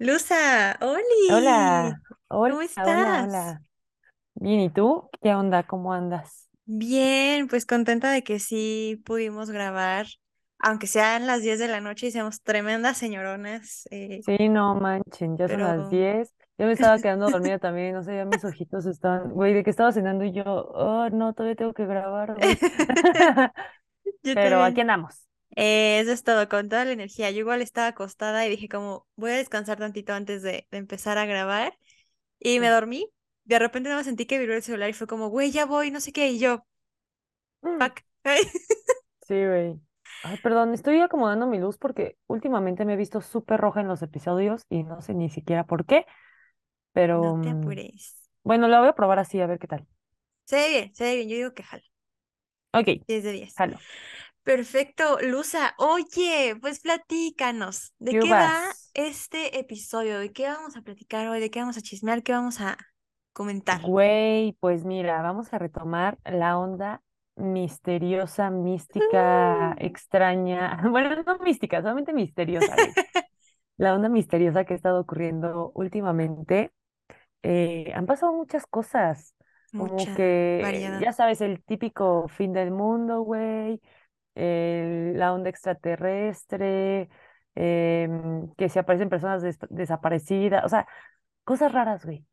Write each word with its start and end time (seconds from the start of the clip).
Luza, 0.00 0.76
Oli, 0.80 1.04
Hola, 1.26 2.02
hola, 2.28 2.50
¿cómo 2.50 2.62
hola, 2.76 3.22
estás? 3.22 3.22
hola. 3.22 3.62
Bien, 4.34 4.60
¿y 4.60 4.70
tú? 4.70 5.10
¿Qué 5.22 5.34
onda? 5.34 5.66
¿Cómo 5.66 5.92
andas? 5.94 6.48
Bien, 6.70 7.48
pues 7.48 7.64
contenta 7.66 8.10
de 8.12 8.22
que 8.22 8.38
sí 8.38 9.02
pudimos 9.06 9.50
grabar, 9.50 10.06
aunque 10.58 10.86
sean 10.86 11.26
las 11.26 11.42
10 11.42 11.58
de 11.58 11.66
la 11.68 11.80
noche 11.80 12.08
y 12.08 12.10
seamos 12.10 12.42
tremendas 12.42 12.98
señoronas, 12.98 13.88
eh, 13.90 14.20
Sí, 14.20 14.48
no 14.48 14.74
manchen, 14.74 15.36
ya 15.36 15.48
son 15.48 15.62
las 15.62 15.88
pero 15.88 15.88
10. 15.88 16.34
Yo 16.58 16.66
me 16.66 16.72
estaba 16.72 17.00
quedando 17.00 17.30
dormida 17.30 17.58
también, 17.58 17.94
no 17.94 18.02
sé, 18.02 18.16
ya 18.16 18.24
mis 18.24 18.44
ojitos 18.44 18.84
estaban, 18.86 19.30
güey, 19.32 19.54
de 19.54 19.62
que 19.64 19.70
estaba 19.70 19.92
cenando 19.92 20.24
y 20.24 20.32
yo, 20.32 20.44
oh, 20.44 21.08
no, 21.10 21.32
todavía 21.32 21.54
tengo 21.56 21.72
que 21.72 21.86
grabar, 21.86 22.34
güey. 22.36 22.58
yo 24.22 24.34
Pero 24.34 24.62
aquí 24.62 24.80
también. 24.80 24.82
andamos. 24.82 25.27
Eh, 25.60 26.00
eso 26.00 26.12
es 26.12 26.22
todo, 26.24 26.48
con 26.48 26.68
toda 26.68 26.84
la 26.84 26.92
energía. 26.92 27.30
Yo 27.32 27.40
igual 27.40 27.62
estaba 27.62 27.88
acostada 27.88 28.46
y 28.46 28.50
dije 28.50 28.68
como, 28.68 29.06
voy 29.16 29.32
a 29.32 29.36
descansar 29.36 29.78
tantito 29.78 30.12
antes 30.12 30.42
de, 30.42 30.66
de 30.70 30.78
empezar 30.78 31.18
a 31.18 31.26
grabar 31.26 31.78
y 32.40 32.60
me 32.60 32.68
dormí. 32.70 33.10
De 33.44 33.58
repente 33.58 33.88
nada 33.90 34.00
más 34.00 34.06
sentí 34.06 34.26
que 34.26 34.38
vibró 34.38 34.54
el 34.54 34.62
celular 34.62 34.90
y 34.90 34.94
fue 34.94 35.06
como, 35.08 35.28
güey, 35.30 35.50
ya 35.52 35.66
voy, 35.66 35.90
no 35.90 36.00
sé 36.00 36.12
qué, 36.12 36.28
y 36.30 36.38
yo, 36.40 36.64
mm. 37.62 37.78
fuck. 37.78 38.02
Sí, 39.22 39.34
güey. 39.46 39.80
Ay, 40.22 40.38
perdón, 40.38 40.74
estoy 40.74 41.00
acomodando 41.00 41.46
mi 41.46 41.58
luz 41.58 41.78
porque 41.78 42.16
últimamente 42.26 42.84
me 42.84 42.94
he 42.94 42.96
visto 42.96 43.20
súper 43.20 43.60
roja 43.60 43.80
en 43.80 43.88
los 43.88 44.02
episodios 44.02 44.64
y 44.68 44.82
no 44.84 45.00
sé 45.00 45.14
ni 45.14 45.28
siquiera 45.30 45.66
por 45.66 45.84
qué, 45.86 46.06
No 47.16 47.32
pero 47.32 47.36
te 47.40 47.50
mm, 47.50 47.50
apures. 47.50 48.16
bueno, 48.44 48.68
la 48.68 48.80
voy 48.80 48.88
a 48.90 48.94
probar 48.94 49.18
así, 49.20 49.40
a 49.40 49.46
ver 49.48 49.58
qué 49.60 49.68
tal. 49.68 49.86
Se 50.46 50.56
ve 50.56 50.68
bien, 50.70 50.94
se 50.96 51.04
ve 51.04 51.14
bien. 51.16 51.28
Yo 51.28 51.36
digo 51.36 51.54
que 51.54 51.62
jala. 51.62 51.84
Ok, 52.72 52.88
10 53.06 53.24
de 53.24 53.32
10. 53.32 53.54
jalo. 53.56 53.84
Perfecto, 54.48 55.18
Luza. 55.20 55.74
Oye, 55.76 56.56
pues 56.62 56.80
platícanos. 56.80 57.92
¿De 57.98 58.12
¿Qué 58.12 58.20
qué 58.20 58.30
va 58.30 58.62
este 58.94 59.58
episodio? 59.58 60.18
¿De 60.18 60.32
qué 60.32 60.44
vamos 60.46 60.74
a 60.74 60.80
platicar 60.80 61.28
hoy? 61.28 61.38
¿De 61.38 61.50
qué 61.50 61.60
vamos 61.60 61.76
a 61.76 61.82
chismear? 61.82 62.22
¿Qué 62.22 62.32
vamos 62.32 62.58
a 62.62 62.78
comentar? 63.34 63.80
Güey, 63.82 64.54
pues 64.60 64.84
mira, 64.84 65.22
vamos 65.22 65.52
a 65.52 65.58
retomar 65.58 66.18
la 66.24 66.58
onda 66.58 67.02
misteriosa, 67.36 68.50
mística, 68.50 69.74
extraña. 69.78 70.80
Bueno, 70.90 71.10
no 71.22 71.38
mística, 71.38 71.80
solamente 71.82 72.12
misteriosa. 72.12 72.74
La 73.76 73.94
onda 73.94 74.08
misteriosa 74.08 74.64
que 74.64 74.74
ha 74.74 74.76
estado 74.76 75.00
ocurriendo 75.00 75.72
últimamente. 75.74 76.72
eh, 77.42 77.92
han 77.94 78.06
pasado 78.06 78.32
muchas 78.34 78.66
cosas, 78.66 79.34
como 79.76 79.94
Mucha 79.94 80.14
que, 80.14 80.60
variedad. 80.60 81.00
ya 81.00 81.12
sabes, 81.12 81.40
el 81.42 81.62
típico 81.64 82.28
fin 82.28 82.52
del 82.52 82.70
mundo, 82.72 83.22
güey, 83.22 83.80
el- 84.38 85.18
la 85.18 85.32
onda 85.34 85.50
extraterrestre, 85.50 87.08
em, 87.54 88.48
que 88.56 88.68
se 88.68 88.78
aparecen 88.78 89.08
personas 89.08 89.42
des- 89.42 89.58
desaparecidas, 89.70 90.64
o 90.64 90.68
sea, 90.68 90.86
cosas 91.44 91.72
raras, 91.72 92.04
güey. 92.04 92.24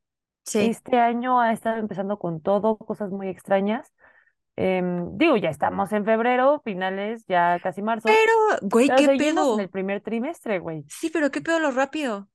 Sí. 0.44 0.60
Este 0.70 1.00
año 1.00 1.40
ha 1.42 1.52
estado 1.52 1.78
empezando 1.78 2.20
con 2.20 2.42
todo, 2.42 2.78
cosas 2.78 3.10
muy 3.12 3.30
extrañas. 3.30 3.92
Em, 4.58 5.18
digo, 5.18 5.36
ya 5.38 5.50
estamos 5.50 5.92
en 5.92 6.06
febrero, 6.06 6.62
finales, 6.64 7.26
ya 7.28 7.60
casi 7.62 7.82
marzo, 7.82 8.08
Pero, 8.08 8.34
güey, 8.62 8.88
pero 8.88 8.98
¿qué 9.00 9.06
seguimos 9.06 9.56
en 9.56 9.60
el 9.62 9.68
pedo? 9.68 9.72
primer 9.72 10.02
trimestre, 10.02 10.60
güey. 10.60 10.86
Sí, 10.88 11.10
pero 11.10 11.32
¿qué 11.32 11.42
pedo 11.42 11.60
lo 11.60 11.72
rápido? 11.72 12.30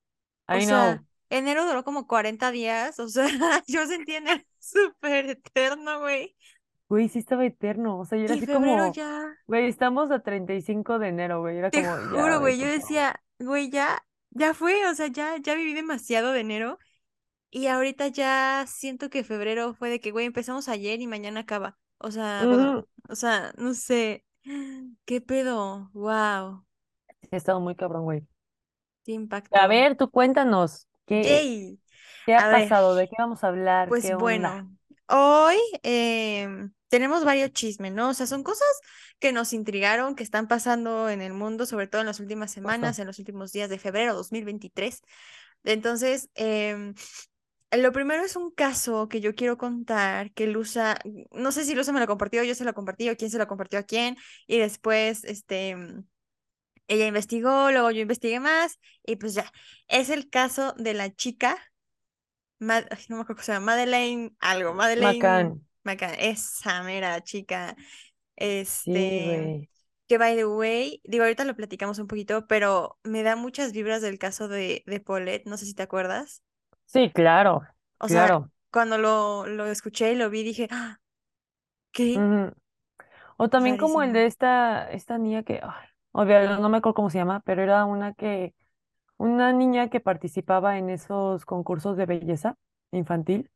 O 0.48 0.54
I 0.56 0.62
sea, 0.62 0.96
know. 0.96 1.06
enero 1.30 1.64
duró 1.66 1.84
como 1.84 2.06
40 2.06 2.50
días. 2.50 2.98
O 2.98 3.08
sea, 3.08 3.24
yo 3.66 3.86
sentí 3.86 4.16
enero 4.16 4.42
súper 4.58 5.30
eterno, 5.30 6.00
güey. 6.00 6.36
Güey, 6.90 7.08
sí 7.10 7.20
estaba 7.20 7.46
eterno. 7.46 7.98
O 8.00 8.06
sea, 8.06 8.18
yo 8.18 8.26
era 8.26 8.34
Y 8.34 8.36
así 8.36 8.48
como, 8.48 8.96
ya. 8.96 9.36
güey, 9.48 9.68
estamos 9.68 10.10
a 10.12 10.20
35 10.22 10.98
de 11.00 11.08
enero, 11.08 11.40
güey. 11.40 11.58
Era 11.58 11.70
Te 11.70 11.84
como, 11.84 12.00
ya, 12.02 12.22
juro, 12.22 12.40
güey, 12.40 12.40
güey, 12.40 12.58
yo 12.58 12.66
decía, 12.66 13.22
güey, 13.38 13.70
ya, 13.70 14.04
ya 14.30 14.54
fue, 14.54 14.88
o 14.88 14.94
sea, 14.94 15.06
ya, 15.08 15.36
ya 15.40 15.54
viví 15.54 15.72
demasiado 15.74 16.32
de 16.32 16.40
enero 16.40 16.78
y 17.50 17.68
ahorita 17.68 18.08
ya 18.08 18.66
siento 18.68 19.10
que 19.10 19.24
febrero 19.24 19.74
fue 19.74 19.90
de 19.90 20.00
que, 20.00 20.12
güey, 20.12 20.26
empezamos 20.26 20.68
ayer 20.68 21.00
y 21.00 21.06
mañana 21.08 21.40
acaba. 21.40 21.78
O 21.98 22.10
sea, 22.12 22.46
bueno, 22.48 22.86
o 23.08 23.16
sea, 23.16 23.52
no 23.58 23.74
sé, 23.74 24.26
¿qué 25.06 25.20
pedo? 25.22 25.90
Wow, 25.94 26.66
He 27.32 27.36
estado 27.36 27.60
muy 27.60 27.74
cabrón, 27.74 28.04
güey. 28.04 28.26
qué 29.04 29.12
A 29.52 29.66
impacto. 29.66 29.68
ver, 29.68 29.96
tú 29.96 30.10
cuéntanos, 30.10 30.88
¿qué, 31.06 31.44
Yay. 31.44 31.78
qué 32.26 32.34
A 32.36 32.48
ha 32.48 32.48
ver, 32.48 32.72
pasado? 32.72 32.94
¿De 32.96 33.08
qué 33.08 33.16
vamos 33.18 33.44
a 33.44 33.48
hablar? 33.48 33.94
pues 33.94 34.00
¿Qué 34.00 34.14
onda? 34.14 34.56
bueno, 34.56 34.76
hoy 35.08 35.56
em, 35.82 36.72
tenemos 36.90 37.24
varios 37.24 37.52
chismes, 37.52 37.92
¿no? 37.92 38.10
O 38.10 38.14
sea, 38.14 38.26
son 38.28 38.44
cosas 38.44 38.68
que 39.20 39.32
nos 39.32 39.54
intrigaron, 39.54 40.16
que 40.16 40.24
están 40.24 40.48
pasando 40.48 41.10
en 41.10 41.22
el 41.22 41.32
mundo, 41.34 41.66
sobre 41.66 41.88
todo 41.88 42.02
en 42.02 42.08
las 42.08 42.20
últimas 42.20 42.52
semanas, 42.52 42.98
en 43.00 43.08
los 43.08 43.18
últimos 43.20 43.52
días 43.52 43.70
de 43.70 43.78
febrero 43.80 44.14
2023. 44.14 45.02
Entonces, 45.64 46.30
em, 46.34 46.94
lo 47.72 47.92
primero 47.92 48.24
es 48.24 48.36
un 48.36 48.50
caso 48.52 49.08
que 49.08 49.20
yo 49.20 49.34
quiero 49.34 49.56
contar, 49.58 50.32
que 50.32 50.46
Luza, 50.48 50.98
no 51.32 51.52
sé 51.52 51.64
si 51.64 51.74
Luza 51.74 51.92
me 51.92 52.00
lo 52.00 52.06
compartió, 52.08 52.42
yo 52.44 52.54
se 52.56 52.64
lo 52.64 52.74
compartí 52.74 53.08
o 53.10 53.16
quién 53.16 53.30
se 53.30 53.38
lo 53.38 53.46
compartió 53.48 53.78
a 53.78 53.84
quién, 53.84 54.16
y 54.48 54.58
después, 54.58 55.24
este, 55.24 55.76
mm, 55.76 56.04
ella 56.88 57.06
investigó, 57.06 57.70
luego 57.72 57.90
yo 57.92 58.02
investigué 58.02 58.40
más, 58.40 58.78
y 59.06 59.16
pues 59.16 59.34
ya, 59.34 59.50
es 59.88 60.10
el 60.10 60.30
caso 60.30 60.74
de 60.78 60.94
la 60.94 61.14
chica, 61.14 61.56
Ma- 62.58 62.84
ay, 62.90 63.04
no 63.08 63.16
me 63.16 63.22
acuerdo 63.22 63.36
cómo 63.36 63.44
se 63.44 63.52
llama, 63.52 63.66
Madeleine 63.66 64.32
algo, 64.40 64.74
Madeleine 64.74 65.24
Macán. 65.24 65.60
McCann, 65.84 66.14
esa 66.18 66.82
mera 66.82 67.22
chica, 67.22 67.76
este, 68.36 69.62
que 70.08 70.18
by 70.18 70.36
the 70.36 70.46
way, 70.46 71.00
digo, 71.04 71.24
ahorita 71.24 71.44
lo 71.44 71.56
platicamos 71.56 71.98
un 71.98 72.06
poquito, 72.08 72.46
pero 72.48 72.98
me 73.04 73.22
da 73.22 73.36
muchas 73.36 73.72
vibras 73.72 74.02
del 74.02 74.18
caso 74.18 74.48
de, 74.48 74.82
de 74.86 75.00
Paulette, 75.00 75.46
no 75.46 75.56
sé 75.58 75.66
si 75.66 75.74
te 75.74 75.82
acuerdas. 75.84 76.42
Sí, 76.84 77.10
claro, 77.12 77.66
O 77.98 78.08
sea, 78.08 78.28
claro. 78.28 78.50
cuando 78.72 78.98
lo, 78.98 79.46
lo 79.46 79.66
escuché 79.66 80.12
y 80.12 80.16
lo 80.16 80.28
vi, 80.30 80.42
dije, 80.42 80.68
¡Ah! 80.70 80.98
qué. 81.92 82.28
O 83.36 83.48
también 83.48 83.76
como 83.76 84.02
el 84.02 84.12
de 84.12 84.26
esta, 84.26 84.90
esta 84.90 85.18
niña 85.18 85.42
que, 85.42 85.60
ay, 85.62 85.88
obvio, 86.12 86.58
no 86.58 86.68
me 86.68 86.78
acuerdo 86.78 86.94
cómo 86.94 87.10
se 87.10 87.18
llama, 87.18 87.40
pero 87.44 87.62
era 87.62 87.84
una 87.84 88.14
que, 88.14 88.54
una 89.18 89.52
niña 89.54 89.90
que 89.90 90.00
participaba 90.00 90.78
en 90.78 90.90
esos 90.90 91.46
concursos 91.46 91.96
de 91.96 92.06
belleza 92.06 92.56
infantil, 92.92 93.50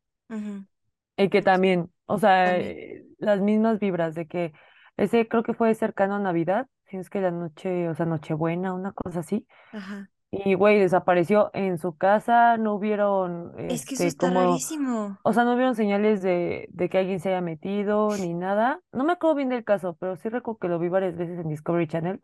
y 1.17 1.29
que 1.29 1.41
también, 1.41 1.91
o 2.05 2.17
sea, 2.19 2.45
También. 2.45 2.77
eh, 2.77 3.05
las 3.19 3.41
mismas 3.41 3.79
vibras 3.79 4.15
de 4.15 4.27
que 4.27 4.53
ese 4.97 5.27
creo 5.27 5.43
que 5.43 5.53
fue 5.53 5.73
cercano 5.75 6.15
a 6.15 6.19
Navidad, 6.19 6.67
si 6.85 6.97
es 6.97 7.09
que 7.09 7.21
la 7.21 7.31
noche, 7.31 7.89
o 7.89 7.95
sea, 7.95 8.05
Nochebuena, 8.05 8.73
una 8.73 8.91
cosa 8.93 9.19
así, 9.21 9.47
Ajá. 9.71 10.09
y 10.31 10.53
güey, 10.55 10.79
desapareció 10.79 11.49
en 11.53 11.77
su 11.77 11.97
casa, 11.97 12.57
no 12.57 12.75
hubieron, 12.75 13.53
Es 13.69 13.85
que 13.85 13.95
eso 13.95 14.03
este, 14.03 14.07
está 14.07 14.27
como 14.27 14.41
rarísimo. 14.41 15.17
O 15.23 15.33
sea, 15.33 15.43
no 15.45 15.55
vieron 15.55 15.75
señales 15.75 16.21
de, 16.21 16.67
de 16.71 16.89
que 16.89 16.97
alguien 16.99 17.19
se 17.19 17.29
haya 17.29 17.41
metido 17.41 18.09
ni 18.17 18.33
nada. 18.33 18.81
No 18.91 19.03
me 19.05 19.13
acuerdo 19.13 19.35
bien 19.35 19.49
del 19.49 19.63
caso, 19.63 19.95
pero 19.99 20.15
sí 20.17 20.29
recuerdo 20.29 20.59
que 20.59 20.67
lo 20.67 20.79
vi 20.79 20.89
varias 20.89 21.15
veces 21.17 21.39
en 21.39 21.49
Discovery 21.49 21.87
Channel. 21.87 22.19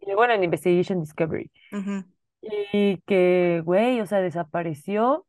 Y 0.00 0.14
bueno, 0.14 0.34
en 0.34 0.44
Investigation 0.44 1.00
Discovery. 1.00 1.50
Y 2.40 2.98
que, 3.06 3.62
güey, 3.64 4.00
o 4.00 4.06
sea, 4.06 4.20
desapareció. 4.20 5.26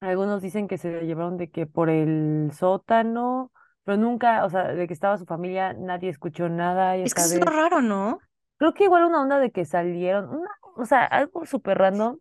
Algunos 0.00 0.42
dicen 0.42 0.68
que 0.68 0.78
se 0.78 1.02
llevaron 1.06 1.36
de 1.36 1.50
que 1.50 1.66
por 1.66 1.88
el 1.90 2.50
sótano, 2.52 3.50
pero 3.84 3.96
nunca, 3.96 4.44
o 4.44 4.50
sea, 4.50 4.64
de 4.68 4.86
que 4.86 4.92
estaba 4.94 5.16
su 5.16 5.24
familia, 5.26 5.72
nadie 5.72 6.10
escuchó 6.10 6.48
nada, 6.48 6.96
ya 6.96 7.04
Es 7.04 7.14
que 7.14 7.22
eso 7.22 7.34
es 7.36 7.40
raro, 7.40 7.80
¿no? 7.80 8.20
Creo 8.58 8.74
que 8.74 8.84
igual 8.84 9.04
una 9.04 9.22
onda 9.22 9.38
de 9.38 9.50
que 9.50 9.64
salieron, 9.64 10.28
una- 10.30 10.50
o 10.76 10.84
sea, 10.84 11.04
algo 11.04 11.44
súper 11.46 11.78
random. 11.78 12.18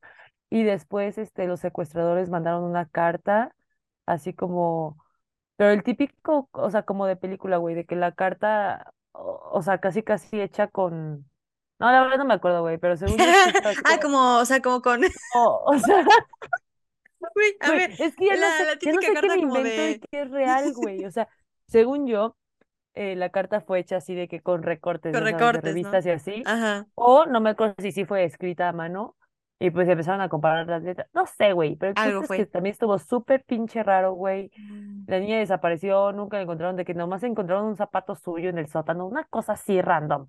Y 0.49 0.63
después, 0.63 1.17
este, 1.17 1.47
los 1.47 1.59
secuestradores 1.59 2.29
mandaron 2.29 2.63
una 2.63 2.85
carta, 2.87 3.53
así 4.05 4.33
como 4.33 4.97
Pero 5.57 5.71
el 5.71 5.83
típico, 5.83 6.49
o 6.53 6.69
sea, 6.71 6.83
como 6.83 7.05
de 7.07 7.15
película, 7.17 7.57
güey, 7.57 7.75
de 7.75 7.85
que 7.85 7.95
la 7.95 8.11
carta, 8.13 8.93
o, 9.13 9.41
o 9.53 9.61
sea, 9.63 9.79
casi 9.79 10.03
casi 10.03 10.41
hecha 10.41 10.67
con... 10.67 11.29
No, 11.79 11.91
la 11.91 12.01
verdad 12.03 12.17
no 12.19 12.25
me 12.25 12.33
acuerdo, 12.35 12.61
güey, 12.61 12.77
pero 12.77 12.97
según 12.97 13.17
Ah, 13.85 13.99
como... 13.99 14.01
como, 14.01 14.37
o 14.39 14.45
sea, 14.45 14.61
como 14.61 14.81
con, 14.81 15.01
O, 15.35 15.63
o 15.65 15.79
sea, 15.79 16.05
güey, 17.33 17.55
a 17.59 17.67
güey, 17.67 17.79
ver, 17.79 17.91
es 17.99 18.15
que 18.15 18.25
ya 18.25 18.35
no 18.35 18.41
la, 18.41 18.57
sé, 18.57 18.65
la 18.65 18.79
ya 18.79 18.93
no 18.93 19.01
sé 19.01 19.13
qué 19.19 19.27
me 19.27 19.37
invento 19.37 19.87
y 19.89 19.99
qué 19.99 20.21
es 20.21 20.29
real, 20.31 20.73
güey. 20.73 21.05
O 21.05 21.11
sea, 21.11 21.27
según 21.67 22.07
yo, 22.07 22.37
eh, 22.93 23.15
la 23.15 23.29
carta 23.29 23.61
fue 23.61 23.79
hecha 23.79 23.97
así 23.97 24.15
de 24.15 24.27
que 24.27 24.41
con 24.41 24.63
recortes, 24.63 25.13
con 25.13 25.23
de 25.23 25.61
revistas 25.61 26.05
y 26.05 26.09
así. 26.11 26.43
Ajá. 26.45 26.87
O 26.95 27.25
no 27.25 27.41
me 27.41 27.51
acuerdo 27.51 27.75
si 27.79 27.91
sí 27.91 28.05
fue 28.05 28.23
escrita 28.23 28.69
a 28.69 28.73
mano. 28.73 29.15
Y 29.57 29.71
pues 29.71 29.87
empezaron 29.87 30.19
a 30.19 30.27
comparar 30.27 30.67
las 30.67 30.83
letras. 30.83 31.07
No 31.13 31.25
sé, 31.25 31.53
güey, 31.53 31.77
pero 31.77 31.93
Algo 31.95 32.19
punto 32.19 32.33
es 32.33 32.37
que 32.39 32.45
fue. 32.45 32.45
también 32.45 32.73
estuvo 32.73 32.99
súper 32.99 33.43
pinche 33.45 33.83
raro, 33.83 34.11
güey. 34.13 34.51
Mm, 34.57 35.05
La 35.07 35.19
niña 35.19 35.39
desapareció, 35.39 36.11
nunca 36.11 36.35
la 36.37 36.43
encontraron, 36.43 36.75
de 36.75 36.83
que 36.83 36.93
nomás 36.93 37.23
encontraron 37.23 37.65
un 37.67 37.77
zapato 37.77 38.15
suyo 38.15 38.49
en 38.49 38.57
el 38.57 38.67
sótano, 38.67 39.07
una 39.07 39.23
cosa 39.25 39.53
así 39.53 39.81
random. 39.81 40.27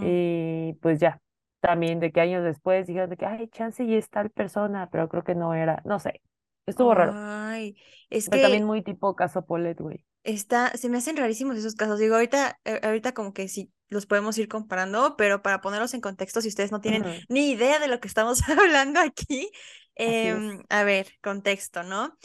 Y 0.00 0.74
pues 0.74 1.00
ya, 1.00 1.20
también 1.62 2.00
de 2.00 2.12
que 2.12 2.20
años 2.22 2.44
después 2.44 2.86
dijeron 2.88 3.10
de 3.10 3.18
que, 3.18 3.26
ay, 3.26 3.48
chance 3.50 3.84
y 3.84 3.96
es 3.96 4.10
tal 4.10 4.30
persona, 4.30 4.90
pero 4.92 5.08
creo 5.10 5.24
que 5.24 5.36
no 5.36 5.54
era, 5.54 5.82
no 5.86 6.00
sé, 6.00 6.22
estuvo 6.66 6.94
raro. 6.94 7.20
Ay, 7.50 7.76
es 8.10 8.28
Pero 8.28 8.40
también 8.40 8.64
que 8.64 8.64
muy 8.64 8.82
tipo 8.82 9.14
caso 9.14 9.46
Polet, 9.46 9.78
güey. 9.80 10.04
está, 10.24 10.76
se 10.76 10.88
me 10.88 10.98
hacen 10.98 11.16
rarísimos 11.16 11.56
esos 11.56 11.74
casos. 11.74 11.98
Digo, 11.98 12.14
ahorita, 12.14 12.60
eh, 12.64 12.80
ahorita 12.82 13.12
como 13.14 13.32
que 13.32 13.48
si 13.48 13.72
los 13.88 14.06
podemos 14.06 14.38
ir 14.38 14.48
comparando, 14.48 15.16
pero 15.16 15.42
para 15.42 15.60
ponerlos 15.60 15.94
en 15.94 16.00
contexto, 16.00 16.40
si 16.40 16.48
ustedes 16.48 16.72
no 16.72 16.80
tienen 16.80 17.04
ni 17.28 17.50
idea 17.50 17.78
de 17.78 17.88
lo 17.88 18.00
que 18.00 18.08
estamos 18.08 18.40
hablando 18.48 19.00
aquí, 19.00 19.50
em, 19.94 20.62
a 20.70 20.84
ver, 20.84 21.08
contexto, 21.22 21.82
¿no? 21.82 22.16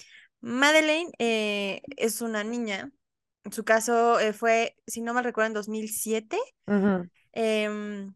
Madeleine 0.41 1.11
eh, 1.19 1.81
es 1.97 2.21
una 2.21 2.43
niña. 2.43 2.91
En 3.43 3.51
su 3.53 3.63
caso 3.63 4.19
eh, 4.19 4.33
fue, 4.33 4.75
si 4.87 5.01
no 5.01 5.13
mal 5.13 5.23
recuerdo, 5.23 5.47
en 5.47 5.53
2007. 5.53 6.37
Ujú, 6.67 7.09
Em, 7.33 8.13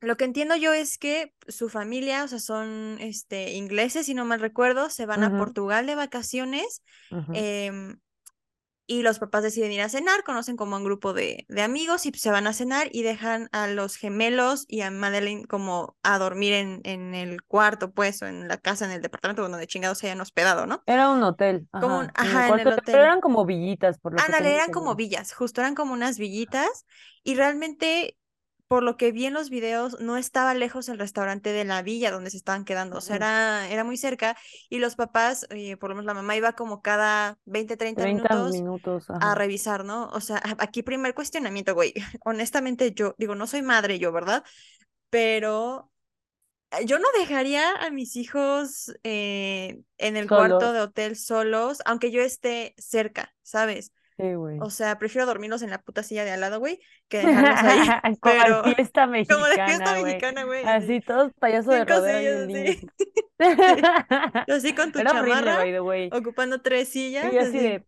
lo 0.00 0.16
que 0.16 0.24
entiendo 0.24 0.56
yo 0.56 0.72
es 0.72 0.98
que 0.98 1.34
su 1.48 1.68
familia, 1.68 2.24
o 2.24 2.28
sea, 2.28 2.38
son 2.38 2.96
este, 3.00 3.54
ingleses, 3.54 4.06
si 4.06 4.14
no 4.14 4.24
mal 4.24 4.40
recuerdo, 4.40 4.90
se 4.90 5.06
van 5.06 5.24
a 5.24 5.34
Portugal 5.34 5.86
de 5.86 5.94
vacaciones 5.94 6.82
em, 7.32 7.98
y 8.88 9.02
los 9.02 9.18
papás 9.18 9.42
deciden 9.42 9.72
ir 9.72 9.80
a 9.80 9.88
cenar, 9.88 10.22
conocen 10.22 10.56
como 10.56 10.76
un 10.76 10.84
grupo 10.84 11.12
de, 11.12 11.44
de 11.48 11.62
amigos 11.62 12.06
y 12.06 12.12
se 12.12 12.30
van 12.30 12.46
a 12.46 12.52
cenar 12.52 12.88
y 12.92 13.02
dejan 13.02 13.48
a 13.50 13.66
los 13.66 13.96
gemelos 13.96 14.64
y 14.68 14.82
a 14.82 14.90
Madeleine 14.92 15.46
como 15.46 15.96
a 16.04 16.18
dormir 16.18 16.52
en, 16.52 16.80
en 16.84 17.14
el 17.14 17.42
cuarto, 17.42 17.90
pues, 17.92 18.22
o 18.22 18.26
en 18.26 18.46
la 18.46 18.58
casa, 18.58 18.84
en 18.84 18.92
el 18.92 19.02
departamento 19.02 19.42
donde 19.48 19.66
chingados 19.66 19.98
se 19.98 20.06
hayan 20.06 20.20
hospedado, 20.20 20.66
¿no? 20.66 20.82
Era 20.86 21.10
un 21.10 21.22
hotel, 21.24 21.66
Como 21.72 21.98
un, 21.98 22.10
ajá, 22.14 22.22
en 22.22 22.26
el 22.28 22.32
ajá, 22.32 22.46
en 22.46 22.48
cuarto, 22.48 22.68
el 22.68 22.74
pero 22.76 22.82
hotel. 22.82 22.96
eran 22.98 23.20
como 23.20 23.44
villitas, 23.44 23.98
por 23.98 24.12
lo 24.12 24.18
Ándale, 24.22 24.54
eran 24.54 24.70
como 24.70 24.94
villas, 24.94 25.34
justo 25.34 25.60
eran 25.60 25.74
como 25.74 25.92
unas 25.92 26.18
villitas 26.18 26.86
y 27.24 27.34
realmente, 27.34 28.16
por 28.68 28.82
lo 28.82 28.96
que 28.96 29.12
vi 29.12 29.26
en 29.26 29.34
los 29.34 29.48
videos, 29.48 30.00
no 30.00 30.16
estaba 30.16 30.54
lejos 30.54 30.88
el 30.88 30.98
restaurante 30.98 31.52
de 31.52 31.64
la 31.64 31.82
villa 31.82 32.10
donde 32.10 32.30
se 32.30 32.36
estaban 32.36 32.64
quedando, 32.64 32.98
o 32.98 33.00
sea, 33.00 33.16
era, 33.16 33.68
era 33.70 33.84
muy 33.84 33.96
cerca 33.96 34.36
y 34.68 34.78
los 34.78 34.96
papás, 34.96 35.46
eh, 35.50 35.76
por 35.76 35.90
lo 35.90 35.96
menos 35.96 36.06
la 36.06 36.14
mamá 36.14 36.36
iba 36.36 36.52
como 36.54 36.82
cada 36.82 37.38
20, 37.44 37.76
30 37.76 38.02
30 38.02 38.28
minutos 38.34 38.52
minutos, 38.52 39.06
a 39.08 39.34
revisar, 39.34 39.84
¿no? 39.84 40.08
O 40.08 40.20
sea, 40.20 40.42
aquí 40.58 40.82
primer 40.82 41.14
cuestionamiento, 41.14 41.74
güey, 41.74 41.94
honestamente 42.24 42.92
yo, 42.92 43.14
digo, 43.18 43.34
no 43.34 43.46
soy 43.46 43.62
madre 43.62 43.98
yo, 43.98 44.10
¿verdad? 44.10 44.42
Pero 45.10 45.92
eh, 46.72 46.86
yo 46.86 46.98
no 46.98 47.06
dejaría 47.18 47.72
a 47.72 47.90
mis 47.90 48.16
hijos 48.16 48.92
eh, 49.04 49.80
en 49.98 50.16
el 50.16 50.26
cuarto 50.26 50.72
de 50.72 50.80
hotel 50.80 51.16
solos, 51.16 51.82
aunque 51.84 52.10
yo 52.10 52.20
esté 52.20 52.74
cerca, 52.78 53.32
¿sabes? 53.42 53.92
Sí, 54.18 54.34
güey. 54.34 54.58
O 54.60 54.70
sea, 54.70 54.98
prefiero 54.98 55.26
dormirlos 55.26 55.62
en 55.62 55.70
la 55.70 55.82
puta 55.82 56.02
silla 56.02 56.24
de 56.24 56.32
al 56.32 56.40
lado, 56.40 56.58
güey, 56.60 56.80
que 57.08 57.18
dejarlos 57.18 57.62
ahí. 57.62 57.94
Como 58.20 58.42
Pero, 58.42 58.62
fiesta 58.62 59.06
como 59.28 59.46
de 59.46 59.60
fiesta 59.60 59.94
mexicana, 59.94 59.98
güey. 59.98 60.04
mexicana, 60.04 60.44
güey, 60.44 60.64
así. 60.64 61.00
Todos 61.00 61.32
payaso 61.38 61.72
de 61.72 61.84
rodeo 61.84 62.28
así. 62.44 62.56
así. 62.56 62.86
Sí. 63.38 63.90
Así 64.48 64.74
con 64.74 64.92
tu 64.92 65.00
Era 65.00 65.12
horrible, 65.14 65.54
chamarra, 65.54 65.68
the 65.72 65.80
way. 65.80 66.10
ocupando 66.12 66.60
tres 66.62 66.88
sillas, 66.90 67.32
Y 67.32 67.38
así 67.38 67.58
así. 67.58 67.58
de, 67.58 67.86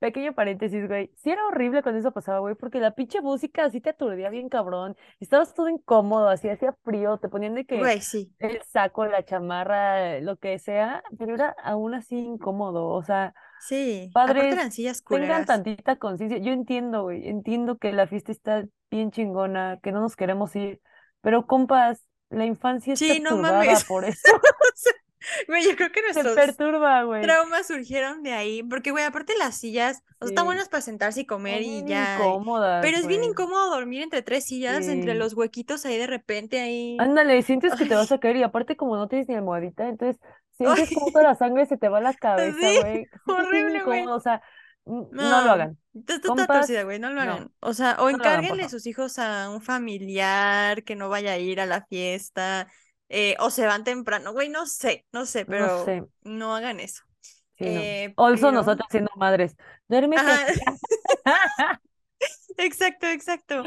pequeño 0.00 0.34
paréntesis, 0.34 0.86
güey. 0.88 1.12
Sí 1.16 1.30
era 1.30 1.46
horrible 1.46 1.82
cuando 1.82 2.00
eso 2.00 2.12
pasaba, 2.12 2.38
güey, 2.40 2.54
porque 2.54 2.80
la 2.80 2.94
pinche 2.94 3.20
música 3.20 3.64
así 3.64 3.80
te 3.80 3.90
aturdía 3.90 4.30
bien 4.30 4.48
cabrón. 4.48 4.96
Estabas 5.20 5.54
todo 5.54 5.68
incómodo, 5.68 6.28
así 6.28 6.48
hacía 6.48 6.74
frío, 6.84 7.18
te 7.18 7.28
ponían 7.28 7.54
de 7.54 7.64
que 7.66 7.78
Güey, 7.78 8.00
sí. 8.00 8.32
el 8.38 8.62
saco, 8.64 9.06
la 9.06 9.24
chamarra, 9.24 10.20
lo 10.20 10.36
que 10.38 10.58
sea, 10.58 11.02
pero 11.18 11.34
era 11.34 11.54
aún 11.62 11.94
así 11.94 12.16
incómodo. 12.16 12.88
O 12.88 13.02
sea, 13.02 13.34
Sí. 13.66 14.10
Padres, 14.12 14.52
eran 14.52 14.72
sillas 14.72 15.02
tengan 15.06 15.44
tantita 15.46 15.96
conciencia. 15.96 16.38
Yo 16.38 16.52
entiendo, 16.52 17.02
güey, 17.02 17.28
entiendo 17.28 17.78
que 17.78 17.92
la 17.92 18.06
fiesta 18.06 18.32
está 18.32 18.64
bien 18.90 19.10
chingona, 19.10 19.78
que 19.82 19.92
no 19.92 20.00
nos 20.00 20.16
queremos 20.16 20.54
ir, 20.56 20.80
pero 21.20 21.46
compas, 21.46 22.04
la 22.30 22.44
infancia 22.46 22.96
Sí, 22.96 23.20
no 23.20 23.30
perturbada 23.30 23.64
mames. 23.64 23.84
por 23.84 24.04
eso. 24.06 24.40
Güey, 25.46 25.64
yo 25.64 25.76
creo 25.76 25.90
que 25.92 26.00
Se 26.00 26.22
nuestros 26.22 26.34
perturba, 26.34 27.02
güey. 27.02 27.22
traumas 27.22 27.66
surgieron 27.66 28.22
de 28.22 28.32
ahí, 28.32 28.62
porque, 28.62 28.92
güey, 28.92 29.04
aparte 29.04 29.34
las 29.38 29.56
sillas, 29.56 29.98
o 30.20 30.26
sea, 30.26 30.28
están 30.28 30.46
buenas 30.46 30.68
para 30.68 30.80
sentarse 30.80 31.20
y 31.22 31.26
comer 31.26 31.62
y 31.62 31.84
ya. 31.84 32.16
incómodas, 32.16 32.82
Pero 32.82 32.96
es 32.98 33.06
bien 33.06 33.24
incómodo 33.24 33.70
dormir 33.70 34.02
entre 34.02 34.22
tres 34.22 34.44
sillas, 34.44 34.86
entre 34.88 35.14
los 35.14 35.34
huequitos 35.34 35.84
ahí 35.84 35.98
de 35.98 36.06
repente 36.06 36.60
ahí. 36.60 36.96
Ándale, 37.00 37.42
sientes 37.42 37.74
que 37.74 37.84
te 37.86 37.94
vas 37.94 38.10
a 38.12 38.18
caer 38.18 38.36
y 38.36 38.42
aparte 38.42 38.76
como 38.76 38.96
no 38.96 39.08
tienes 39.08 39.28
ni 39.28 39.34
almohadita, 39.34 39.88
entonces 39.88 40.20
sientes 40.58 40.90
como 40.94 41.10
toda 41.10 41.24
la 41.24 41.34
sangre 41.34 41.64
se 41.66 41.78
te 41.78 41.88
va 41.88 41.98
a 41.98 42.02
la 42.02 42.14
cabeza, 42.14 42.58
güey. 42.82 43.06
Horrible, 43.26 43.82
güey. 43.84 44.06
o 44.06 44.20
sea, 44.20 44.42
no 44.84 45.44
lo 45.44 45.50
hagan. 45.50 45.78
está 45.94 46.46
torcida, 46.46 46.82
güey, 46.82 46.98
no 46.98 47.08
lo 47.10 47.16
no, 47.16 47.20
hagan. 47.22 47.52
O 47.60 47.72
sea, 47.74 47.96
o 48.00 48.08
encárguenle 48.10 48.68
sus 48.68 48.86
hijos 48.86 49.18
a 49.18 49.50
un 49.50 49.60
familiar 49.62 50.82
que 50.82 50.96
no 50.96 51.08
vaya 51.08 51.32
a 51.32 51.38
ir 51.38 51.60
a 51.60 51.66
la 51.66 51.84
fiesta, 51.86 52.68
eh, 53.08 53.36
o 53.38 53.50
se 53.50 53.66
van 53.66 53.84
temprano, 53.84 54.32
güey, 54.32 54.48
no 54.48 54.66
sé, 54.66 55.06
no 55.12 55.26
sé, 55.26 55.44
pero 55.44 55.84
sé, 55.84 56.04
no 56.22 56.54
hagan 56.54 56.80
eso. 56.80 57.02
sí. 57.20 57.64
Eh, 57.64 58.14
pero, 58.16 58.52
nosotros 58.52 58.86
siendo 58.90 59.10
madres, 59.16 59.56
exacto, 62.58 63.06
exacto, 63.06 63.62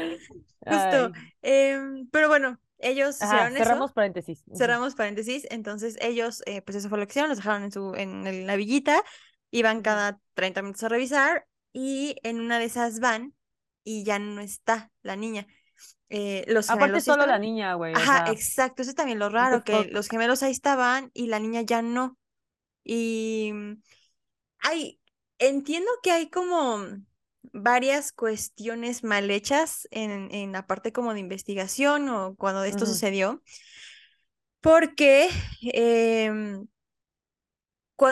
justo. 0.60 1.12
Em, 1.40 2.08
pero 2.10 2.28
bueno, 2.28 2.58
ellos 2.82 3.20
ajá, 3.20 3.34
hicieron 3.36 3.56
eso. 3.56 3.64
cerramos 3.64 3.92
paréntesis. 3.92 4.44
Cerramos 4.54 4.94
paréntesis, 4.94 5.46
entonces 5.50 5.96
ellos, 6.00 6.42
eh, 6.46 6.62
pues 6.62 6.76
eso 6.76 6.88
fue 6.88 6.98
lo 6.98 7.06
que 7.06 7.12
hicieron, 7.12 7.28
los 7.30 7.38
dejaron 7.38 7.64
en 7.64 7.72
su, 7.72 7.94
en 7.94 8.46
la 8.46 8.56
villita, 8.56 9.02
iban 9.50 9.82
cada 9.82 10.20
30 10.34 10.62
minutos 10.62 10.82
a 10.84 10.88
revisar 10.88 11.46
y 11.72 12.16
en 12.22 12.40
una 12.40 12.58
de 12.58 12.66
esas 12.66 13.00
van 13.00 13.34
y 13.84 14.04
ya 14.04 14.18
no 14.18 14.40
está 14.40 14.90
la 15.02 15.16
niña. 15.16 15.46
Eh, 16.10 16.44
los 16.48 16.70
Aparte 16.70 17.00
solo 17.00 17.24
la 17.26 17.38
niña, 17.38 17.74
güey, 17.74 17.94
o 17.94 17.96
Ajá, 17.98 18.24
sea, 18.24 18.32
exacto, 18.32 18.82
eso 18.82 18.90
es 18.90 18.94
también 18.94 19.18
lo 19.18 19.28
raro, 19.28 19.64
que 19.64 19.86
los 19.90 20.08
gemelos 20.08 20.42
ahí 20.42 20.52
estaban 20.52 21.10
y 21.14 21.26
la 21.26 21.38
niña 21.38 21.62
ya 21.62 21.82
no. 21.82 22.18
Y 22.84 23.50
mm, 23.54 23.82
hay, 24.60 25.00
entiendo 25.38 25.90
que 26.02 26.12
hay 26.12 26.30
como 26.30 26.78
varias 27.52 28.12
cuestiones 28.12 29.04
mal 29.04 29.30
hechas 29.30 29.88
en, 29.90 30.32
en 30.34 30.52
la 30.52 30.66
parte 30.66 30.92
como 30.92 31.14
de 31.14 31.20
investigación 31.20 32.08
o 32.08 32.34
cuando 32.36 32.64
esto 32.64 32.86
sucedió, 32.86 33.42
porque 34.60 35.28
em, 35.62 36.66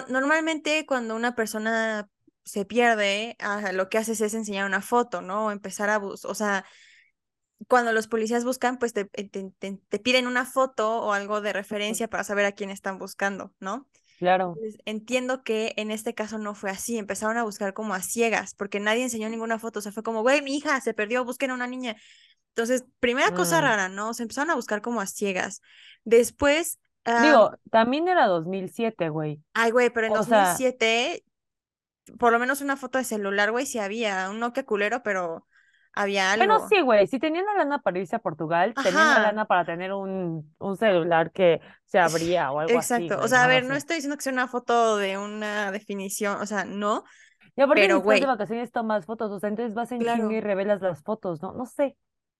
normalmente 0.08 0.86
cuando 0.86 1.16
una 1.16 1.34
persona 1.34 2.08
se 2.44 2.64
pierde, 2.64 3.36
lo 3.72 3.88
que 3.88 3.98
haces 3.98 4.20
es 4.20 4.34
enseñar 4.34 4.66
una 4.66 4.82
foto, 4.82 5.20
¿no? 5.22 5.46
O 5.46 5.50
empezar 5.50 5.90
a 5.90 5.98
buscar, 5.98 6.30
o 6.30 6.34
sea, 6.34 6.64
cuando 7.68 7.92
los 7.92 8.08
policías 8.08 8.44
buscan, 8.44 8.78
pues 8.78 8.92
te, 8.92 9.04
te- 9.06 9.28
te- 9.28 9.80
te 9.88 9.98
piden 9.98 10.26
una 10.26 10.44
foto 10.46 11.00
o 11.02 11.12
algo 11.12 11.40
de 11.40 11.52
referencia 11.52 12.08
para 12.08 12.24
saber 12.24 12.44
a 12.46 12.52
quién 12.52 12.70
están 12.70 12.98
buscando, 12.98 13.54
¿no? 13.60 13.88
Claro. 14.20 14.54
Entonces, 14.54 14.80
entiendo 14.86 15.42
que 15.44 15.74
en 15.76 15.90
este 15.90 16.14
caso 16.14 16.38
no 16.38 16.54
fue 16.54 16.70
así, 16.70 16.98
empezaron 16.98 17.36
a 17.38 17.44
buscar 17.44 17.74
como 17.74 17.94
a 17.94 18.02
ciegas, 18.02 18.54
porque 18.54 18.80
nadie 18.80 19.02
enseñó 19.04 19.28
ninguna 19.28 19.58
foto, 19.58 19.78
o 19.80 19.82
sea, 19.82 19.92
fue 19.92 20.02
como, 20.02 20.22
güey, 20.22 20.42
mi 20.42 20.56
hija 20.56 20.80
se 20.80 20.94
perdió, 20.94 21.24
busquen 21.24 21.50
a 21.50 21.54
una 21.54 21.66
niña. 21.66 21.96
Entonces, 22.50 22.84
primera 23.00 23.32
cosa 23.34 23.60
Mm. 23.60 23.64
rara, 23.64 23.88
¿no? 23.88 24.14
Se 24.14 24.22
empezaron 24.24 24.50
a 24.50 24.56
buscar 24.56 24.82
como 24.82 25.00
a 25.00 25.06
ciegas. 25.06 25.62
Después, 26.04 26.80
Digo, 27.16 27.52
también 27.70 28.08
era 28.08 28.26
2007, 28.26 29.08
güey. 29.10 29.42
ay, 29.54 29.70
güey, 29.70 29.90
pero 29.90 30.06
en 30.06 30.12
O 30.16 30.22
sea, 30.22 30.62
2007, 30.66 31.24
por 32.18 32.32
lo 32.32 32.38
menos 32.38 32.60
una 32.60 32.76
foto 32.76 32.98
de 32.98 33.04
celular, 33.04 33.50
güey, 33.52 33.66
sí 33.66 33.78
había, 33.78 34.30
un 34.30 34.40
Nokia 34.40 34.64
culero, 34.66 35.02
pero 35.02 35.46
había 35.94 36.32
Bueno, 36.36 36.58
algo. 36.58 36.70
sí, 36.70 36.80
güey, 36.80 37.06
si 37.06 37.18
tenían 37.18 37.44
la 37.44 37.54
lana 37.54 37.80
para 37.82 37.98
irse 37.98 38.16
a 38.16 38.18
Portugal, 38.20 38.78
tenían 38.82 39.08
la 39.10 39.18
Ajá, 39.18 39.20
lana 39.20 39.44
para 39.46 39.64
tener 39.66 39.92
un, 39.92 40.54
un 40.58 40.76
celular 40.76 41.32
que 41.32 41.60
se 41.84 41.98
abría 41.98 42.50
o 42.52 42.60
algo 42.60 42.78
así, 42.78 43.10
exacto. 43.10 43.20
O 43.20 43.28
sea, 43.28 43.44
a 43.44 43.46
ver, 43.46 43.64
no 43.64 43.74
estoy 43.74 43.96
diciendo 43.96 44.16
que 44.16 44.22
sea 44.22 44.32
una 44.32 44.48
foto 44.48 44.96
de 44.96 45.18
una 45.18 45.70
definición, 45.72 46.40
o 46.40 46.46
sea, 46.46 46.64
no, 46.64 47.04
Y 47.56 47.60
aparte 47.62 47.86
pero 47.86 47.96
estás 47.96 48.18
de 48.20 48.26
vacaciones 48.26 48.72
tomas 48.72 49.06
fotos, 49.06 49.30
o 49.32 49.38
sea, 49.40 49.48
entonces 49.48 49.74
vas 49.74 49.92
en 49.92 50.06
chinga 50.06 50.34
y 50.34 50.40
claro. 50.40 50.40
revelas 50.40 50.80
las 50.80 51.02
fotos, 51.02 51.42
¿no? 51.42 51.52
No 51.52 51.66
sé. 51.66 51.96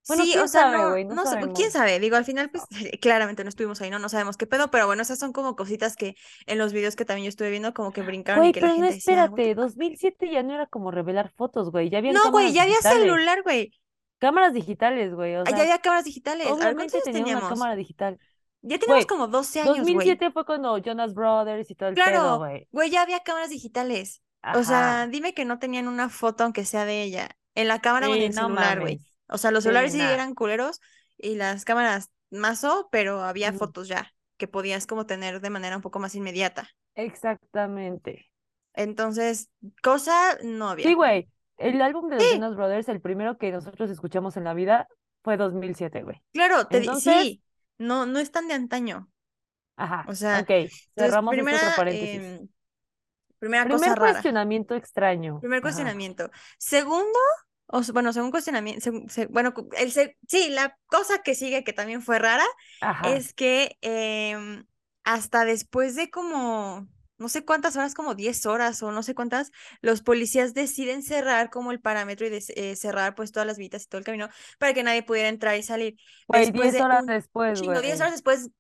Bueno, 0.07 0.25
Sí, 0.25 0.37
o 0.37 0.49
sea, 0.49 0.64
sabe, 0.64 0.76
no, 0.78 0.90
güey, 0.90 1.04
no 1.04 1.14
no 1.14 1.25
sé, 1.26 1.37
quién 1.54 1.71
sabe, 1.71 2.00
digo, 2.00 2.16
al 2.16 2.25
final, 2.25 2.50
pues 2.50 2.64
claramente 3.00 3.45
no 3.45 3.49
estuvimos 3.50 3.80
ahí, 3.80 3.90
no, 3.90 3.99
no 3.99 4.09
sabemos 4.09 4.37
qué 4.37 4.47
pedo, 4.47 4.71
pero 4.71 4.87
bueno, 4.87 5.02
esas 5.02 5.19
son 5.19 5.33
como 5.33 5.57
cositas 5.57 5.97
que 5.97 6.16
en 6.47 6.59
los 6.59 6.73
videos 6.73 6.97
que 6.97 7.04
también 7.04 7.26
yo 7.26 7.28
estuve 7.28 7.50
viendo, 7.50 7.75
como 7.75 7.92
que 7.92 8.02
brincaron 8.02 8.42
Güey, 8.42 8.52
la 8.52 8.52
pero 8.59 8.76
no 8.76 8.87
gente 8.87 8.95
decía, 8.95 9.26
what 9.26 9.40
the 9.42 9.49
espérate, 9.49 9.54
fuck. 9.54 9.57
2007 9.57 10.30
ya 10.30 10.42
no 10.42 10.54
era 10.54 10.66
como 10.66 10.90
revelar 10.90 11.30
fotos, 11.30 11.71
güey, 11.71 11.90
ya 11.90 11.99
habían 11.99 12.14
No, 12.14 12.30
güey, 12.30 12.52
ya 12.52 12.62
había 12.64 12.83
digitales. 12.83 12.83
celular, 12.83 13.42
güey, 13.42 13.73
Cámaras 14.19 14.52
digitales, 14.54 15.14
güey, 15.14 15.37
o 15.37 15.45
ah, 15.45 15.50
ya 15.52 15.62
había 15.62 15.78
cámaras 15.80 16.04
digitales. 16.04 16.61
A 16.61 16.66
ver, 16.66 16.76
¿cuántos 16.76 17.02
obviamente 17.02 17.14
una 17.16 17.42
teníamos? 17.42 17.42
cámara 17.42 17.75
digital. 17.76 18.19
Ya 18.62 18.78
teníamos 18.78 19.07
como 19.07 19.28
12 19.28 19.61
años, 19.61 19.90
güey. 19.90 20.19
2007 20.19 20.30
fue 20.33 20.45
cuando 20.47 20.78
Jonas 20.78 21.14
Brothers 21.14 21.71
y 21.71 21.75
todo 21.75 21.88
el 21.90 21.97
Claro, 21.97 22.38
güey. 22.38 22.69
güey, 22.71 22.90
ya 22.90 23.02
había 23.02 23.21
cámaras 23.23 23.50
digitales. 23.50 24.23
O 24.50 24.62
sea, 24.64 25.07
dime 25.07 25.35
que 25.35 25.45
no 25.45 25.59
tenían 25.59 25.88
una 25.88 26.09
foto, 26.09 26.45
aunque 26.45 26.64
sea 26.64 26.85
de 26.85 27.02
ella, 27.02 27.37
en 27.54 27.69
la 27.69 27.80
cámara 27.80 28.09
o 28.11 28.14
en 28.14 28.23
Sí, 28.23 28.23
el 28.23 28.33
no 28.33 28.49
celular, 28.49 28.80
güey. 28.80 29.02
O 29.30 29.38
sea, 29.38 29.50
los 29.50 29.64
Sí, 29.64 29.70
celulares 29.70 29.92
sí 29.92 30.10
eran 30.12 30.34
culeros 30.34 30.80
y 31.18 31.37
las 31.37 31.64
cámaras 31.64 32.10
mazo, 32.30 32.88
pero 32.92 33.22
había 33.22 33.52
fotos 33.52 33.88
ya 33.88 34.12
que 34.37 34.49
podías 34.49 34.87
como 34.87 35.06
tener 35.06 35.40
de 35.40 35.50
manera 35.50 35.76
un 35.76 35.82
poco 35.82 35.99
más 36.00 36.14
inmediata. 36.14 36.70
Exactamente. 36.94 38.30
Entonces, 38.75 39.49
cosa 39.82 40.38
no 40.44 40.68
Sí, 40.76 40.94
había. 40.94 40.94
güey. 40.94 41.28
El 41.58 41.80
álbum 41.82 42.08
de 42.08 42.16
los 42.16 42.28
Sí, 42.28 42.30
Jonas 42.30 42.54
Brothers, 42.56 42.88
el 42.88 43.00
primero 43.02 43.37
que 43.38 43.52
nosotros 43.52 43.90
escuchamos 43.90 44.37
en 44.37 44.44
la 44.44 44.54
vida, 44.54 44.88
fue 45.22 45.37
2007, 45.37 46.02
güey. 46.02 46.22
claro, 46.32 46.68
te 46.68 46.78
Entonces, 46.78 46.94
sí, 46.94 47.42
no, 47.78 48.06
no 48.06 48.18
es 48.18 48.30
tan 48.32 48.49
de 48.49 48.54
antaño. 48.54 49.10
ajá, 49.76 50.06
O 50.06 50.14
sea, 50.14 50.40
ok. 50.40 50.50
entonces, 50.90 50.90
Cerramos 50.96 51.38
este 51.38 51.56
otro 51.56 51.75
primera, 51.75 51.75
paréntesis. 51.75 52.38
em, 52.40 52.49
primera 53.38 53.68
cosa 53.68 53.94
Primer 53.94 53.96
rara. 53.96 54.30
cuestionamiento 54.37 54.75
extraño. 54.75 55.34
Primer 55.40 55.62
Ajá. 55.62 55.94
cuestionamiento. 55.94 56.30
Segundo, 56.58 57.18
o 57.72 57.82
bueno, 57.92 58.12
según 58.12 58.30
cuestionamiento, 58.30 58.82
según- 58.82 59.32
bueno, 59.32 59.54
el, 59.76 59.92
se- 59.92 60.16
sí, 60.28 60.48
la 60.50 60.76
cosa 60.86 61.22
que 61.22 61.34
sigue 61.34 61.64
que 61.64 61.72
también 61.72 62.02
fue 62.02 62.18
rara 62.18 62.44
Ajá. 62.80 63.14
es 63.14 63.32
que 63.34 63.78
em, 63.82 64.66
hasta 65.04 65.44
después 65.44 65.94
de 65.96 66.10
como, 66.10 66.88
no 67.18 67.28
sé 67.28 67.44
cuántas 67.44 67.76
horas, 67.76 67.94
como 67.94 68.14
10 68.14 68.44
horas 68.46 68.82
o 68.82 68.92
no 68.92 69.02
sé 69.02 69.14
cuántas, 69.14 69.50
los 69.82 70.02
policías 70.02 70.54
deciden 70.54 71.02
cerrar 71.02 71.50
como 71.50 71.70
el 71.72 71.80
parámetro 71.80 72.26
y 72.26 72.30
eh, 72.56 72.76
cerrar 72.76 73.14
pues 73.14 73.32
todas 73.32 73.46
las 73.46 73.58
vitas 73.58 73.84
y 73.84 73.88
todo 73.88 73.98
el 73.98 74.04
camino 74.04 74.28
para 74.58 74.74
que 74.74 74.82
nadie 74.82 75.02
pudiera 75.02 75.28
entrar 75.28 75.56
y 75.56 75.62
salir. 75.62 75.96
Güey, 76.28 76.42
Después 76.46 76.62
10 76.62 76.74
de 76.74 76.82
horas 76.82 77.00
un 77.02 77.06
después, 77.06 77.60
chingo, 77.60 77.80
10 77.80 77.82
güey. 77.82 78.00
horas 78.00 78.12
después, 78.12 78.50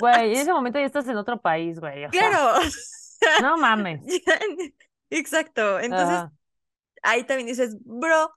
Güey, 0.00 0.32
en 0.34 0.40
ese 0.40 0.52
momento 0.52 0.78
ya 0.78 0.86
estás 0.86 1.06
en 1.08 1.16
otro 1.16 1.40
país, 1.40 1.78
güey. 1.80 2.00
Sea, 2.00 2.08
claro. 2.10 2.60
no 3.42 3.56
mames. 3.58 4.00
Exacto. 5.10 5.78
Entonces, 5.80 6.08
Ajá. 6.08 6.32
Ahí 7.04 7.24
también 7.24 7.48
dices, 7.48 7.76
bro, 7.84 8.32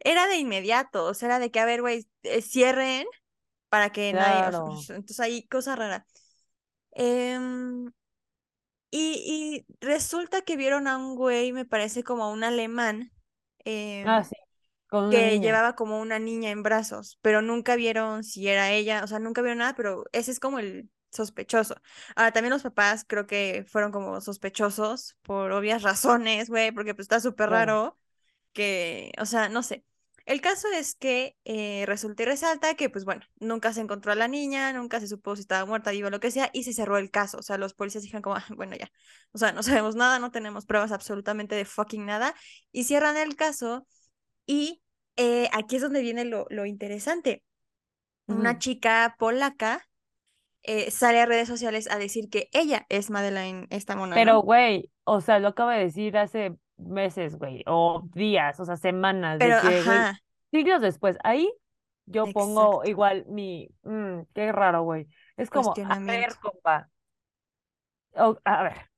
era 0.00 0.26
de 0.28 0.36
inmediato, 0.38 1.06
o 1.06 1.14
sea, 1.14 1.28
era 1.28 1.38
de 1.40 1.50
que, 1.52 1.60
a 1.60 1.66
ver, 1.66 1.82
güey, 1.82 2.08
eh, 2.24 2.42
cierren 2.42 3.06
para 3.70 3.90
que 3.92 4.12
nadie, 4.14 4.46
o 4.48 4.52
sea, 4.52 4.64
Claro. 4.64 4.88
entonces 4.96 5.20
ahí 5.20 5.46
cosa 5.48 5.76
rara. 5.76 6.06
Em, 6.92 7.92
y, 8.90 9.64
y 9.70 9.86
resulta 9.86 10.42
que 10.42 10.56
vieron 10.56 10.88
a 10.88 10.96
un 10.98 11.16
güey, 11.16 11.52
me 11.52 11.64
parece 11.66 12.02
como 12.04 12.30
un 12.32 12.44
alemán, 12.44 13.12
Ah, 14.02 14.22
em, 14.22 14.24
sí, 14.24 14.34
con 14.88 15.08
que 15.08 15.40
niña. 15.40 15.40
llevaba 15.40 15.74
como 15.76 16.00
una 16.00 16.18
niña 16.18 16.50
en 16.50 16.62
brazos, 16.62 17.18
pero 17.22 17.42
nunca 17.42 17.76
vieron 17.76 18.24
si 18.24 18.48
era 18.48 18.72
ella, 18.72 19.04
o 19.04 19.06
sea, 19.06 19.18
nunca 19.20 19.42
vieron 19.42 19.58
nada, 19.58 19.74
pero 19.76 20.04
ese 20.12 20.30
es 20.32 20.40
como 20.40 20.58
el 20.58 20.90
sospechoso. 21.12 21.76
Ahora, 22.16 22.32
también 22.32 22.52
los 22.52 22.62
papás 22.62 23.04
creo 23.08 23.26
que 23.26 23.64
fueron 23.68 23.92
como 23.92 24.20
sospechosos 24.20 25.16
por 25.22 25.52
obvias 25.52 25.82
razones, 25.82 26.50
güey, 26.50 26.72
porque 26.72 26.94
pues 26.94 27.04
está 27.06 27.20
súper 27.20 27.48
Claro. 27.48 27.50
raro 27.50 27.98
que, 28.52 29.12
o 29.20 29.26
sea, 29.26 29.48
no 29.48 29.62
sé. 29.62 29.84
El 30.26 30.40
caso 30.42 30.68
es 30.74 30.94
que 30.94 31.36
eh, 31.44 31.84
resulta 31.86 32.22
y 32.22 32.26
resalta 32.26 32.74
que, 32.74 32.90
pues 32.90 33.04
bueno, 33.06 33.22
nunca 33.40 33.72
se 33.72 33.80
encontró 33.80 34.12
a 34.12 34.14
la 34.14 34.28
niña, 34.28 34.72
nunca 34.74 35.00
se 35.00 35.08
supo 35.08 35.34
si 35.36 35.40
estaba 35.42 35.64
muerta, 35.64 35.90
viva, 35.90 36.10
lo 36.10 36.20
que 36.20 36.30
sea, 36.30 36.50
y 36.52 36.64
se 36.64 36.74
cerró 36.74 36.98
el 36.98 37.10
caso. 37.10 37.38
O 37.38 37.42
sea, 37.42 37.56
los 37.58 37.72
policías 37.74 38.02
dijeron 38.02 38.22
como, 38.22 38.36
"Ah, 38.36 38.44
bueno, 38.56 38.76
ya. 38.76 38.90
O 39.32 39.38
sea, 39.38 39.52
no 39.52 39.62
sabemos 39.82 39.94
nada, 39.96 40.18
no 40.18 40.30
tenemos 40.30 40.66
pruebas 40.66 40.92
absolutamente 40.92 41.54
de 41.54 41.64
fucking 41.64 42.04
nada, 42.06 42.34
y 42.72 42.84
cierran 42.84 43.16
el 43.16 43.36
caso. 43.36 43.86
Y 44.46 44.82
eh, 45.16 45.48
aquí 45.52 45.76
es 45.76 45.82
donde 45.82 46.02
viene 46.02 46.24
lo, 46.24 46.46
lo 46.50 46.66
interesante. 46.66 47.42
Una 48.26 48.58
chica 48.58 49.16
polaca 49.18 49.88
eh, 50.62 50.90
sale 50.90 51.20
a 51.20 51.26
redes 51.26 51.48
sociales 51.48 51.90
a 51.90 51.98
decir 51.98 52.28
que 52.30 52.48
ella 52.52 52.86
es 52.88 53.10
Madeleine, 53.10 53.66
esta 53.70 53.96
mona, 53.96 54.16
Pero, 54.16 54.40
güey, 54.42 54.90
o 55.04 55.20
sea, 55.20 55.38
lo 55.38 55.48
acabo 55.48 55.70
de 55.70 55.78
decir 55.80 56.16
hace 56.16 56.56
meses, 56.78 57.36
güey, 57.38 57.62
o 57.66 58.02
días, 58.14 58.58
o 58.60 58.64
sea, 58.64 58.76
semanas, 58.76 59.38
Pero, 59.38 59.56
de 59.56 59.58
que, 59.58 59.82
güey, 59.82 60.08
ajá, 60.08 60.20
siglos 60.50 60.80
después, 60.80 61.16
ahí 61.24 61.52
yo 62.06 62.32
pongo 62.32 62.84
igual 62.84 63.26
mi, 63.28 63.68
mm, 63.82 64.22
qué 64.34 64.52
raro, 64.52 64.82
güey. 64.82 65.08
Es 65.36 65.50
como, 65.50 65.80
a 65.84 66.00
ver, 66.00 66.36
compa, 66.40 66.90
o- 68.14 68.38
a 68.44 68.62
ver, 68.62 68.90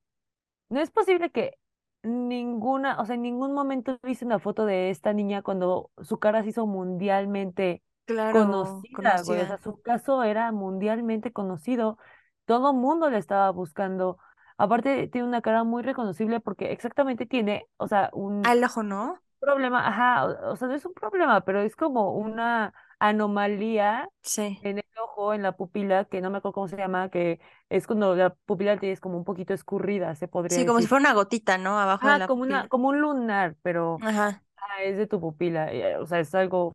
no 0.71 0.81
es 0.81 0.91
posible 0.91 1.31
que 1.31 1.59
ninguna, 2.03 3.01
o 3.01 3.07
sea, 3.07 3.17
en 3.17 3.23
ningún 3.23 3.53
momento 3.55 3.99
viste 4.03 4.25
una 4.25 4.39
foto 4.39 4.67
de 4.67 4.91
esta 4.91 5.13
niña 5.13 5.43
cuando 5.43 5.91
su 6.03 6.19
cara 6.19 6.43
se 6.43 6.51
hizo 6.51 6.67
mundialmente 6.67 7.83
Claro, 8.05 8.41
conocida, 8.43 9.23
güey. 9.23 9.41
O 9.43 9.47
sea, 9.47 9.59
conocida. 9.59 9.59
su 9.59 9.81
caso 9.83 10.23
era 10.25 10.53
mundialmente 10.53 11.33
conocido. 11.33 11.99
Todo 12.47 12.73
mundo 12.75 13.11
la 13.11 13.19
estaba 13.19 13.51
buscando. 13.51 14.19
Aparte, 14.61 15.09
tiene 15.09 15.27
una 15.29 15.43
cara 15.43 15.65
muy 15.65 15.83
reconocible 15.83 16.41
porque 16.41 16.73
exactamente 16.73 17.27
tiene, 17.27 17.67
o 17.79 17.89
sea, 17.89 18.11
un 18.13 18.53
Al 18.53 18.63
ojo, 18.65 18.83
¿no? 18.83 19.23
problema, 19.41 19.87
ajá, 19.89 20.27
o, 20.27 20.53
o 20.53 20.57
sea, 20.57 20.69
no 20.69 20.75
es 20.75 20.85
un 20.87 20.95
problema, 20.95 21.43
pero 21.45 21.61
es 21.63 21.77
como 21.77 22.13
una 22.17 22.75
anomalía 22.99 24.09
Sí. 24.23 24.61
en 24.63 24.79
el 24.79 24.85
ojo, 25.03 25.35
en 25.35 25.43
la 25.43 25.57
pupila, 25.57 26.05
que 26.07 26.21
no 26.21 26.31
me 26.31 26.39
acuerdo 26.39 26.55
cómo 26.55 26.69
se 26.69 26.77
llama, 26.77 27.11
que 27.11 27.41
es 27.71 27.87
cuando 27.87 28.15
la 28.17 28.35
pupila 28.35 28.79
tienes 28.79 29.01
como 29.01 29.17
un 29.19 29.25
poquito 29.25 29.55
escurrida, 29.55 30.15
se 30.17 30.29
podría 30.29 30.57
Sí, 30.57 30.65
como 30.67 30.81
si 30.81 30.87
fuera 30.89 31.01
una 31.03 31.15
gotita, 31.15 31.57
¿no? 31.59 31.79
Abajo 31.79 32.09
de 32.09 32.15
Ah, 32.15 32.17
la 32.17 32.27
como 32.27 32.43
una, 32.43 32.67
como 32.69 32.89
un 32.89 33.01
lunar, 33.01 33.57
pero 33.63 34.03
Ajá. 34.03 34.43
ah, 34.57 34.83
es 34.85 34.97
de 34.99 35.07
tu 35.07 35.21
pupila. 35.21 35.71
O 36.01 36.07
sea, 36.07 36.21
es 36.21 36.35
algo, 36.35 36.75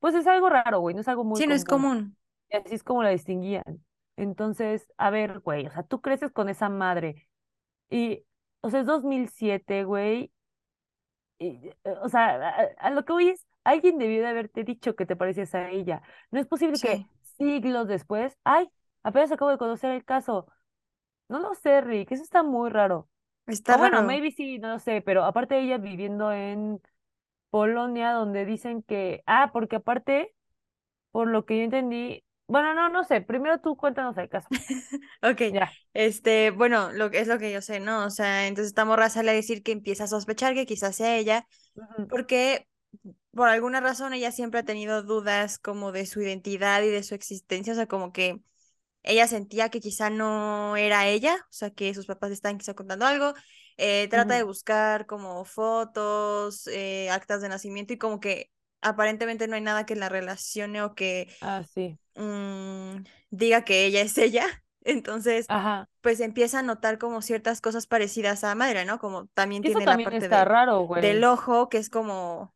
pues 0.00 0.14
es 0.14 0.26
algo 0.26 0.48
raro, 0.48 0.80
güey, 0.80 0.94
no 0.94 1.00
es 1.02 1.08
algo 1.08 1.24
muy 1.24 1.42
Sí, 1.42 1.46
no 1.46 1.54
es 1.54 1.64
común. 1.64 2.16
Y 2.50 2.56
así 2.56 2.74
es 2.74 2.84
como 2.84 3.02
la 3.02 3.10
distinguían. 3.10 3.64
Entonces, 4.16 4.92
a 4.98 5.10
ver, 5.10 5.40
güey, 5.40 5.66
o 5.66 5.70
sea, 5.72 5.82
tú 5.84 6.00
creces 6.00 6.32
con 6.32 6.48
esa 6.48 6.68
madre 6.68 7.28
y, 7.90 8.24
o 8.62 8.70
sea, 8.70 8.80
es 8.80 8.86
2007, 8.86 9.84
güey, 9.84 10.32
y, 11.38 11.68
eh, 11.84 11.94
o 12.02 12.08
sea, 12.08 12.36
a, 12.48 12.86
a 12.86 12.90
lo 12.90 13.04
que 13.04 13.12
voy 13.12 13.28
es, 13.30 13.46
alguien 13.64 13.98
debió 13.98 14.20
de 14.22 14.28
haberte 14.28 14.64
dicho 14.64 14.94
que 14.96 15.06
te 15.06 15.16
parecías 15.16 15.54
a 15.54 15.70
ella. 15.70 16.02
No 16.30 16.40
es 16.40 16.46
posible 16.46 16.80
que 16.80 17.02
siglos 17.38 17.88
después, 17.88 18.36
ay, 18.44 18.68
apenas 19.02 19.32
acabo 19.32 19.50
de 19.50 19.58
conocer 19.58 19.90
el 19.92 20.04
caso. 20.04 20.46
No 21.28 21.40
lo 21.40 21.54
sé, 21.54 21.80
Rick, 21.82 22.12
eso 22.12 22.22
está 22.22 22.42
muy 22.42 22.70
raro. 22.70 23.10
Está 23.46 23.76
O 23.76 23.78
bueno, 23.78 24.02
raro. 24.02 24.02
maybe 24.02 24.32
sí, 24.32 24.58
no 24.58 24.70
lo 24.70 24.78
sé, 24.80 25.02
pero 25.02 25.24
aparte 25.24 25.60
ella 25.60 25.78
viviendo 25.78 26.32
en 26.32 26.80
Polonia, 27.50 28.12
donde 28.12 28.46
dicen 28.46 28.82
que, 28.82 29.22
ah, 29.26 29.50
porque 29.52 29.76
aparte, 29.78 30.34
por 31.12 31.28
lo 31.28 31.44
que 31.46 31.58
yo 31.58 31.64
entendí, 31.64 32.24
bueno, 32.52 32.74
no, 32.74 32.90
no 32.90 33.02
sé, 33.02 33.22
primero 33.22 33.58
tú 33.60 33.76
cuéntanos 33.76 34.16
el 34.18 34.28
caso. 34.28 34.46
Ok. 35.22 35.40
Ya. 35.52 35.72
Este, 35.94 36.50
bueno, 36.50 36.92
lo 36.92 37.10
que 37.10 37.20
es 37.20 37.28
lo 37.28 37.38
que 37.38 37.50
yo 37.50 37.62
sé, 37.62 37.80
¿no? 37.80 38.04
O 38.04 38.10
sea, 38.10 38.46
entonces 38.46 38.68
esta 38.68 38.84
morra 38.84 39.08
sale 39.08 39.30
a 39.30 39.34
decir 39.34 39.62
que 39.62 39.72
empieza 39.72 40.04
a 40.04 40.08
sospechar 40.08 40.54
que 40.54 40.66
quizás 40.66 40.96
sea 40.96 41.16
ella, 41.16 41.46
porque 42.10 42.68
por 43.32 43.48
alguna 43.48 43.80
razón 43.80 44.12
ella 44.12 44.32
siempre 44.32 44.60
ha 44.60 44.64
tenido 44.64 45.02
dudas 45.02 45.58
como 45.58 45.92
de 45.92 46.04
su 46.04 46.20
identidad 46.20 46.82
y 46.82 46.88
de 46.88 47.02
su 47.02 47.14
existencia, 47.14 47.72
o 47.72 47.76
sea, 47.76 47.86
como 47.86 48.12
que 48.12 48.40
ella 49.02 49.26
sentía 49.26 49.70
que 49.70 49.80
quizá 49.80 50.10
no 50.10 50.76
era 50.76 51.08
ella, 51.08 51.36
o 51.36 51.52
sea, 51.52 51.70
que 51.70 51.94
sus 51.94 52.06
papás 52.06 52.32
estaban 52.32 52.58
quizá 52.58 52.74
contando 52.74 53.06
algo, 53.06 53.32
eh, 53.78 54.08
trata 54.08 54.34
de 54.34 54.42
buscar 54.42 55.06
como 55.06 55.44
fotos, 55.46 56.66
eh, 56.68 57.08
actas 57.10 57.40
de 57.40 57.48
nacimiento 57.48 57.94
y 57.94 57.98
como 57.98 58.20
que 58.20 58.50
aparentemente 58.82 59.48
no 59.48 59.54
hay 59.54 59.60
nada 59.62 59.86
que 59.86 59.96
la 59.96 60.08
relacione 60.08 60.82
o 60.82 60.94
que 60.94 61.28
Ah, 61.40 61.62
sí. 61.74 61.98
mm, 62.14 63.04
diga 63.30 63.64
que 63.64 63.86
ella 63.86 64.02
es 64.02 64.18
ella. 64.18 64.46
Entonces, 64.84 65.46
Ajá. 65.48 65.88
pues 66.00 66.20
empieza 66.20 66.58
a 66.58 66.62
notar 66.62 66.98
como 66.98 67.22
ciertas 67.22 67.60
cosas 67.60 67.86
parecidas 67.86 68.44
a 68.44 68.54
madre, 68.54 68.84
¿no? 68.84 68.98
Como 68.98 69.26
también 69.28 69.62
eso 69.64 69.78
tiene 69.78 69.86
la 69.86 70.04
parte 70.04 70.28
de, 70.28 70.44
raro, 70.44 70.88
del 71.00 71.22
ojo, 71.24 71.68
que 71.68 71.78
es 71.78 71.88
como 71.88 72.52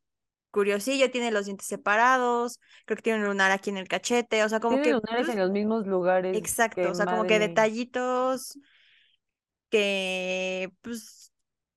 curiosillo, 0.51 1.11
tiene 1.11 1.31
los 1.31 1.45
dientes 1.45 1.67
separados, 1.67 2.61
creo 2.87 2.97
que 2.97 3.03
tiene 3.03 3.19
un 3.21 3.27
lunar 3.27 3.51
aquí 3.51 3.71
en 3.71 3.77
el 3.77 3.89
cachete, 3.89 4.43
o 4.43 4.49
sea, 4.49 4.59
como 4.59 4.77
Tiene 4.77 4.99
que, 4.99 5.01
lunares 5.01 5.29
en 5.29 5.39
los 5.39 5.51
mismos 5.51 5.87
lugares 5.87 6.37
exacto, 6.39 6.91
o 6.91 6.95
sea, 6.95 7.05
como 7.07 7.25
que 7.27 7.39
detallitos 7.39 8.59
que, 9.71 10.73
pues, 10.83 11.33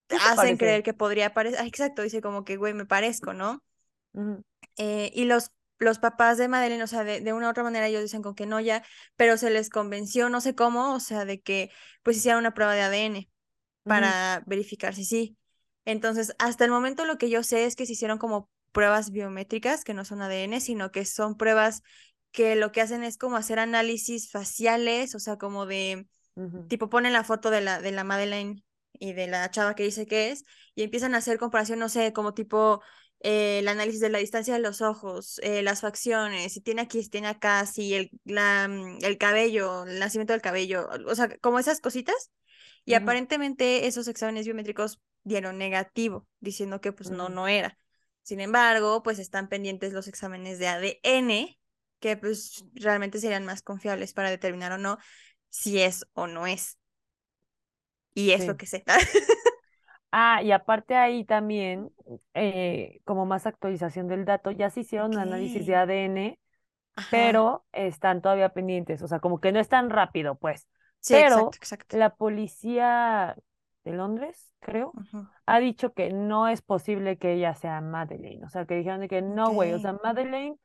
hacen 0.09 0.35
parece. 0.35 0.57
creer 0.57 0.83
que 0.83 0.93
podría 0.93 1.33
parecer, 1.33 1.59
ah, 1.61 1.67
exacto, 1.67 2.01
dice 2.03 2.21
como 2.21 2.45
que, 2.45 2.57
güey, 2.57 2.73
me 2.73 2.85
parezco, 2.85 3.33
¿no? 3.33 3.61
Eh, 4.77 5.11
y 5.13 5.25
los, 5.25 5.51
los 5.77 5.99
papás 5.99 6.37
de 6.37 6.47
Madeleine, 6.47 6.83
o 6.83 6.87
sea, 6.87 7.03
de, 7.03 7.21
de 7.21 7.33
una 7.33 7.47
u 7.47 7.49
otra 7.51 7.63
manera 7.63 7.87
ellos 7.87 8.01
dicen 8.01 8.21
con 8.21 8.35
que 8.35 8.45
no 8.45 8.59
ya, 8.59 8.83
pero 9.15 9.37
se 9.37 9.49
les 9.49 9.69
convenció, 9.69 10.29
no 10.29 10.41
sé 10.41 10.55
cómo, 10.55 10.93
o 10.93 10.99
sea, 10.99 11.25
de 11.25 11.41
que 11.41 11.71
pues 12.03 12.17
hicieran 12.17 12.39
una 12.39 12.53
prueba 12.53 12.73
de 12.73 12.81
ADN 12.81 13.29
para 13.83 14.43
verificar 14.45 14.95
si 14.95 15.05
sí. 15.05 15.37
Entonces, 15.85 16.35
hasta 16.39 16.65
el 16.65 16.71
momento 16.71 17.05
lo 17.05 17.17
que 17.17 17.29
yo 17.29 17.43
sé 17.43 17.65
es 17.65 17.75
que 17.75 17.85
se 17.85 17.93
hicieron 17.93 18.17
como 18.17 18.49
pruebas 18.71 19.11
biométricas, 19.11 19.83
que 19.83 19.93
no 19.93 20.05
son 20.05 20.21
ADN, 20.21 20.59
sino 20.61 20.91
que 20.91 21.05
son 21.05 21.35
pruebas 21.37 21.81
que 22.31 22.55
lo 22.55 22.71
que 22.71 22.81
hacen 22.81 23.03
es 23.03 23.17
como 23.17 23.37
hacer 23.37 23.59
análisis 23.59 24.29
faciales, 24.31 25.15
o 25.15 25.19
sea, 25.19 25.37
como 25.37 25.65
de, 25.65 26.07
tipo, 26.67 26.89
ponen 26.89 27.13
la 27.13 27.23
foto 27.23 27.49
de 27.49 27.61
la, 27.61 27.81
de 27.81 27.91
la 27.91 28.03
Madeleine 28.03 28.63
y 28.93 29.13
de 29.13 29.27
la 29.27 29.49
chava 29.51 29.75
que 29.75 29.83
dice 29.83 30.05
que 30.05 30.31
es, 30.31 30.45
y 30.75 30.83
empiezan 30.83 31.15
a 31.15 31.19
hacer 31.19 31.37
comparación, 31.39 31.79
no 31.79 31.89
sé, 31.89 32.13
como 32.13 32.33
tipo 32.33 32.81
eh, 33.21 33.59
el 33.59 33.67
análisis 33.67 33.99
de 34.01 34.09
la 34.09 34.19
distancia 34.19 34.53
de 34.53 34.59
los 34.61 34.81
ojos, 34.81 35.39
eh, 35.43 35.61
las 35.63 35.81
facciones, 35.81 36.53
si 36.53 36.61
tiene 36.61 36.81
aquí, 36.81 37.03
si 37.03 37.09
tiene 37.09 37.27
acá, 37.27 37.65
si 37.65 37.93
el, 37.93 38.11
la, 38.25 38.67
mm, 38.67 38.99
el 39.03 39.17
cabello, 39.17 39.85
el 39.85 39.99
nacimiento 39.99 40.33
del 40.33 40.41
cabello, 40.41 40.87
o 41.07 41.15
sea, 41.15 41.29
como 41.39 41.59
esas 41.59 41.81
cositas. 41.81 42.31
Y 42.85 42.93
aparentemente 42.95 43.87
esos 43.87 44.07
exámenes 44.07 44.45
biométricos 44.45 44.99
dieron 45.23 45.57
negativo, 45.57 46.27
diciendo 46.39 46.81
que 46.81 46.91
pues 46.91 47.11
no, 47.11 47.29
no 47.29 47.47
era. 47.47 47.77
Sin 48.23 48.39
embargo, 48.39 49.03
pues 49.03 49.19
están 49.19 49.49
pendientes 49.49 49.93
los 49.93 50.07
exámenes 50.07 50.59
de 50.59 50.67
ADN, 50.67 51.59
que 51.99 52.17
pues 52.17 52.63
realmente 52.73 53.19
serían 53.19 53.45
más 53.45 53.61
confiables 53.61 54.13
para 54.13 54.29
determinar 54.29 54.71
o 54.71 54.77
no 54.77 54.97
si 55.49 55.81
es 55.81 56.05
o 56.13 56.27
no 56.27 56.47
es. 56.47 56.77
Y 58.13 58.31
es 58.31 58.47
lo 58.47 58.53
Sí. 58.53 58.57
que 58.57 58.65
sé. 58.65 58.83
Ah, 60.11 60.41
y 60.43 60.51
aparte 60.51 60.95
ahí 60.95 61.23
también, 61.23 61.91
eh, 62.33 62.99
como 63.05 63.25
más 63.25 63.45
actualización 63.45 64.07
del 64.07 64.25
dato, 64.25 64.49
ya 64.51 64.69
se 64.71 64.81
hicieron 64.81 65.17
Ok. 65.17 65.19
análisis 65.19 65.65
de 65.65 65.75
ADN, 65.75 66.39
Ajá. 66.95 67.09
pero 67.09 67.65
están 67.73 68.21
todavía 68.21 68.49
pendientes, 68.49 69.01
o 69.03 69.07
sea, 69.07 69.19
como 69.19 69.39
que 69.39 69.51
no 69.51 69.59
es 69.59 69.69
tan 69.69 69.89
rápido, 69.91 70.35
pues. 70.35 70.67
Sí, 71.01 71.15
exacto, 71.17 71.51
Pero 71.51 71.57
exacto. 71.57 71.97
la 71.97 72.15
policía 72.15 73.35
de 73.83 73.93
Londres, 73.93 74.51
creo, 74.59 74.97
ha 75.45 75.59
dicho 75.59 75.93
que 75.93 76.11
no 76.11 76.47
es 76.47 76.61
posible 76.61 77.17
que 77.17 77.33
ella 77.33 77.53
sea 77.55 77.81
Madeleine. 77.81 78.45
O 78.45 78.49
sea, 78.49 78.65
que 78.65 78.75
dijeron 78.75 79.01
de 79.01 79.07
que 79.09 79.21
no, 79.21 79.51
güey. 79.51 79.73
O 79.73 79.79
sea, 79.79 79.93
Madeleine 80.03 80.57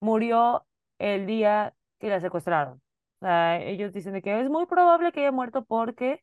murió 0.00 0.66
el 0.98 1.26
día 1.26 1.74
que 1.98 2.08
la 2.08 2.20
secuestraron. 2.20 2.82
O 3.20 3.26
sea, 3.26 3.60
ellos 3.62 3.92
dicen 3.92 4.12
de 4.14 4.22
que 4.22 4.40
es 4.40 4.48
muy 4.50 4.66
probable 4.66 5.12
que 5.12 5.20
haya 5.20 5.32
muerto 5.32 5.64
porque 5.64 6.22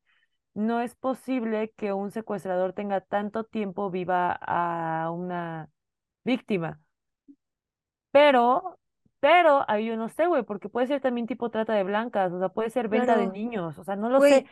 no 0.56 0.82
es 0.82 0.96
posible 0.96 1.72
que 1.78 1.94
un 1.94 2.12
secuestrador 2.12 2.74
tenga 2.74 3.02
tanto 3.02 3.46
tiempo 3.46 3.92
viva 3.92 4.34
a 4.42 5.12
una 5.12 5.70
víctima. 6.26 6.82
Pero, 8.12 8.80
pero, 9.20 9.66
ahí 9.70 9.86
yo 9.88 9.98
no 9.98 10.10
sé, 10.10 10.28
güey, 10.28 10.44
porque 10.44 10.70
puede 10.70 10.88
ser 10.88 11.02
también 11.02 11.28
tipo 11.28 11.50
trata 11.50 11.74
de 11.74 11.84
blancas, 11.84 12.32
o 12.32 12.40
sea, 12.40 12.50
puede 12.50 12.70
ser 12.70 12.88
venta 12.90 13.18
de 13.18 13.28
niños, 13.28 13.78
o 13.78 13.84
sea, 13.84 13.96
no 13.96 14.10
lo 14.10 14.22
sé. 14.22 14.46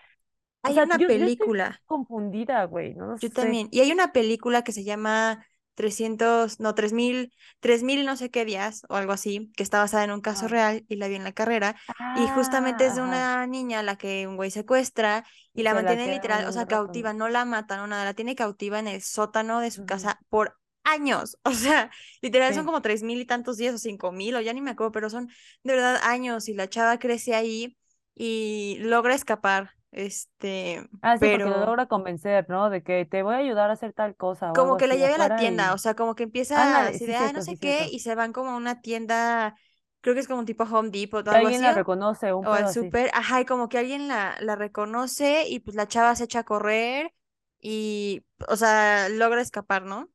O 0.63 0.72
hay 0.72 0.74
sea, 0.74 0.83
una 0.83 1.00
yo, 1.00 1.10
yo 1.12 1.25
estoy 1.27 1.48
película. 1.48 1.81
confundida, 1.86 2.65
güey, 2.65 2.95
no 2.95 3.07
lo 3.07 3.17
Yo 3.19 3.29
sé. 3.29 3.31
también. 3.31 3.69
Y 3.72 3.79
hay 3.79 3.91
una 3.91 4.12
película 4.12 4.63
que 4.63 4.72
se 4.72 4.83
llama 4.83 5.45
300 5.75 6.60
no, 6.60 6.75
tres 6.75 6.94
mil 6.94 7.34
tres 7.60 7.84
mil 7.84 8.06
no 8.06 8.15
sé 8.18 8.30
qué 8.32 8.46
días 8.46 8.84
o 8.89 8.96
algo 8.96 9.12
así, 9.13 9.51
que 9.56 9.63
está 9.63 9.80
basada 9.80 10.03
en 10.03 10.12
un 10.12 10.22
caso 10.22 10.48
real 10.48 10.86
y 10.89 10.96
la 10.98 11.08
vi 11.08 11.15
en 11.15 11.24
la 11.24 11.34
carrera. 11.34 11.75
Y 12.13 12.27
justamente 12.27 12.86
es 12.86 12.94
Ah, 12.94 12.96
de 12.96 13.01
ajá. 13.01 13.03
una 13.03 13.48
niña 13.48 13.80
a 13.80 13.84
la 13.84 13.98
que 13.98 14.27
un 14.27 14.36
güey 14.36 14.51
secuestra 14.51 15.25
y 15.53 15.63
Y 15.63 15.70
la 15.70 15.74
la 15.74 15.98
mantiene 15.98 16.08
quedan 16.08 16.10
literal, 16.10 16.46
o 16.48 16.51
sea, 16.51 16.65
rato, 16.65 16.94
¿no? 16.94 17.08
cautiva, 17.08 17.13
no 17.13 17.30
la 17.30 17.46
matan 17.46 17.80
o 17.80 17.88
nada, 17.88 18.06
la 18.06 18.13
tiene 18.13 18.36
cautiva 18.36 18.80
en 18.80 18.88
el 18.88 19.01
sótano 19.01 19.60
de 19.60 19.72
su 19.72 19.86
casa 19.86 20.20
por 20.30 20.58
años. 20.84 21.38
O 21.46 21.51
sea, 21.53 21.92
literal 22.22 22.53
son 22.53 22.65
como 22.65 22.82
tres 22.82 23.03
mil 23.03 23.20
y 23.22 23.25
tantos 23.25 23.58
días 23.58 23.75
o 23.75 23.77
cinco 23.77 24.12
mil 24.12 24.36
o 24.36 24.42
ya 24.42 24.53
ni 24.53 24.62
me 24.62 24.72
acuerdo, 24.72 24.92
pero 24.92 25.10
son 25.10 25.27
de 25.63 25.74
verdad 25.74 26.00
años 26.03 26.48
y 26.50 26.53
la 26.53 26.70
chava 26.70 27.00
crece 27.00 27.36
ahí 27.36 27.77
y 28.15 28.77
logra 28.80 29.15
escapar. 29.15 29.72
Este, 29.94 30.88
Ah, 31.02 31.18
sí, 31.18 31.28
porque 31.28 31.50
lo 31.50 31.58
pero 31.58 31.66
logra 31.66 31.88
convencer, 31.88 32.46
¿no? 32.50 32.70
De 32.70 32.82
que 32.82 33.06
te 33.06 33.24
voy 33.24 33.36
a 33.36 33.38
ayudar 33.40 33.70
a 33.70 33.74
hacer 33.74 33.92
tal 33.94 34.16
cosa 34.16 34.54
o 34.54 34.56
como 34.56 34.78
que 34.78 34.88
la 34.88 34.96
lleve 34.96 35.16
a 35.16 35.18
la 35.18 35.36
tienda, 35.36 35.74
o 35.74 35.78
sea, 35.78 35.96
como 35.96 36.16
que 36.16 36.24
empieza 36.24 36.56
Ándale, 36.62 36.90
así 36.90 37.06
sí, 37.06 37.08
de, 37.08 37.16
ah, 37.16 37.34
no 37.34 37.42
sé 37.42 37.58
qué, 37.58 37.88
y 37.92 38.00
se 38.00 38.16
van 38.16 38.34
como 38.34 38.52
a 38.52 38.56
una 38.58 38.82
tienda, 38.82 39.56
creo 40.02 40.14
que 40.14 40.22
es 40.22 40.28
como 40.28 40.40
un 40.40 40.46
tipo 40.46 40.64
Home 40.66 40.90
Depot 40.92 41.28
o 41.28 41.32
algo 41.32 41.48
alguien 41.48 41.48
así, 41.48 41.66
la 41.66 41.74
reconoce, 41.74 42.34
un 42.34 42.46
o 42.46 42.54
al 42.54 42.68
súper, 42.68 43.10
ajá, 43.14 43.42
y 43.42 43.46
como 43.46 43.70
que 43.70 43.80
alguien 43.80 44.08
la, 44.08 44.38
la 44.42 44.56
reconoce 44.56 45.48
y 45.50 45.60
pues 45.60 45.76
la 45.76 45.88
chava 45.88 46.16
se 46.16 46.26
echa 46.26 46.40
a 46.40 46.44
correr 46.46 47.14
y, 47.62 48.24
o 48.48 48.56
sea, 48.58 49.10
logra 49.10 49.42
escapar, 49.42 49.84
¿no? 49.86 50.12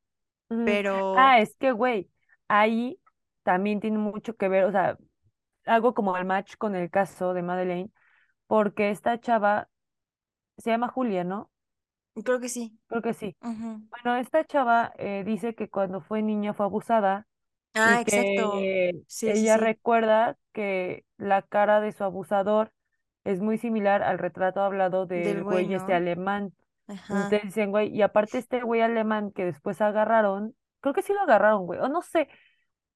Pero, 0.62 1.16
Ah, 1.16 1.40
es 1.40 1.54
que, 1.56 1.72
güey, 1.72 2.10
ahí 2.48 3.00
también 3.42 3.80
tiene 3.80 3.98
mucho 3.98 4.36
que 4.36 4.48
ver, 4.48 4.64
o 4.64 4.72
sea, 4.72 4.96
algo 5.66 5.94
como 5.94 6.16
el 6.16 6.24
match 6.26 6.56
con 6.58 6.76
el 6.76 6.90
caso 6.90 7.34
de 7.34 7.42
Madeleine, 7.42 7.90
porque 8.48 8.90
esta 8.90 9.20
chava 9.20 9.70
se 10.58 10.70
llama 10.70 10.88
Julia, 10.88 11.24
¿no? 11.24 11.50
creo 12.24 12.40
que 12.40 12.48
sí. 12.48 12.78
Creo 12.86 13.02
que 13.02 13.14
sí. 13.14 13.36
Bueno, 13.90 14.16
esta 14.18 14.44
chava 14.44 14.92
eh, 14.98 15.24
dice 15.24 15.54
que 15.54 15.68
cuando 15.68 16.00
fue 16.00 16.22
niña 16.22 16.54
fue 16.54 16.66
abusada 16.66 17.26
Ah, 17.74 18.00
y 18.00 18.02
exacto. 18.02 18.52
que 18.52 18.92
Sí, 19.06 19.30
sí, 19.30 19.30
ella 19.30 19.54
sí, 19.54 19.58
recuerda 19.58 20.36
que 20.52 21.04
la 21.18 21.42
cara 21.42 21.80
de 21.80 21.92
su 21.92 22.04
abusador 22.04 22.72
es 23.24 23.40
muy 23.40 23.58
similar 23.58 24.02
al 24.02 24.18
retrato 24.18 24.60
hablado 24.62 25.06
del 25.22 25.24
del 25.24 25.44
güey, 25.44 25.66
güey 25.66 25.74
este 25.74 25.94
alemán. 25.94 26.54
Ajá. 26.88 27.14
Entonces 27.24 27.42
dicen, 27.44 27.70
güey, 27.70 27.88
y 27.94 28.02
aparte 28.02 28.38
este 28.38 28.62
güey 28.62 28.80
alemán 28.82 29.32
que 29.32 29.44
después 29.46 29.80
agarraron, 29.82 30.56
creo 30.80 30.94
que 30.94 31.02
sí 31.02 31.12
lo 31.14 31.20
agarraron, 31.22 31.66
güey, 31.66 31.80
o 31.80 31.88
no 31.88 32.02
sé. 32.02 32.28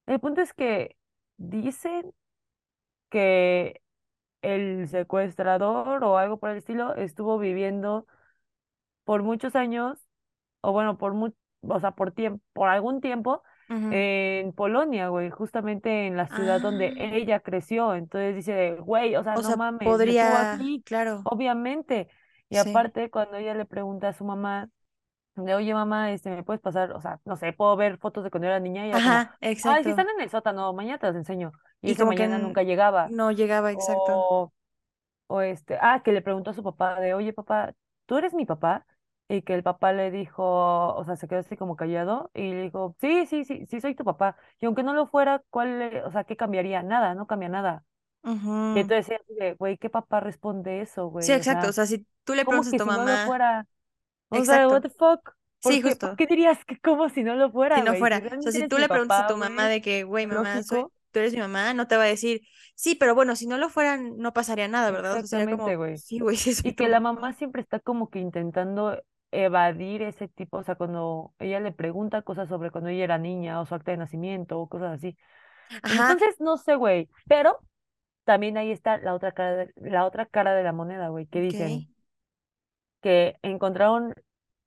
El 0.06 0.20
punto 0.20 0.40
es 0.42 0.54
que 0.54 0.96
dicen 1.38 2.14
que 3.10 3.82
el 4.42 4.88
secuestrador 4.88 6.04
o 6.04 6.18
algo 6.18 6.38
por 6.38 6.50
el 6.50 6.58
estilo 6.58 6.94
estuvo 6.96 7.38
viviendo 7.38 8.06
por 9.04 9.22
muchos 9.22 9.56
años, 9.56 9.98
o 10.60 10.72
bueno, 10.72 10.98
por 10.98 11.14
mu- 11.14 11.32
o 11.62 11.80
sea, 11.80 11.92
por 11.92 12.12
tiempo, 12.12 12.42
por 12.52 12.68
algún 12.68 13.00
tiempo 13.00 13.42
en 13.90 14.52
Polonia, 14.52 15.08
güey, 15.08 15.30
justamente 15.30 16.06
en 16.06 16.16
la 16.16 16.28
ciudad 16.28 16.60
donde 16.60 16.94
Ah, 16.96 16.96
ella 16.96 17.40
creció. 17.40 17.94
Entonces 17.94 18.36
dice, 18.36 18.76
güey, 18.80 19.16
o 19.16 19.22
sea, 19.24 19.38
o 19.38 19.42
no 19.42 19.42
sea, 19.42 19.56
mames, 19.56 19.80
podría, 19.82 20.26
aquí, 20.40 20.82
claro, 20.84 21.24
obviamente. 21.24 22.08
Y 22.48 22.56
sí. 22.56 22.68
aparte, 22.68 23.10
cuando 23.10 23.36
ella 23.36 23.54
le 23.54 23.66
pregunta 23.66 24.08
a 24.08 24.12
su 24.12 24.24
mamá, 24.24 24.70
de, 25.36 25.54
oye, 25.54 25.74
mamá, 25.74 26.12
este, 26.12 26.30
¿me 26.30 26.42
puedes 26.44 26.62
pasar? 26.62 26.92
O 26.92 27.00
sea, 27.00 27.20
no 27.24 27.36
sé, 27.36 27.52
puedo 27.52 27.76
ver 27.76 27.98
fotos 27.98 28.24
de 28.24 28.30
cuando 28.30 28.46
era 28.48 28.60
niña 28.60 28.86
y 28.86 28.90
era 28.90 29.02
como, 29.02 29.22
Ajá, 29.22 29.36
ay, 29.62 29.84
exacto. 29.84 29.90
están 29.90 30.08
en 30.10 30.20
el 30.22 30.30
sótano, 30.30 30.72
mañana 30.74 30.98
te 30.98 31.06
las 31.06 31.16
enseño. 31.16 31.52
Y 31.82 31.90
Y 31.90 31.94
ese 31.94 32.04
como 32.04 32.14
que 32.14 32.24
mañana 32.24 32.38
n- 32.38 32.38
nunca 32.38 32.62
llegaba. 32.62 33.14
no 33.18 33.30
llegaba, 33.32 33.72
exacto. 33.72 34.26
O 34.26 34.52
o 35.28 35.40
este, 35.42 35.78
ah, 35.80 36.02
que 36.04 36.12
le 36.12 36.22
preguntó 36.22 36.50
a 36.50 36.54
su 36.54 36.62
papá 36.62 37.00
de, 37.00 37.14
oye, 37.14 37.32
papá, 37.32 37.74
¿tú 38.06 38.18
eres 38.18 38.34
mi 38.34 38.46
papá? 38.46 38.86
Y 39.28 39.42
que 39.42 39.54
el 39.54 39.62
papá 39.62 39.92
le 39.92 40.10
dijo, 40.10 40.44
o 40.94 41.04
sea, 41.04 41.16
se 41.16 41.28
quedó 41.28 41.40
así 41.40 41.56
como 41.56 41.76
callado 41.76 42.30
y 42.34 42.52
le 42.52 42.62
dijo, 42.64 42.96
sí, 43.00 43.26
sí, 43.26 43.44
sí, 43.44 43.66
sí 43.66 43.80
soy 43.80 43.94
tu 43.94 44.04
papá. 44.04 44.36
Y 44.60 44.66
aunque 44.66 44.82
no 44.82 44.94
lo 44.94 45.06
fuera, 45.08 45.42
¿cuál, 45.50 45.78
le- 45.78 46.04
o 46.04 46.12
sea, 46.12 46.24
qué 46.24 46.36
cambiaría? 46.36 46.82
Nada, 46.82 47.14
no 47.14 47.26
cambia 47.26 47.48
nada. 47.48 47.84
Y 48.74 48.80
Ujú. 48.80 48.80
entonces 48.80 49.08
ella 49.10 49.20
así 49.24 49.34
de, 49.34 49.54
güey, 49.54 49.76
¿qué 49.78 49.90
papá 49.90 50.20
responde 50.20 50.80
eso, 50.80 51.08
Sí, 51.18 51.32
güey? 51.32 51.36
O 51.36 51.42
exacto. 51.42 51.68
O 51.68 51.72
sea, 51.72 51.74
sea, 51.74 51.86
si 51.86 52.06
tú 52.24 52.34
le 52.34 52.44
¿cómo 52.44 52.64
preguntas 52.64 52.72
a 52.74 52.76
que 52.76 52.80
tu 52.82 52.84
si 52.84 52.90
no 52.92 53.04
lo 53.06 53.18
mamá, 53.18 53.20
fuera? 53.20 53.66
O 54.30 54.44
sea, 54.46 54.68
what 54.68 54.82
exacto. 54.82 54.84
the 54.84 54.90
fuck? 54.90 55.34
¿Por 55.62 55.78
Sí, 55.78 55.82
qué, 55.82 55.96
por 55.96 56.14
justo. 56.14 56.16
qué 56.16 56.26
dirías 56.26 56.64
que 56.66 56.80
como 56.80 57.08
si 57.10 57.22
no 57.24 57.36
lo 57.36 57.50
Si 57.74 57.80
fuera, 57.80 57.82
no 57.82 57.94
güey? 57.94 58.08
Si 58.10 58.20
fuera. 58.20 58.34
O 58.38 58.42
sea, 58.42 58.52
si 58.52 58.64
tú 58.64 58.78
le 58.78 58.88
preguntas 58.88 59.18
a 59.20 59.24
papá, 59.24 59.32
tu 59.32 59.36
mamá 59.36 59.66
güey, 59.66 59.68
de 59.68 59.80
que, 59.80 60.04
güey, 60.04 60.26
mamá, 60.26 60.62
soy, 60.62 60.86
tú 61.12 61.20
eres 61.20 61.32
mi 61.34 61.40
mamá, 61.40 61.74
no 61.74 61.86
te 61.86 61.96
va 61.96 62.04
a 62.04 62.06
decir, 62.06 62.42
sí, 62.74 62.94
pero 62.94 63.14
bueno, 63.14 63.36
si 63.36 63.46
no 63.46 63.58
lo 63.58 63.68
fueran, 63.68 64.16
no 64.18 64.32
pasaría 64.32 64.68
nada, 64.68 64.90
¿verdad? 64.90 65.20
O 65.20 65.26
sea, 65.26 65.26
sería 65.40 65.56
exactamente, 65.56 65.76
güey. 65.76 65.96
sí, 65.98 66.18
güey, 66.20 66.36
sí 66.36 66.54
Y 66.62 66.74
que 66.74 66.88
la 66.88 67.00
mamá. 67.00 67.32
siempre 67.34 67.62
está 67.62 67.80
como 67.80 68.10
que 68.10 68.18
intentando 68.20 69.02
evadir 69.30 70.02
ese 70.02 70.28
tipo, 70.28 70.58
o 70.58 70.62
sea, 70.62 70.74
cuando 70.74 71.34
ella 71.38 71.60
le 71.60 71.72
pregunta 71.72 72.22
cosas 72.22 72.48
sobre 72.48 72.70
cuando 72.70 72.90
ella 72.90 73.04
era 73.04 73.18
niña 73.18 73.60
o 73.60 73.66
su 73.66 73.74
acta 73.74 73.90
de 73.92 73.96
nacimiento 73.96 74.60
o 74.60 74.68
cosas 74.68 74.92
así. 74.92 75.16
Ajá, 75.82 76.16
Entonces, 76.16 76.36
no 76.40 76.56
sé, 76.58 76.76
güey, 76.76 77.08
pero 77.28 77.58
también 78.24 78.56
ahí 78.58 78.72
está 78.72 78.98
la 78.98 79.14
otra 79.14 79.32
cara 79.32 79.56
de, 79.56 79.72
la 79.76 80.06
otra 80.06 80.26
cara 80.26 80.54
de 80.54 80.62
la 80.64 80.72
moneda, 80.72 81.08
güey, 81.08 81.26
que 81.26 81.40
dicen 81.40 81.86
que 83.00 83.36
encontraron 83.42 84.14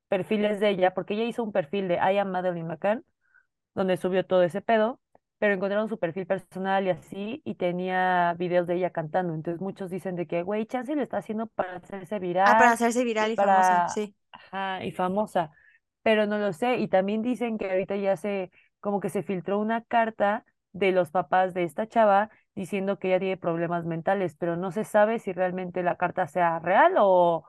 perfiles 0.08 0.60
de 0.60 0.70
ella, 0.70 0.94
porque 0.94 1.14
ella 1.16 1.26
hizo 1.26 1.44
un 1.44 1.52
perfil 1.52 1.88
de 1.88 1.96
I 1.96 2.18
am 2.20 2.32
Madeline 2.32 2.68
McCann, 2.68 3.06
donde 3.76 3.98
subió 3.98 4.26
todo 4.26 4.44
ese 4.44 4.62
pedo, 4.62 5.02
pero 5.40 5.54
encontraron 5.54 5.90
su 5.90 6.00
perfil 6.00 6.26
personal 6.28 6.86
y 6.88 6.90
así, 6.92 7.42
y 7.46 7.56
tenía 7.56 8.34
videos 8.38 8.68
de 8.68 8.76
ella 8.76 8.92
cantando. 8.92 9.34
Entonces 9.34 9.62
muchos 9.62 9.90
dicen 9.92 10.16
de 10.16 10.28
que, 10.28 10.44
güey, 10.44 10.66
Chance 10.66 10.96
lo 10.96 11.02
está 11.04 11.18
haciendo 11.18 11.48
para 11.48 11.78
hacerse 11.78 12.20
Ah, 12.44 12.56
para 12.58 12.72
viral 12.72 12.74
hacerse 12.74 13.04
viral 13.04 13.32
y 13.32 13.38
famosa, 13.38 13.84
para, 13.84 13.88
sí. 13.88 14.16
ajá, 14.32 14.84
y 14.86 14.92
famosa, 14.92 15.52
pero 16.04 16.26
no 16.28 16.38
lo 16.40 16.54
sé. 16.54 16.78
Y 16.78 16.88
también 16.88 17.22
dicen 17.22 17.58
que 17.58 17.70
ahorita 17.70 17.96
ya 17.98 18.18
se, 18.18 18.52
como 18.80 19.00
que 19.00 19.10
se 19.10 19.24
filtró 19.24 19.60
una 19.60 19.84
carta 19.84 20.46
de 20.74 20.92
los 20.92 21.12
papás 21.12 21.54
de 21.54 21.64
esta 21.64 21.88
chava 21.88 22.30
diciendo 22.56 23.00
que 23.00 23.10
ella 23.10 23.20
tiene 23.20 23.38
problemas 23.38 23.86
mentales, 23.86 24.36
pero 24.38 24.56
no 24.58 24.72
se 24.72 24.84
sabe 24.84 25.20
si 25.20 25.34
realmente 25.34 25.84
la 25.84 25.98
carta 25.98 26.28
sea 26.28 26.60
real 26.60 26.94
o, 27.00 27.46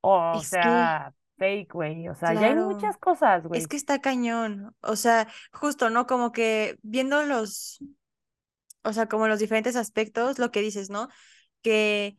o 0.00 0.42
Es 0.42 0.48
sea 0.50 1.14
fake, 1.38 1.72
güey. 1.72 2.08
O 2.08 2.14
sea, 2.14 2.34
ya 2.34 2.48
hay 2.48 2.56
muchas 2.56 2.98
cosas, 2.98 3.42
Es 3.44 3.48
güey. 3.48 3.66
que 3.66 3.76
está 3.76 4.00
cañón. 4.00 4.74
O 4.82 4.96
sea, 4.96 5.28
justo, 5.52 5.90
¿no? 5.90 6.06
Como 6.06 6.32
que 6.32 6.78
viendo 6.82 7.22
los, 7.22 7.78
o 8.82 8.92
sea, 8.92 9.06
como 9.08 9.28
los 9.28 9.38
diferentes 9.38 9.76
aspectos, 9.76 10.38
lo 10.38 10.50
que 10.50 10.60
dices, 10.60 10.90
¿no? 10.90 11.08
Que 11.62 12.16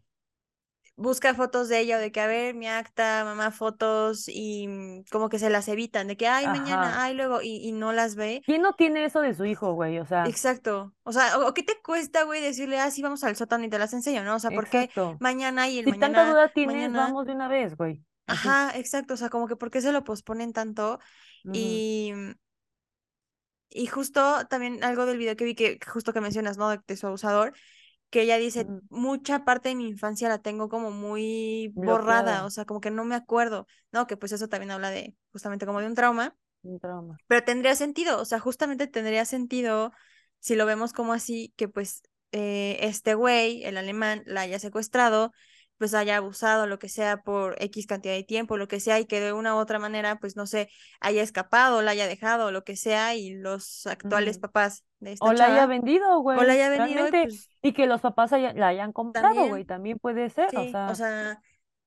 busca 0.96 1.34
fotos 1.34 1.70
de 1.70 1.80
ella 1.80 1.96
o 1.96 2.00
de 2.00 2.12
que, 2.12 2.20
a 2.20 2.28
ver, 2.28 2.56
mi 2.56 2.68
acta, 2.68 3.24
mamá, 3.24 3.52
fotos 3.52 4.26
y 4.28 4.68
mm, 4.68 5.04
como 5.10 5.30
que 5.30 5.40
se 5.40 5.50
las 5.50 5.70
evitan, 5.70 6.08
de 6.08 6.18
que, 6.18 6.28
ay, 6.28 6.44
Ajá. 6.46 6.54
mañana, 6.54 7.04
ay, 7.04 7.14
luego, 7.16 7.42
y, 7.42 7.66
y 7.66 7.72
no 7.72 7.94
las 7.94 8.16
ve. 8.16 8.42
¿Quién 8.46 8.62
no 8.62 8.74
tiene 8.74 9.06
eso 9.06 9.22
de 9.22 9.34
su 9.34 9.46
hijo, 9.46 9.74
güey? 9.74 9.98
O 10.00 10.06
sea, 10.06 10.26
Exacto. 10.26 10.94
O 11.04 11.14
sea, 11.14 11.40
o, 11.40 11.54
qué 11.54 11.64
te 11.64 11.80
cuesta, 11.82 12.24
güey, 12.24 12.42
decirle, 12.42 12.80
ah, 12.80 12.92
sí, 12.92 13.02
vamos 13.02 13.24
al 13.24 13.38
sótano 13.38 13.64
y 13.64 13.70
te 13.70 13.80
las 13.80 13.94
enseño, 13.94 14.24
¿no? 14.26 14.36
O 14.36 14.40
sea, 14.40 14.52
¿por 14.52 14.68
qué 14.70 14.90
mañana 15.20 15.70
y 15.70 15.80
el 15.80 15.86
Si 15.86 15.92
tanta 15.94 16.26
mañana, 16.26 16.30
duda 16.32 16.50
tienes, 16.54 16.76
mañana? 16.76 17.00
vamos 17.06 17.26
de 17.26 17.32
una 17.34 17.48
vez, 17.48 17.78
güey. 17.78 18.04
Así. 18.30 18.48
Ajá, 18.48 18.78
exacto. 18.78 19.13
O 19.13 19.18
sea, 19.18 19.30
como 19.30 19.48
que 19.48 19.56
¿por 19.56 19.72
qué 19.72 19.82
se 19.82 19.92
lo 19.92 20.04
posponen 20.04 20.54
tanto? 20.54 21.00
Y 21.54 22.13
Y 23.70 23.88
justo 23.88 24.46
también 24.50 24.84
algo 24.84 25.06
del 25.06 25.18
video 25.18 25.36
que 25.36 25.46
vi 25.46 25.56
que 25.56 25.80
justo 25.88 26.13
que 26.13 26.22
mencionas, 26.22 26.58
¿no? 26.58 26.70
De, 26.70 26.80
de 26.88 26.98
su 26.98 27.08
abusador, 27.08 27.54
que 28.10 28.24
ella 28.24 28.38
dice, 28.38 28.65
mucha 28.89 29.46
parte 29.46 29.70
de 29.70 29.76
mi 29.76 29.88
infancia 29.88 30.28
la 30.30 30.39
tengo 30.39 30.70
como 30.70 30.89
muy 30.89 31.72
borrada, 31.76 32.46
o 32.46 32.50
sea, 32.50 32.65
como 32.65 32.82
que 32.82 32.89
no 32.89 33.06
me 33.06 33.15
acuerdo, 33.15 33.68
¿no? 33.92 34.08
Que 34.08 34.18
pues 34.18 34.32
eso 34.32 34.48
también 34.48 34.72
habla 34.72 34.89
de 34.89 35.15
justamente 35.32 35.68
como 35.68 35.80
de 35.80 35.88
un 35.88 35.94
trauma. 35.94 36.36
Un 36.63 36.80
trauma. 36.80 37.18
Pero 37.28 37.44
tendría 37.44 37.76
sentido, 37.76 38.20
o 38.20 38.26
sea, 38.26 38.39
justamente 38.39 38.88
tendría 38.88 39.26
sentido 39.26 39.92
si 40.39 40.56
lo 40.56 40.65
vemos 40.65 40.92
como 40.94 41.13
así, 41.13 41.54
que 41.56 41.70
pues 41.70 42.02
eh, 42.32 42.78
este 42.82 43.13
güey, 43.13 43.63
el 43.63 43.78
alemán, 43.78 44.24
la 44.26 44.42
haya 44.42 44.58
secuestrado, 44.58 45.32
pues 45.80 45.96
haya 45.96 46.18
abusado, 46.18 46.68
lo 46.68 46.78
que 46.78 46.89
sea, 46.89 47.24
por 47.24 47.56
X 47.63 47.88
cantidad 47.88 48.13
de 48.13 48.24
tiempo, 48.24 48.58
lo 48.58 48.68
que 48.68 48.80
sea, 48.80 49.00
y 49.00 49.06
que 49.06 49.20
de 49.20 49.34
una 49.34 49.56
u 49.56 49.58
otra 49.58 49.80
manera, 49.80 50.20
pues 50.20 50.36
no 50.36 50.46
sé, 50.46 50.70
haya 51.00 51.24
escapado, 51.24 51.82
la 51.82 51.92
haya 51.92 52.08
dejado, 52.08 52.52
lo 52.52 52.63
que 52.63 52.76
sea, 52.76 53.15
y 53.15 53.34
los 53.36 53.88
actuales 53.88 54.38
papás 54.38 54.86
de 55.00 55.13
esta 55.13 55.26
O 55.26 55.34
la 55.34 55.46
haya 55.46 55.65
vendido, 55.65 56.20
o 56.20 56.44
la 56.44 56.44
güey. 56.44 56.50
haya 56.52 56.70
venido, 56.70 57.08
y 57.08 57.12
pues 57.12 57.50
Y 57.63 57.74
que 57.74 57.88
los 57.88 58.02
papás 58.02 58.32
haya- 58.34 58.54
la 58.54 58.68
hayan 58.68 58.94
comprado, 58.94 59.34
güey. 59.48 59.65
también, 59.65 59.65
También 59.65 60.00
puede 60.00 60.30
ser. 60.30 60.48
O 60.48 60.50
sí, 60.52 60.58
o 60.68 60.72
sea, 60.72 60.96
sea. 60.96 61.42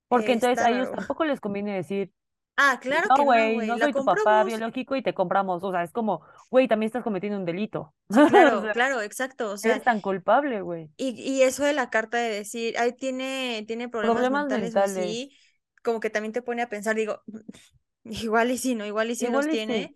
Porque 0.08 0.30
eh, 0.30 0.34
entonces 0.34 0.58
a 0.64 0.70
ellos 0.70 0.86
raro. 0.86 0.96
tampoco 0.96 1.24
les 1.24 1.40
conviene 1.40 1.74
decir, 1.74 2.12
Ah, 2.56 2.78
claro 2.80 3.08
no, 3.08 3.14
que 3.14 3.24
no, 3.24 3.24
güey, 3.24 3.62
no 3.62 3.78
soy 3.78 3.92
tu 3.94 4.04
papá 4.04 4.44
biológico 4.44 4.96
y 4.96 5.02
te 5.02 5.14
compramos. 5.14 5.62
O 5.64 5.70
sea, 5.72 5.82
es 5.82 5.92
como, 5.92 6.22
güey, 6.50 6.68
también 6.68 6.88
estás 6.88 7.02
cometiendo 7.02 7.38
un 7.38 7.44
delito. 7.44 7.94
O 8.10 8.26
claro, 8.26 8.60
sea, 8.60 8.72
claro, 8.72 9.00
exacto. 9.02 9.50
O 9.52 9.56
sea, 9.56 9.72
eres 9.72 9.82
tan 9.82 10.00
culpable, 10.00 10.60
güey. 10.62 10.90
y, 10.96 11.10
y 11.20 11.42
eso 11.42 11.64
de 11.64 11.72
la 11.72 11.90
carta 11.90 12.18
de 12.18 12.30
decir, 12.30 12.76
ay, 12.78 12.92
tiene, 12.94 13.64
tiene 13.66 13.88
problemas 13.88 14.28
Problemas 14.28 14.44
mentales 14.44 14.76
o 14.76 14.84
mentales. 14.84 14.96
así, 14.96 15.36
como 15.82 16.00
que 16.00 16.10
también 16.10 16.32
te 16.32 16.42
pone 16.42 16.62
a 16.62 16.68
pensar, 16.68 16.94
digo, 16.96 17.22
igual 18.04 18.50
y 18.50 18.58
sí, 18.58 18.74
¿no? 18.74 18.86
Igual 18.86 19.10
y 19.10 19.16
sí 19.16 19.28
los 19.28 19.46
sí. 19.46 19.50
tiene, 19.50 19.94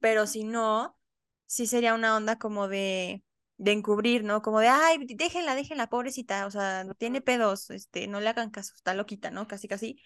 pero 0.00 0.26
si 0.26 0.44
no, 0.44 0.98
sí 1.46 1.66
sería 1.66 1.94
una 1.94 2.16
onda 2.16 2.38
como 2.38 2.68
de, 2.68 3.24
de 3.56 3.72
encubrir, 3.72 4.24
¿no? 4.24 4.42
Como 4.42 4.60
de, 4.60 4.68
ay, 4.68 4.98
déjenla, 5.06 5.54
déjenla, 5.54 5.88
pobrecita, 5.88 6.46
o 6.46 6.50
sea, 6.50 6.86
tiene 6.98 7.20
pedos, 7.20 7.70
este, 7.70 8.06
no 8.08 8.20
le 8.20 8.28
hagan 8.28 8.50
caso, 8.50 8.72
está 8.76 8.94
loquita, 8.94 9.30
¿no? 9.30 9.46
Casi, 9.46 9.68
casi. 9.68 10.00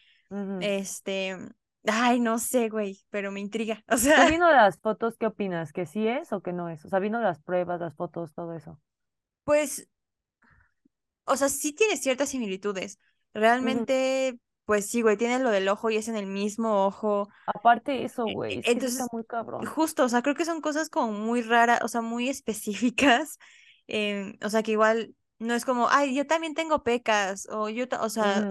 Este, 0.61 1.37
ay, 1.87 2.21
no 2.21 2.39
sé, 2.39 2.69
güey, 2.69 3.01
pero 3.11 3.33
me 3.33 3.41
intriga. 3.41 3.85
O 3.89 3.97
sea, 4.15 4.27
viendo 4.27 4.49
las 4.51 4.79
fotos, 4.81 5.17
¿qué 5.19 5.27
opinas? 5.27 5.73
¿Que 5.73 5.85
sí 5.87 6.07
es 6.07 6.33
o 6.33 6.43
que 6.43 6.53
no 6.53 6.69
es? 6.69 6.85
O 6.85 6.89
sea, 6.89 6.99
viendo 7.01 7.21
las 7.21 7.41
pruebas, 7.41 7.81
las 7.81 7.95
fotos, 7.97 8.33
todo 8.35 8.55
eso. 8.55 8.79
pues, 9.45 9.89
o 11.25 11.37
sea, 11.37 11.49
sí 11.49 11.73
tiene 11.73 11.97
ciertas 11.97 12.31
similitudes. 12.31 12.99
Realmente, 13.35 14.39
pues 14.65 14.87
sí, 14.91 15.03
güey, 15.03 15.17
tiene 15.17 15.39
lo 15.39 15.51
del 15.51 15.69
ojo 15.69 15.91
y 15.91 15.97
es 15.97 16.09
en 16.09 16.17
el 16.17 16.27
mismo 16.27 16.87
ojo. 16.87 17.29
Aparte 17.47 18.03
eso, 18.05 18.27
E- 18.27 18.33
güey, 18.33 18.55
e- 18.55 18.61
es 18.61 18.71
que 18.71 18.81
sí 18.81 18.89
está 18.89 19.07
Entonces, 19.07 19.11
muy 19.13 19.25
cabrón. 19.25 19.75
justo, 19.75 20.05
o 20.05 20.09
sea, 20.09 20.23
creo 20.23 20.35
que 20.35 20.45
son 20.45 20.61
cosas 20.61 20.91
como 20.91 21.13
muy 21.13 21.43
raras, 21.43 21.81
o 21.83 21.89
sea, 21.89 22.01
muy 22.03 22.29
específicas. 22.31 23.39
em, 23.89 24.39
o 24.45 24.51
sea, 24.51 24.63
que 24.63 24.73
igual 24.73 25.15
no 25.39 25.55
es 25.55 25.65
como, 25.65 25.89
ay, 25.91 26.15
yo 26.15 26.27
también 26.27 26.55
tengo 26.55 26.83
pecas, 26.85 27.49
o 27.51 27.69
yo, 27.71 27.87
o 28.01 28.09
sea, 28.11 28.49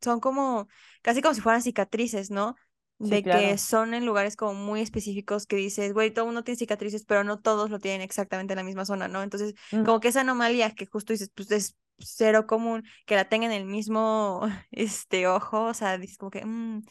son 0.00 0.20
como, 0.20 0.68
casi 1.02 1.22
como 1.22 1.34
si 1.34 1.40
fueran 1.40 1.62
cicatrices, 1.62 2.30
¿no? 2.30 2.56
Sí, 3.02 3.18
De 3.18 3.28
que 3.28 3.56
son 3.58 3.94
en 3.94 4.04
lugares 4.06 4.36
como 4.36 4.54
muy 4.54 4.80
específicos 4.82 5.46
que 5.46 5.56
dices, 5.56 5.94
güey, 5.94 6.10
todo 6.12 6.26
mundo 6.26 6.44
tiene 6.44 6.58
cicatrices, 6.58 7.04
pero 7.06 7.24
no 7.24 7.40
todos 7.40 7.70
lo 7.70 7.78
tienen 7.78 8.02
exactamente 8.02 8.52
en 8.52 8.58
la 8.58 8.62
misma 8.64 8.84
zona, 8.84 9.08
¿no? 9.08 9.22
Entonces, 9.22 9.54
Ujú. 9.72 9.84
como 9.84 10.00
que 10.00 10.08
esa 10.08 10.20
anomalía 10.20 10.74
que 10.74 10.86
justo 10.86 11.12
dices, 11.14 11.30
pues 11.34 11.50
es 11.50 11.76
cero 11.98 12.46
común 12.46 12.84
que 13.06 13.16
la 13.16 13.28
tengan 13.28 13.52
en 13.52 13.62
el 13.62 13.66
mismo, 13.66 14.42
este, 14.70 15.26
ojo, 15.28 15.64
o 15.64 15.74
sea, 15.74 15.96
dices 15.98 16.18
como 16.18 16.30
que, 16.30 16.44
mm, 16.44 16.82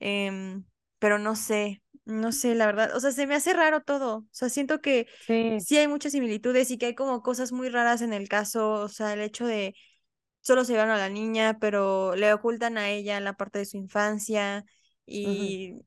em, 0.00 0.64
pero 0.98 1.18
no 1.18 1.36
sé, 1.36 1.82
no 2.04 2.32
sé, 2.32 2.54
la 2.54 2.66
verdad, 2.66 2.94
o 2.96 3.00
sea, 3.00 3.12
se 3.12 3.26
me 3.26 3.34
hace 3.34 3.52
raro 3.52 3.82
todo, 3.82 4.18
o 4.18 4.26
sea, 4.30 4.48
siento 4.48 4.80
que 4.80 5.06
Sí. 5.20 5.66
sí 5.66 5.76
hay 5.78 5.88
muchas 5.88 6.12
similitudes 6.12 6.70
y 6.70 6.78
que 6.78 6.86
hay 6.86 6.94
como 6.94 7.22
cosas 7.22 7.52
muy 7.52 7.68
raras 7.68 8.02
en 8.02 8.12
el 8.12 8.28
caso, 8.28 8.70
o 8.72 8.88
sea, 8.88 9.12
el 9.14 9.20
hecho 9.22 9.46
de 9.46 9.74
solo 10.40 10.64
se 10.64 10.72
llevaron 10.72 10.94
a 10.94 10.98
la 10.98 11.08
niña, 11.08 11.58
pero 11.60 12.14
le 12.16 12.32
ocultan 12.32 12.78
a 12.78 12.90
ella 12.90 13.20
la 13.20 13.34
parte 13.34 13.58
de 13.60 13.66
su 13.66 13.76
infancia 13.76 14.64
Y 15.06 15.84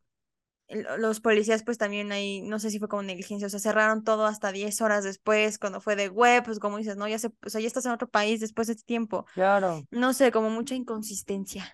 los 0.97 1.19
policías 1.21 1.63
pues 1.63 1.77
también 1.77 2.11
ahí, 2.11 2.41
no 2.41 2.57
sé 2.59 2.71
si 2.71 2.79
fue 2.79 2.87
como 2.87 3.03
negligencia, 3.03 3.47
o 3.47 3.49
sea, 3.49 3.59
cerraron 3.59 4.03
todo 4.03 4.25
hasta 4.25 4.51
10 4.51 4.81
horas 4.81 5.03
después, 5.03 5.59
cuando 5.59 5.79
fue 5.79 5.95
de 5.95 6.09
web, 6.09 6.43
pues 6.43 6.59
como 6.59 6.77
dices, 6.77 6.97
no, 6.97 7.07
ya 7.07 7.19
se, 7.19 7.27
o 7.27 7.49
sea, 7.49 7.61
ya 7.61 7.67
estás 7.67 7.85
en 7.85 7.91
otro 7.91 8.09
país 8.09 8.39
después 8.39 8.67
de 8.67 8.73
este 8.73 8.85
tiempo, 8.85 9.25
Claro. 9.35 9.83
no 9.91 10.13
sé, 10.13 10.31
como 10.31 10.49
mucha 10.49 10.73
inconsistencia 10.75 11.71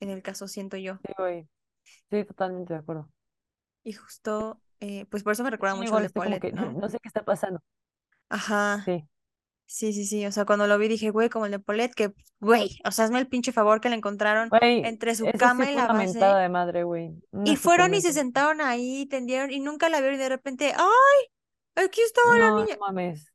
en 0.00 0.10
el 0.10 0.22
caso, 0.22 0.48
siento 0.48 0.76
yo. 0.76 0.98
Sí, 1.06 1.12
güey. 1.18 1.48
Sí, 2.10 2.24
totalmente 2.24 2.72
de 2.72 2.80
acuerdo. 2.80 3.10
Y 3.82 3.92
justo, 3.92 4.60
eh, 4.80 5.06
pues 5.10 5.22
por 5.22 5.32
eso 5.32 5.44
me 5.44 5.50
recuerda 5.50 5.74
mucho 5.74 5.88
igual 5.88 6.10
Paulette, 6.10 6.40
que 6.40 6.52
¿no? 6.52 6.72
no 6.72 6.88
sé 6.88 6.98
qué 7.02 7.08
está 7.08 7.24
pasando. 7.24 7.60
Ajá, 8.28 8.82
Sí. 8.84 9.06
Sí, 9.68 9.92
sí, 9.92 10.04
sí, 10.06 10.26
o 10.26 10.32
sea, 10.32 10.44
cuando 10.44 10.66
lo 10.66 10.78
vi 10.78 10.88
dije, 10.88 11.10
güey, 11.10 11.28
como 11.28 11.46
el 11.46 11.52
de 11.52 11.58
Paulette, 11.60 11.94
que, 11.94 12.12
güey, 12.40 12.78
o 12.84 12.90
sea, 12.90 13.04
hazme 13.04 13.18
el 13.20 13.28
pinche 13.28 13.52
favor 13.52 13.80
que 13.80 13.88
le 13.90 13.96
encontraron 13.96 14.48
Güey, 14.48 14.80
entre 14.82 15.14
su 15.14 15.24
sí 15.24 15.32
cama 15.38 15.70
y 15.70 15.74
la 15.76 15.86
base, 15.88 16.18
de 16.18 16.48
madre, 16.48 16.82
güey. 16.84 17.22
Y 17.44 17.56
fueron 17.56 17.94
y 17.94 18.00
se 18.00 18.12
sentaron 18.12 18.60
ahí, 18.60 19.06
tendieron, 19.06 19.50
y 19.50 19.60
nunca 19.60 19.88
la 19.88 20.00
vieron 20.00 20.16
y 20.16 20.22
de 20.22 20.28
repente, 20.28 20.72
¡ay! 20.76 21.84
Aquí 21.84 22.00
estaba 22.00 22.36
la 22.38 22.50
No, 22.50 22.56
no 22.58 22.64
niña. 22.64 22.76
O 22.76 22.80
mames. 22.86 23.32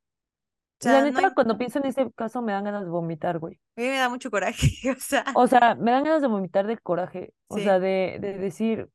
La 0.82 1.02
no 1.02 1.06
neta, 1.06 1.19
hay, 1.28 1.34
cuando 1.34 1.58
pienso 1.58 1.80
en 1.80 1.86
ese 1.86 2.12
caso 2.13 2.41
me 2.41 2.52
dan 2.52 2.65
ganas 2.65 2.84
de 2.84 2.89
vomitar, 2.89 3.39
güey. 3.39 3.60
a 3.78 3.82
mí 3.82 3.88
me 3.88 3.98
da 3.98 4.10
mucho 4.10 4.32
coraje, 4.32 4.67
o 4.98 5.00
sea, 5.00 5.24
O 5.34 5.48
sea, 5.48 5.76
me 5.76 5.91
dan 5.91 6.04
ganas 6.04 6.22
de 6.22 6.28
vomitar 6.28 6.67
del 6.67 6.82
coraje. 6.82 7.34
O 7.48 7.60
sea, 7.60 7.80
sí, 7.80 7.80
de, 7.80 8.17
de 8.22 8.34
decir, 8.38 8.89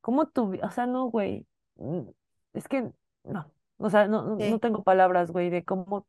¿cómo 0.00 0.28
tu... 0.28 0.54
O 0.62 0.70
sea, 0.70 0.86
no, 0.86 1.06
güey. 1.06 1.46
mm, 1.76 2.08
Es 2.54 2.68
que, 2.68 2.90
no. 3.24 3.52
O 3.78 3.90
sea, 3.90 4.08
no, 4.08 4.22
no 4.24 4.36
no 4.36 4.38
sí, 4.38 4.58
tengo 4.58 4.82
palabras, 4.82 5.30
güey, 5.30 5.50
de 5.50 5.64
cómo, 5.64 6.06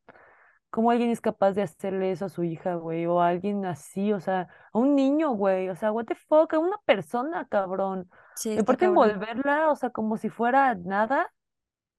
cómo 0.69 0.91
alguien 0.91 1.09
es 1.09 1.21
capaz 1.21 1.53
de 1.53 1.61
hacerle 1.61 2.11
eso 2.11 2.25
a 2.25 2.29
su 2.29 2.43
hija, 2.43 2.75
güey. 2.75 3.05
O 3.05 3.21
a 3.21 3.29
alguien 3.29 3.65
así, 3.65 4.13
o 4.13 4.19
sea, 4.19 4.47
a 4.71 4.77
un 4.77 4.95
niño, 4.95 5.31
güey. 5.31 5.69
O 5.69 5.75
sea, 5.75 5.91
what 5.91 6.05
the 6.05 6.15
fuck, 6.15 6.53
a 6.53 6.59
una 6.59 6.77
persona, 6.85 7.47
cabrón. 7.47 8.09
sí, 8.35 8.51
está 8.51 8.61
aparte 8.61 8.85
cabrón. 8.85 9.09
envolverla, 9.09 9.71
o 9.71 9.75
sea, 9.75 9.89
como 9.89 10.17
si 10.17 10.29
fuera 10.29 10.75
nada. 10.75 11.33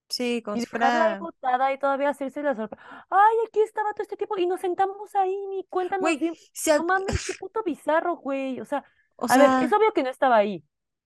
Sí, 0.09 0.41
como 0.43 0.57
Y 0.57 0.61
si 0.61 0.65
fuera, 0.65 1.17
botada 1.19 1.71
y 1.71 1.79
todavía 1.79 2.09
hacerse 2.09 2.43
la 2.43 2.53
sorpresa. 2.53 2.83
Ay, 3.09 3.35
aquí 3.47 3.61
estaba 3.61 3.93
todo 3.93 4.03
este 4.03 4.17
tiempo 4.17 4.37
y 4.37 4.45
nos 4.45 4.59
sentamos 4.59 5.15
ahí, 5.15 5.35
ni 5.47 5.65
cuéntanos 5.69 6.01
güey, 6.01 6.17
bien. 6.17 6.33
se 6.51 6.77
No 6.77 6.83
mames, 6.83 7.25
qué 7.25 7.33
puto 7.39 7.63
bizarro, 7.63 8.17
güey. 8.17 8.59
O 8.59 8.65
sea, 8.65 8.83
o 9.15 9.25
a 9.29 9.37
ver, 9.37 9.63
es 9.63 9.71
obvio 9.71 9.93
que 9.93 10.03
no 10.03 10.09
estaba 10.09 10.35
ahí, 10.35 10.65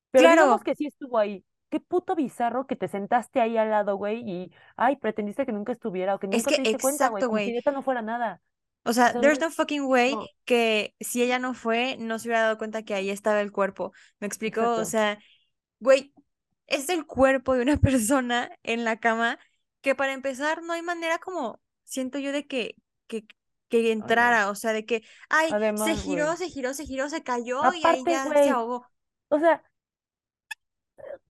pero 0.10 0.30
digamos 0.30 0.62
claro, 0.62 0.64
que 0.64 0.76
sí 0.76 0.88
estuvo 0.88 1.20
ahí. 1.20 1.46
Qué 1.70 1.80
puto 1.80 2.16
bizarro 2.16 2.68
que 2.68 2.76
te 2.76 2.88
sentaste 2.88 3.42
ahí 3.42 3.58
al 3.58 3.70
lado, 3.70 3.96
güey, 3.96 4.22
y, 4.30 4.52
ay, 4.76 4.98
pretendiste 4.98 5.46
que 5.46 5.52
nunca 5.52 5.72
estuviera 5.72 6.16
o 6.16 6.20
que 6.20 6.28
es 6.28 6.38
nunca 6.38 6.50
que 6.50 6.56
te 6.58 6.62
diste 6.62 6.82
cuenta, 6.82 7.10
güey, 7.10 7.24
exacto, 7.24 7.28
como 7.28 7.40
si 7.40 7.76
no 7.76 7.84
fuera 7.84 8.02
nada. 8.02 8.42
O 8.88 8.94
sea, 8.94 9.20
there's 9.20 9.40
no, 9.40 9.50
fucking 9.50 9.86
way 9.86 10.14
no, 10.14 10.28
que 10.46 10.94
si 11.00 11.24
ella 11.24 11.40
no 11.40 11.56
fue, 11.56 11.98
no 11.98 12.20
se 12.20 12.28
hubiera 12.28 12.44
dado 12.44 12.60
cuenta 12.60 12.84
que 12.84 12.94
ahí 12.94 13.10
estaba 13.10 13.42
el 13.42 13.52
cuerpo. 13.52 13.92
¿Me 14.20 14.28
explico? 14.28 14.62
O 14.62 14.82
exacto. 14.82 14.86
sea, 14.86 15.20
güey, 15.80 16.14
es 16.68 16.90
el 16.90 17.08
cuerpo 17.08 17.56
de 17.56 17.64
una 17.64 17.78
persona 17.82 18.52
en 18.62 18.84
la 18.84 18.98
cama 18.98 19.40
que 19.82 19.96
para 19.96 20.14
empezar 20.14 20.62
no 20.62 20.74
hay 20.74 20.84
manera 20.84 21.18
como, 21.18 21.60
siento 21.84 22.20
yo, 22.20 22.32
de 22.32 22.46
que, 22.46 22.76
que, 23.08 23.26
que 23.70 23.92
entrara. 23.92 24.50
O 24.52 24.56
sea, 24.56 24.72
de 24.72 24.86
que, 24.86 25.04
ay, 25.30 25.50
se 25.78 25.96
giró, 25.96 26.36
se 26.36 26.50
giró, 26.50 26.74
se 26.76 26.86
giró, 26.86 27.10
se 27.10 27.24
cayó 27.24 27.62
y 27.74 27.86
ahí 27.86 28.04
ya 28.06 28.26
se 28.26 28.50
ahogó. 28.50 28.86
o 29.30 29.40
sea, 29.40 29.64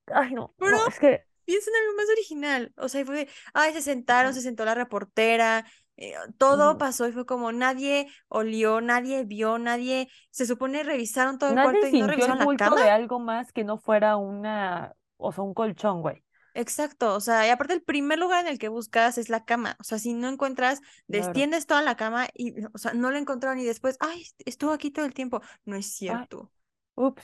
ay, 0.08 0.34
no, 0.34 0.54
Pero 0.58 0.72
no, 0.72 0.88
es 0.88 1.00
que, 1.00 1.26
piensa 1.46 1.70
en 1.70 1.76
algo 1.84 1.98
más 1.98 2.10
original. 2.10 2.74
O 2.78 2.90
sea, 2.90 3.06
fue 3.06 3.28
ay, 3.54 3.74
se 3.74 3.82
sentaron, 3.82 4.34
se 4.34 4.42
sentó 4.42 4.66
la 4.66 4.76
reportera, 4.76 5.66
eh, 5.98 6.14
todo 6.38 6.78
pasó 6.78 7.08
y 7.08 7.12
fue 7.14 7.26
como 7.26 7.52
nadie 7.52 8.08
olió, 8.28 8.82
nadie 8.82 9.24
vio, 9.24 9.58
nadie, 9.58 10.10
se 10.30 10.46
supone 10.46 10.84
revisaron 10.84 11.38
todo 11.38 11.52
el 11.52 11.56
Nadie 11.56 11.64
cuarto 11.80 11.88
y 11.88 11.94
no 11.94 12.08
sintió 12.08 12.16
el 12.16 12.22
revisaron 12.22 12.40
la 12.40 12.52
cama. 12.58 12.82
de 12.84 12.90
algo 12.90 13.20
más 13.20 13.52
que 13.54 13.64
no 13.64 13.78
fuera 13.78 14.18
una, 14.18 14.94
o 15.18 15.32
sea, 15.32 15.44
un 15.44 15.54
colchón, 15.54 16.02
güey. 16.02 16.24
Exacto, 16.54 17.14
o 17.16 17.20
sea, 17.20 17.46
y 17.46 17.50
aparte 17.50 17.74
el 17.74 17.84
primer 17.84 18.18
lugar 18.18 18.46
en 18.46 18.52
el 18.52 18.58
que 18.60 18.70
buscas 18.70 19.18
es 19.18 19.28
la 19.30 19.44
cama. 19.44 19.76
O 19.80 19.84
sea, 19.84 20.00
si 20.00 20.14
no 20.14 20.30
encuentras, 20.30 20.80
Claro. 21.08 21.26
destiendes 21.26 21.66
toda 21.68 21.82
la 21.82 21.98
cama 21.98 22.28
y, 22.34 22.64
o 22.74 22.78
sea, 22.78 22.94
no 22.94 23.12
lo 23.12 23.18
encontraron 23.18 23.60
y 23.60 23.66
después, 23.66 23.98
ay, 24.00 24.26
estuvo 24.46 24.72
aquí 24.72 24.90
todo 24.90 25.06
el 25.06 25.14
tiempo. 25.14 25.42
No 25.66 25.76
es 25.76 25.92
cierto. 25.94 26.52
ups. 26.96 27.24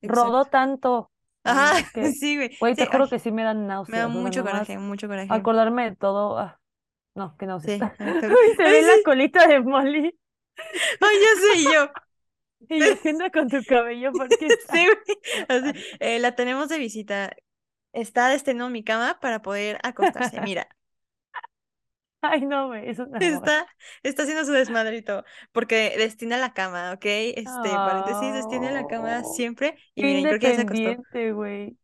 Exacto. 0.00 0.24
Rodó 0.24 0.44
tanto. 0.46 1.10
Ajá, 1.46 1.80
es 1.80 1.90
que, 1.92 2.12
sí, 2.12 2.36
güey. 2.36 2.50
güey, 2.60 2.76
te 2.76 2.84
Sí, 2.84 2.88
ay, 2.90 3.02
juro 3.02 3.08
que 3.08 3.18
sí 3.18 3.32
me 3.32 3.42
dan 3.44 3.66
me 3.86 3.98
da 3.98 4.08
náuseas. 4.08 4.14
O 4.14 4.22
sea, 4.22 4.22
mucho 4.22 4.44
coraje, 4.44 4.78
mucho 4.78 5.08
coraje. 5.08 5.28
acordarme 5.34 5.90
de 5.90 5.96
todo. 5.96 6.38
Ah, 6.38 6.60
no, 7.14 7.36
qué 7.38 7.46
náuseas. 7.46 7.78
Sí. 7.78 7.82
Ay, 7.98 8.54
se 8.56 8.62
Ay, 8.62 8.72
ve 8.72 8.82
la 8.82 9.02
colita 9.04 9.46
de 9.46 9.60
Molly 9.60 10.18
Ay, 11.00 11.16
ya 11.20 11.40
sé, 11.42 11.64
yo. 11.74 11.90
y 12.68 12.84
yo, 12.84 13.00
¿qué 13.02 13.10
onda 13.10 13.30
con 13.30 13.48
tu 13.50 13.64
cabello? 13.64 14.12
Porque 14.16 14.48
Sí. 14.72 14.86
Así, 15.48 15.72
eh, 16.00 16.18
la 16.20 16.34
tenemos 16.34 16.68
de 16.68 16.78
visita. 16.78 17.32
Está 17.92 18.28
destinado 18.28 18.70
mi 18.70 18.84
cama 18.84 19.18
para 19.20 19.42
poder 19.42 19.78
acostarse. 19.82 20.40
Mira, 20.40 20.68
Ay, 22.30 22.42
no, 22.46 22.68
güey, 22.68 22.88
es 22.90 22.98
un 22.98 23.14
amor. 23.16 23.20
está, 23.20 23.66
está 24.02 24.22
haciendo 24.22 24.44
su 24.44 24.52
desmadrito. 24.52 25.24
Porque 25.52 25.94
destina 25.98 26.38
la 26.38 26.52
cama, 26.54 26.92
¿ok? 26.92 27.04
Este, 27.06 27.80
paréntesis, 27.84 28.32
destina 28.34 28.70
la 28.70 28.86
cama 28.86 29.22
Oh, 29.22 29.24
siempre. 29.24 29.76
Y 29.94 30.04
miren, 30.04 30.26
creo 30.26 30.40
que 30.40 30.48
ya 30.48 30.54
se 30.54 30.62
acostó. 30.62 30.90
independiente, 30.90 31.32
güey. 31.32 31.78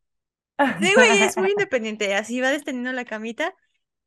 Sí, 0.79 0.95
güey, 0.95 1.23
es 1.23 1.37
muy 1.37 1.51
independiente. 1.53 2.15
Así 2.15 2.41
va 2.41 2.51
destinando 2.51 2.93
la 2.93 3.05
camita, 3.05 3.55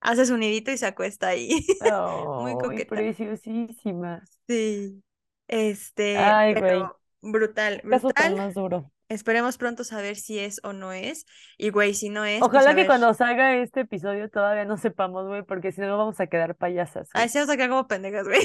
hace 0.01 0.25
su 0.25 0.37
nidito 0.37 0.71
y 0.71 0.77
se 0.77 0.87
acuesta 0.87 1.29
ahí. 1.29 1.65
Muy 2.37 2.57
coqueta. 2.57 2.89
preciosísima. 2.95 4.23
Sí. 4.47 5.03
Este, 5.47 6.17
Ay, 6.17 6.55
güey, 6.55 6.89
brutal, 7.21 7.81
qué 7.81 7.87
caso 7.87 8.13
tan 8.13 8.35
brutal. 8.35 8.35
más 8.35 8.53
duro. 8.55 8.91
Esperemos 9.07 9.57
pronto 9.57 9.83
saber 9.83 10.15
si 10.15 10.39
es 10.39 10.59
o 10.63 10.73
no 10.73 10.91
es. 10.91 11.25
Y 11.57 11.69
güey, 11.69 11.93
si 11.93 12.09
no 12.09 12.25
es, 12.25 12.39
pues 12.39 12.49
Ojalá 12.49 12.71
que 12.71 12.81
ver. 12.81 12.87
cuando 12.87 13.13
salga 13.13 13.55
este 13.55 13.81
episodio 13.81 14.29
todavía 14.29 14.65
no 14.65 14.77
sepamos, 14.77 15.27
güey, 15.27 15.43
porque 15.43 15.71
si 15.71 15.81
no 15.81 15.97
vamos 15.97 16.19
a 16.19 16.27
quedar 16.27 16.55
payasas, 16.55 17.09
Ay, 17.13 17.21
güey. 17.23 17.29
se 17.29 17.39
vamos 17.39 17.53
a 17.53 17.57
quedar 17.57 17.69
como 17.69 17.87
pendejas, 17.87 18.25
güey. 18.27 18.41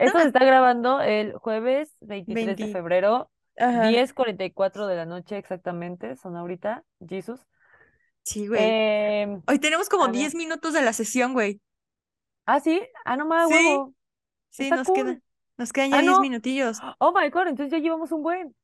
Esto 0.00 0.18
se 0.20 0.26
está 0.28 0.44
grabando 0.44 1.00
el 1.00 1.32
jueves 1.34 1.96
23 2.00 2.46
de 2.46 2.54
20. 2.56 2.72
febrero, 2.72 3.30
Ajá. 3.56 3.88
10:44 3.90 4.86
de 4.86 4.96
la 4.96 5.06
noche 5.06 5.38
exactamente, 5.38 6.16
son 6.16 6.36
ahorita, 6.36 6.84
Jesus. 7.08 7.40
Sí, 8.24 8.46
güey. 8.46 8.60
Em, 8.62 9.42
Hoy 9.48 9.58
tenemos 9.58 9.88
como 9.88 10.04
a 10.04 10.08
ver. 10.08 10.16
10 10.16 10.34
minutos 10.34 10.74
de 10.74 10.82
la 10.82 10.92
sesión, 10.92 11.32
güey. 11.32 11.62
Ah, 12.44 12.60
sí, 12.60 12.80
ah, 13.06 13.16
no 13.16 13.26
más 13.26 13.48
Sí, 13.48 13.54
huevo. 13.54 13.94
sí, 14.50 14.70
nos 14.70 14.86
queda. 14.86 15.04
cool. 15.04 15.22
Nos 15.56 15.72
quedan 15.72 15.90
ya 15.90 15.96
Ah, 15.98 16.00
10 16.02 16.12
no. 16.12 16.20
minutillos. 16.20 16.78
Oh 16.98 17.12
my 17.18 17.30
God, 17.30 17.48
entonces 17.48 17.72
ya 17.72 17.78
llevamos 17.78 18.12
un 18.12 18.22
buen. 18.22 18.54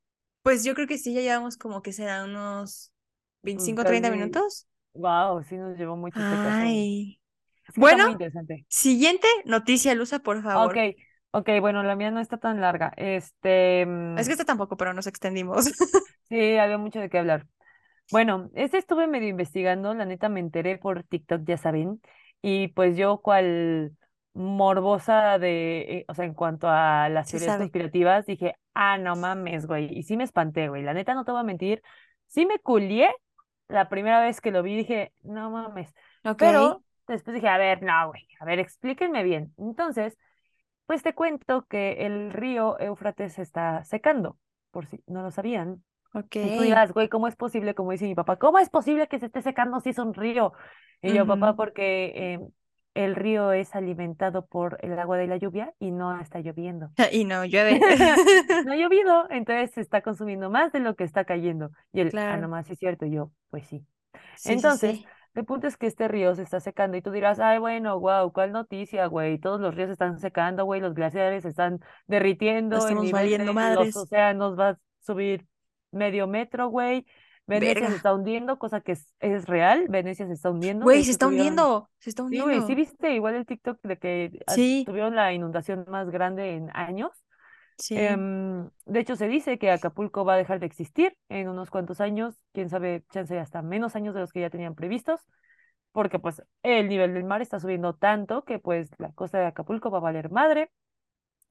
Pues 0.44 0.62
yo 0.64 0.74
creo 0.74 0.86
que 0.86 0.98
sí, 0.98 1.14
ya 1.14 1.22
llevamos 1.22 1.56
como 1.56 1.82
que 1.82 1.92
serán 1.92 2.30
unos 2.30 2.92
Pues 3.42 3.44
25 3.46 3.82
o 3.82 3.84
30 3.86 4.10
casi. 4.10 4.18
minutos. 4.20 4.68
Wow, 4.94 5.42
sí 5.44 5.56
nos 5.56 5.76
llevó 5.78 5.96
mucho 5.96 6.20
este 6.20 6.38
caso. 6.38 6.58
Ay. 6.62 7.20
Es 7.66 7.74
que 7.74 7.80
Bueno, 7.80 8.10
interesante. 8.12 8.66
siguiente 8.68 9.26
noticia, 9.46 9.94
Lusa, 9.94 10.20
por 10.20 10.42
favor. 10.42 10.76
Ok, 10.76 10.96
ok, 11.32 11.48
bueno, 11.60 11.82
la 11.82 11.96
mía 11.96 12.10
no 12.10 12.20
está 12.20 12.36
tan 12.38 12.60
larga. 12.60 12.92
Este, 12.96 13.86
mm, 13.86 14.18
Es 14.18 14.26
que 14.26 14.32
esta 14.32 14.44
tampoco, 14.44 14.76
pero 14.76 14.94
nos 14.94 15.06
extendimos. 15.06 15.64
sí, 16.28 16.56
había 16.56 16.78
mucho 16.78 17.00
de 17.00 17.08
qué 17.10 17.18
hablar. 17.18 17.46
Bueno, 18.10 18.50
este 18.54 18.78
estuve 18.78 19.06
medio 19.06 19.28
investigando, 19.28 19.94
la 19.94 20.04
neta 20.04 20.28
me 20.28 20.40
enteré 20.40 20.78
por 20.78 21.04
TikTok, 21.04 21.42
ya 21.44 21.56
saben, 21.56 22.00
y 22.42 22.68
pues 22.68 22.96
yo 22.96 23.18
cual 23.22 23.96
morbosa 24.34 25.38
de, 25.38 25.80
eh, 26.00 26.04
o 26.08 26.14
sea, 26.14 26.24
en 26.26 26.34
cuanto 26.34 26.68
a 26.68 27.08
las 27.08 27.28
Se 27.28 27.32
teorías 27.32 27.52
sabe. 27.52 27.64
conspirativas, 27.64 28.26
dije, 28.26 28.56
ah, 28.74 28.98
no 28.98 29.16
mames, 29.16 29.66
güey, 29.66 29.88
y 29.96 30.02
sí 30.02 30.16
me 30.16 30.24
espanté, 30.24 30.68
güey, 30.68 30.82
la 30.82 30.94
neta 30.94 31.14
no 31.14 31.24
te 31.24 31.32
voy 31.32 31.40
a 31.40 31.44
mentir, 31.44 31.82
sí 32.26 32.46
me 32.46 32.58
culié 32.58 33.10
la 33.68 33.88
primera 33.88 34.20
vez 34.20 34.40
que 34.40 34.50
lo 34.50 34.62
vi, 34.62 34.76
dije, 34.76 35.12
no 35.22 35.50
mames, 35.50 35.94
Ok. 36.24 36.38
pero 36.38 36.82
después 37.06 37.34
dije, 37.34 37.48
a 37.48 37.58
ver, 37.58 37.82
no, 37.82 38.08
güey, 38.08 38.26
a 38.40 38.44
ver, 38.44 38.58
explíquenme 38.58 39.22
bien. 39.22 39.52
Entonces, 39.58 40.16
pues 40.86 41.02
te 41.02 41.14
cuento 41.14 41.66
que 41.66 42.06
el 42.06 42.32
río 42.32 42.78
Éufrates 42.78 43.34
se 43.34 43.42
está 43.42 43.84
secando, 43.84 44.38
por 44.70 44.86
si 44.86 45.02
no 45.06 45.22
lo 45.22 45.30
sabían. 45.30 45.82
Ok. 46.14 46.36
Y 46.36 46.56
tú 46.56 46.62
dirás, 46.62 46.92
güey, 46.92 47.08
¿cómo 47.08 47.26
es 47.26 47.36
posible? 47.36 47.74
Como 47.74 47.92
dice 47.92 48.06
mi 48.06 48.14
papá, 48.14 48.36
¿cómo 48.36 48.58
es 48.58 48.70
posible 48.70 49.08
que 49.08 49.18
se 49.18 49.26
esté 49.26 49.42
secando 49.42 49.80
si 49.80 49.90
es 49.90 49.98
un 49.98 50.14
río? 50.14 50.52
Y 51.02 51.12
yo, 51.12 51.26
papá, 51.26 51.54
porque 51.56 52.12
eh, 52.14 52.40
el 52.94 53.16
río 53.16 53.52
es 53.52 53.74
alimentado 53.74 54.46
por 54.46 54.78
el 54.82 54.98
agua 54.98 55.18
de 55.18 55.26
la 55.26 55.36
lluvia 55.36 55.74
y 55.78 55.90
no 55.90 56.18
está 56.20 56.40
lloviendo. 56.40 56.90
Y 57.12 57.24
no 57.24 57.44
llueve. 57.44 57.80
No 58.64 58.72
ha 58.72 58.76
llovido, 58.76 59.26
entonces 59.30 59.72
se 59.72 59.80
está 59.80 60.02
consumiendo 60.02 60.50
más 60.50 60.72
de 60.72 60.80
lo 60.80 60.94
que 60.96 61.04
está 61.04 61.24
cayendo. 61.24 61.70
Y 61.92 62.00
él, 62.00 62.14
ah, 62.26 62.36
Claro. 62.36 62.38
nomás 62.38 62.66
sí 62.66 62.72
es 62.74 62.78
cierto. 62.78 63.06
Yo, 63.06 63.30
pues 63.50 63.66
sí. 63.66 63.86
Entonces, 64.44 64.98
sí. 64.98 65.06
el 65.34 65.44
punto 65.44 65.66
es 65.66 65.76
que 65.76 65.86
este 65.86 66.08
río 66.08 66.34
se 66.34 66.42
está 66.42 66.60
secando 66.60 66.96
y 66.96 67.02
tú 67.02 67.10
dirás, 67.10 67.38
ay, 67.40 67.58
bueno, 67.58 67.98
wow, 68.00 68.32
¿cuál 68.32 68.52
noticia, 68.52 69.06
güey? 69.06 69.38
Todos 69.38 69.60
los 69.60 69.74
ríos 69.74 69.88
se 69.88 69.92
están 69.94 70.18
secando, 70.18 70.64
güey, 70.64 70.80
los 70.80 70.94
glaciares 70.94 71.42
se 71.42 71.48
están 71.50 71.80
derritiendo, 72.06 72.88
el 72.88 72.98
Estamos 72.98 73.04
nivel 73.04 73.12
valiendo 73.12 73.54
de 73.54 73.54
los 73.54 73.54
madres. 73.54 73.96
océanos 73.96 74.58
va 74.58 74.70
a 74.70 74.78
subir 75.00 75.46
medio 75.90 76.26
metro, 76.26 76.68
güey. 76.68 77.06
Venecia 77.46 77.90
se 77.90 77.96
está 77.96 78.14
hundiendo, 78.14 78.58
cosa 78.58 78.80
que 78.80 78.92
es, 78.92 79.14
es 79.20 79.46
real, 79.46 79.86
Venecia 79.88 80.26
se 80.26 80.32
está 80.34 80.50
hundiendo. 80.50 80.86
Güey, 80.86 81.04
se 81.04 81.12
está 81.12 81.26
tuvieron, 81.26 81.28
hundiendo. 81.28 81.90
Se 81.98 82.10
está 82.10 82.22
sí, 82.28 82.40
güey, 82.42 82.62
sí 82.62 82.74
hundiendo. 82.74 82.76
viste 82.76 83.12
igual 83.14 83.34
el 83.34 83.46
TikTok 83.46 83.80
de 83.82 83.98
que 83.98 84.46
Sí, 84.46 84.84
tuvieron 84.84 85.16
la 85.16 85.32
inundación 85.32 85.84
más 85.88 86.10
grande 86.10 86.54
en 86.56 86.70
años. 86.76 87.12
sí. 87.78 87.94
Em, 87.94 88.68
de 88.86 89.00
hecho, 89.00 89.16
se 89.16 89.28
dice 89.28 89.58
que 89.58 89.70
Acapulco 89.70 90.24
va 90.24 90.34
a 90.34 90.36
dejar 90.36 90.60
de 90.60 90.66
existir 90.66 91.16
en 91.28 91.48
unos 91.48 91.70
cuantos 91.70 92.00
años, 92.00 92.34
quién 92.52 92.70
sabe, 92.70 93.04
chance 93.12 93.38
hasta 93.38 93.62
menos 93.62 93.96
años 93.96 94.14
de 94.14 94.20
los 94.20 94.32
que 94.32 94.40
ya 94.40 94.50
tenían 94.50 94.74
previstos, 94.74 95.20
porque 95.92 96.18
pues 96.20 96.42
el 96.62 96.88
nivel 96.88 97.14
del 97.14 97.24
mar 97.24 97.42
está 97.42 97.60
subiendo 97.60 97.94
tanto 97.96 98.44
que 98.44 98.58
pues 98.58 98.90
la 98.98 99.12
costa 99.12 99.38
de 99.38 99.46
Acapulco 99.46 99.90
va 99.90 99.98
a 99.98 100.00
valer 100.02 100.30
madre. 100.30 100.70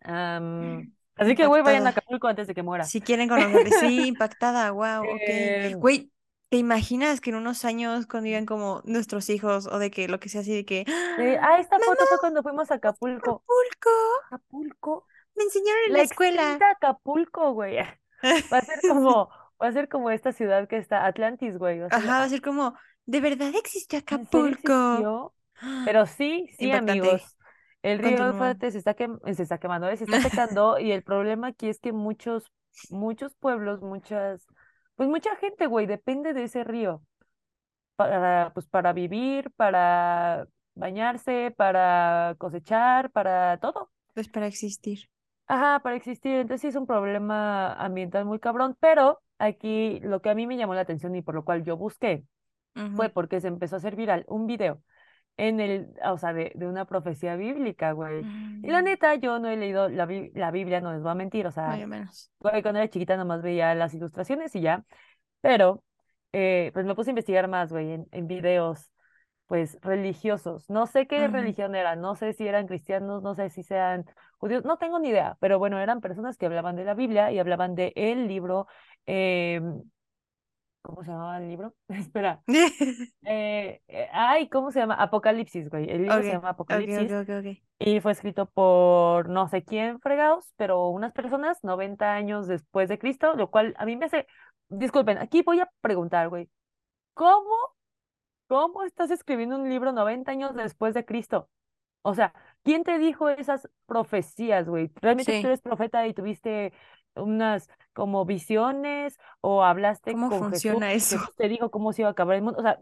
Am, 0.04 0.88
así 1.18 1.36
que, 1.36 1.46
güey, 1.46 1.62
vayan 1.62 1.86
a. 1.88 1.90
Acapulco 1.90 2.28
antes 2.28 2.48
de 2.48 2.54
que 2.54 2.64
muera. 2.64 2.84
Si 2.86 3.02
quieren 3.02 3.30
conocer, 3.30 3.72
sí, 3.80 4.08
impactada, 4.08 4.72
wow, 4.72 5.04
ok. 5.04 5.22
Em, 5.28 5.80
Güey, 5.80 6.12
¿te 6.50 6.58
imaginas 6.58 7.22
que 7.22 7.30
en 7.30 7.38
unos 7.38 7.66
años 7.66 8.06
cuando 8.08 8.26
digan 8.28 8.46
como 8.46 8.82
nuestros 8.86 9.30
hijos 9.30 9.68
o 9.68 9.80
de 9.80 9.92
que 9.92 10.08
lo 10.08 10.20
que 10.20 10.30
sea 10.30 10.42
así 10.42 10.54
de 10.54 10.66
que, 10.66 10.86
eh, 11.18 11.38
ah, 11.42 11.60
esta 11.60 11.78
mamá, 11.78 11.86
foto 11.92 12.08
fue 12.08 12.20
cuando 12.20 12.44
fuimos 12.44 12.72
a 12.72 12.76
Acapulco. 12.76 13.44
Acapulco, 13.44 13.90
Acapulco, 14.28 15.08
me 15.36 15.44
enseñaron 15.44 15.84
en 15.88 15.94
la 15.94 15.98
la 15.98 16.04
escuela? 16.04 16.60
Acapulco, 16.72 17.54
güey. 17.54 17.78
Va 18.54 18.58
a 18.58 18.62
ser 18.62 18.80
como, 18.88 19.30
va 19.62 19.68
a 19.68 19.72
ser 19.72 19.90
como 19.90 20.10
esta 20.10 20.32
ciudad 20.32 20.68
que 20.68 20.78
está, 20.78 21.06
Atlantis, 21.06 21.58
güey. 21.58 21.80
Va 21.80 21.88
Ajá, 21.88 22.20
va 22.20 22.24
a 22.24 22.30
ser 22.30 22.42
como, 22.42 22.78
¿de 23.06 23.22
verdad 23.22 23.52
existió 23.56 24.00
¿en 24.00 24.26
serio 24.28 24.46
Acapulco? 24.46 24.74
existió? 24.74 25.34
Pero 25.86 26.06
sí, 26.06 26.48
sí, 26.58 26.66
Impactante. 26.66 27.10
amigos. 27.10 27.38
El 27.84 28.00
río. 28.00 28.26
Éufrates 28.28 28.74
se 28.74 28.80
está, 28.80 28.96
quem- 28.96 29.20
se 29.34 29.44
está 29.44 29.60
quemando, 29.60 29.88
eh, 29.90 29.98
se 29.98 30.06
está 30.06 30.20
secando 30.22 30.80
y 30.80 30.92
el 30.92 31.04
problema 31.04 31.48
aquí 31.48 31.70
es 31.70 31.80
que 31.80 31.92
muchos, 31.92 32.52
muchos 32.90 33.36
pueblos, 33.36 33.82
muchas, 33.82 34.48
pues 34.96 35.10
mucha 35.10 35.36
gente, 35.36 35.68
güey, 35.68 35.86
depende 35.86 36.34
de 36.34 36.44
ese 36.44 36.64
río 36.64 37.02
para, 37.96 38.52
pues 38.54 38.68
para 38.68 38.94
vivir, 38.94 39.52
para 39.56 40.48
bañarse, 40.76 41.54
para 41.56 42.36
cosechar, 42.38 43.12
para 43.12 43.58
todo. 43.60 43.92
Pues 44.14 44.30
para 44.30 44.48
existir. 44.48 45.10
Ajá, 45.48 45.82
para 45.82 45.96
existir. 45.96 46.36
Entonces 46.38 46.62
sí 46.62 46.68
es 46.68 46.76
un 46.76 46.88
problema 46.88 47.74
ambiental 47.74 48.26
muy 48.26 48.40
cabrón, 48.40 48.76
pero 48.80 49.22
aquí 49.38 50.00
lo 50.02 50.22
que 50.22 50.30
a 50.30 50.36
mí 50.36 50.48
me 50.48 50.58
llamó 50.58 50.74
la 50.74 50.82
atención 50.82 51.16
y 51.16 51.22
por 51.22 51.36
lo 51.36 51.44
cual 51.44 51.64
yo 51.64 51.78
busqué 51.78 52.24
fue 52.96 53.10
porque 53.10 53.42
se 53.42 53.48
empezó 53.50 53.76
a 53.76 53.78
hacer 53.80 53.96
viral 53.96 54.26
un 54.28 54.48
video 54.48 54.82
en 55.38 55.60
el, 55.60 55.94
o 56.06 56.18
sea, 56.18 56.34
de, 56.34 56.52
de 56.56 56.68
una 56.68 56.86
profecía 56.86 57.36
bíblica, 57.36 57.92
güey. 57.94 58.28
Y 58.62 58.72
la 58.72 58.82
Mm, 58.82 58.84
neta, 58.84 59.16
yo 59.16 59.40
no 59.40 59.50
he 59.50 59.58
leído 59.58 59.90
la, 59.90 60.08
la 60.34 60.52
Biblia, 60.52 60.82
no 60.82 60.94
les 60.94 61.02
voy 61.02 61.12
a 61.12 61.16
mentir, 61.16 61.48
o 61.48 61.52
sea, 61.52 61.84
menos. 61.88 62.32
güey, 62.40 62.62
cuando 62.62 62.80
era 62.80 62.90
chiquita 62.90 63.18
nomás 63.18 63.42
veía 63.42 63.76
las 63.76 63.94
ilustraciones 63.94 64.56
y 64.56 64.62
ya, 64.62 64.84
pero 65.42 65.84
eh, 66.34 66.72
pues 66.74 66.86
me 66.86 66.96
puse 66.96 67.10
a 67.12 67.14
investigar 67.14 67.48
más, 67.48 67.72
güey, 67.72 67.92
en, 67.94 68.08
en 68.12 68.28
videos, 68.28 68.92
pues, 69.48 69.78
religiosos. 69.82 70.70
No 70.70 70.88
sé 70.88 71.08
qué 71.08 71.28
religión 71.28 71.76
era, 71.76 71.96
no 71.96 72.16
sé 72.16 72.34
si 72.34 72.48
eran 72.48 72.68
cristianos, 72.68 73.22
no 73.24 73.36
sé 73.36 73.50
si 73.50 73.64
sean 73.64 74.06
judíos, 74.38 74.66
no 74.66 74.78
tengo 74.78 75.00
ni 75.00 75.10
idea, 75.10 75.38
pero 75.40 75.60
bueno, 75.60 75.80
eran 75.80 76.02
personas 76.02 76.38
que 76.38 76.46
hablaban 76.48 76.76
de 76.76 76.86
la 76.86 76.94
Biblia 76.96 77.32
y 77.32 77.40
hablaban 77.40 77.76
de 77.76 77.94
el 77.96 78.28
libro, 78.28 78.68
em, 79.06 79.84
¿cómo 80.84 81.04
se 81.04 81.10
llamaba 81.10 81.40
el 81.40 81.48
libro? 81.48 81.74
Espera. 81.88 82.44
Eh, 83.26 83.82
eh, 83.88 84.10
ay, 84.12 84.50
¿cómo 84.50 84.70
se 84.72 84.80
llama? 84.80 84.96
Apocalipsis, 84.96 85.70
güey. 85.70 85.90
El 85.90 86.04
libro 86.04 86.22
se 86.22 86.34
llama 86.34 86.50
Apocalipsis 86.50 87.12
ok, 87.12 87.30
ok. 87.40 87.58
y 87.80 88.00
fue 88.02 88.12
escrito 88.12 88.48
por 88.48 89.30
no 89.30 89.48
sé 89.48 89.64
quién 89.64 90.00
fregados, 90.02 90.54
pero 90.58 90.90
unas 90.90 91.14
personas 91.14 91.64
90 91.64 92.14
años 92.14 92.48
después 92.48 92.90
de 92.90 93.00
Cristo, 93.00 93.34
lo 93.36 93.50
cual 93.50 93.74
a 93.78 93.86
mí 93.86 93.96
me 93.96 94.06
hace, 94.08 94.28
disculpen, 94.68 95.18
aquí 95.20 95.42
voy 95.42 95.62
a 95.62 95.70
preguntar, 95.80 96.28
güey, 96.28 96.50
¿cómo, 97.14 97.56
cómo 98.48 98.84
estás 98.84 99.10
escribiendo 99.10 99.56
un 99.56 99.70
libro 99.70 99.94
90 99.94 100.30
años 100.30 100.54
después 100.54 100.94
de 100.94 101.06
Cristo? 101.06 101.50
O 102.02 102.14
sea, 102.14 102.34
¿quién 102.64 102.84
te 102.84 103.00
dijo 103.00 103.30
esas 103.30 103.70
profecías, 103.86 104.68
güey? 104.68 104.92
¿Realmente 105.02 105.42
tú 105.42 105.48
eres 105.48 105.62
profeta 105.62 106.06
y 106.06 106.14
tuviste 106.14 106.74
unas 107.16 107.70
como 107.94 108.26
visiones 108.26 109.18
o 109.42 109.64
hablaste 109.64 110.14
¿cómo 110.14 110.30
con 110.30 110.50
Jesús 110.52 110.70
funciona 110.70 110.94
y 110.94 110.98
eso? 110.98 111.18
Jesús 111.18 111.36
te 111.36 111.48
dijo 111.48 111.72
cómo 111.72 111.94
se 111.94 112.02
iba 112.02 112.10
a 112.10 112.12
acabar 112.12 112.36
el 112.36 112.42
mundo? 112.44 112.60
O 112.60 112.64
sea, 112.64 112.80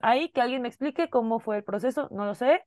ahí 0.00 0.30
que 0.30 0.40
alguien 0.40 0.62
me 0.62 0.68
explique 0.68 1.10
cómo 1.10 1.40
fue 1.40 1.56
el 1.56 1.64
proceso, 1.64 2.08
no 2.10 2.24
lo 2.24 2.34
sé. 2.34 2.62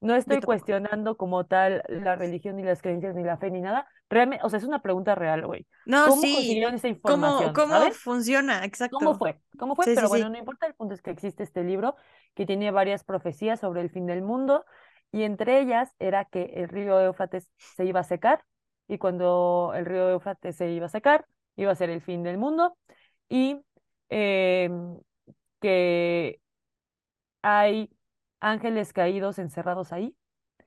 No 0.00 0.14
estoy 0.14 0.40
cuestionando 0.42 1.16
como 1.16 1.46
tal 1.46 1.82
la 1.88 2.14
religión 2.14 2.56
ni 2.56 2.62
las 2.62 2.82
creencias 2.82 3.16
ni 3.16 3.24
la 3.24 3.36
fe 3.36 3.50
ni 3.50 3.60
nada. 3.60 3.88
Realmente, 4.08 4.44
o 4.44 4.48
sea, 4.48 4.58
es 4.58 4.64
una 4.64 4.80
pregunta 4.80 5.16
real, 5.16 5.44
güey. 5.44 5.66
No, 5.86 6.04
¿Cómo 6.08 6.22
sí, 6.22 6.34
consiguieron 6.34 6.74
esa 6.74 6.86
¿cómo, 7.02 7.26
información, 7.26 7.52
cómo 7.52 7.74
sabes? 7.74 7.96
funciona? 7.96 8.58
¿Cómo 8.58 8.66
Exacto. 8.66 9.18
fue? 9.18 9.40
¿Cómo 9.58 9.74
fue? 9.74 9.86
Sí, 9.86 9.92
Pero 9.94 10.06
sí, 10.06 10.08
bueno, 10.08 10.28
no 10.28 10.38
importa, 10.38 10.66
el 10.66 10.74
punto 10.74 10.94
es 10.94 11.02
que 11.02 11.10
existe 11.10 11.42
este 11.42 11.64
libro 11.64 11.96
que 12.34 12.46
tiene 12.46 12.70
varias 12.70 13.02
profecías 13.02 13.58
sobre 13.58 13.80
el 13.80 13.90
fin 13.90 14.06
del 14.06 14.22
mundo 14.22 14.64
y 15.10 15.24
entre 15.24 15.60
ellas 15.60 15.92
era 15.98 16.26
que 16.26 16.44
el 16.54 16.68
río 16.68 17.00
Éufrates 17.00 17.50
se 17.76 17.84
iba 17.84 18.00
a 18.00 18.04
secar 18.04 18.44
y 18.88 18.98
cuando 18.98 19.72
el 19.74 19.86
río 19.86 20.10
Éufrates 20.10 20.56
se 20.56 20.70
iba 20.70 20.86
a 20.86 20.88
secar, 20.88 21.26
iba 21.56 21.72
a 21.72 21.74
ser 21.76 21.90
el 21.90 22.00
fin 22.00 22.22
del 22.22 22.38
mundo 22.38 22.76
y 23.28 23.60
em, 24.08 24.98
que 25.60 26.40
hay 27.42 27.90
ángeles 28.40 28.92
caídos 28.92 29.38
encerrados 29.38 29.92
ahí. 29.92 30.14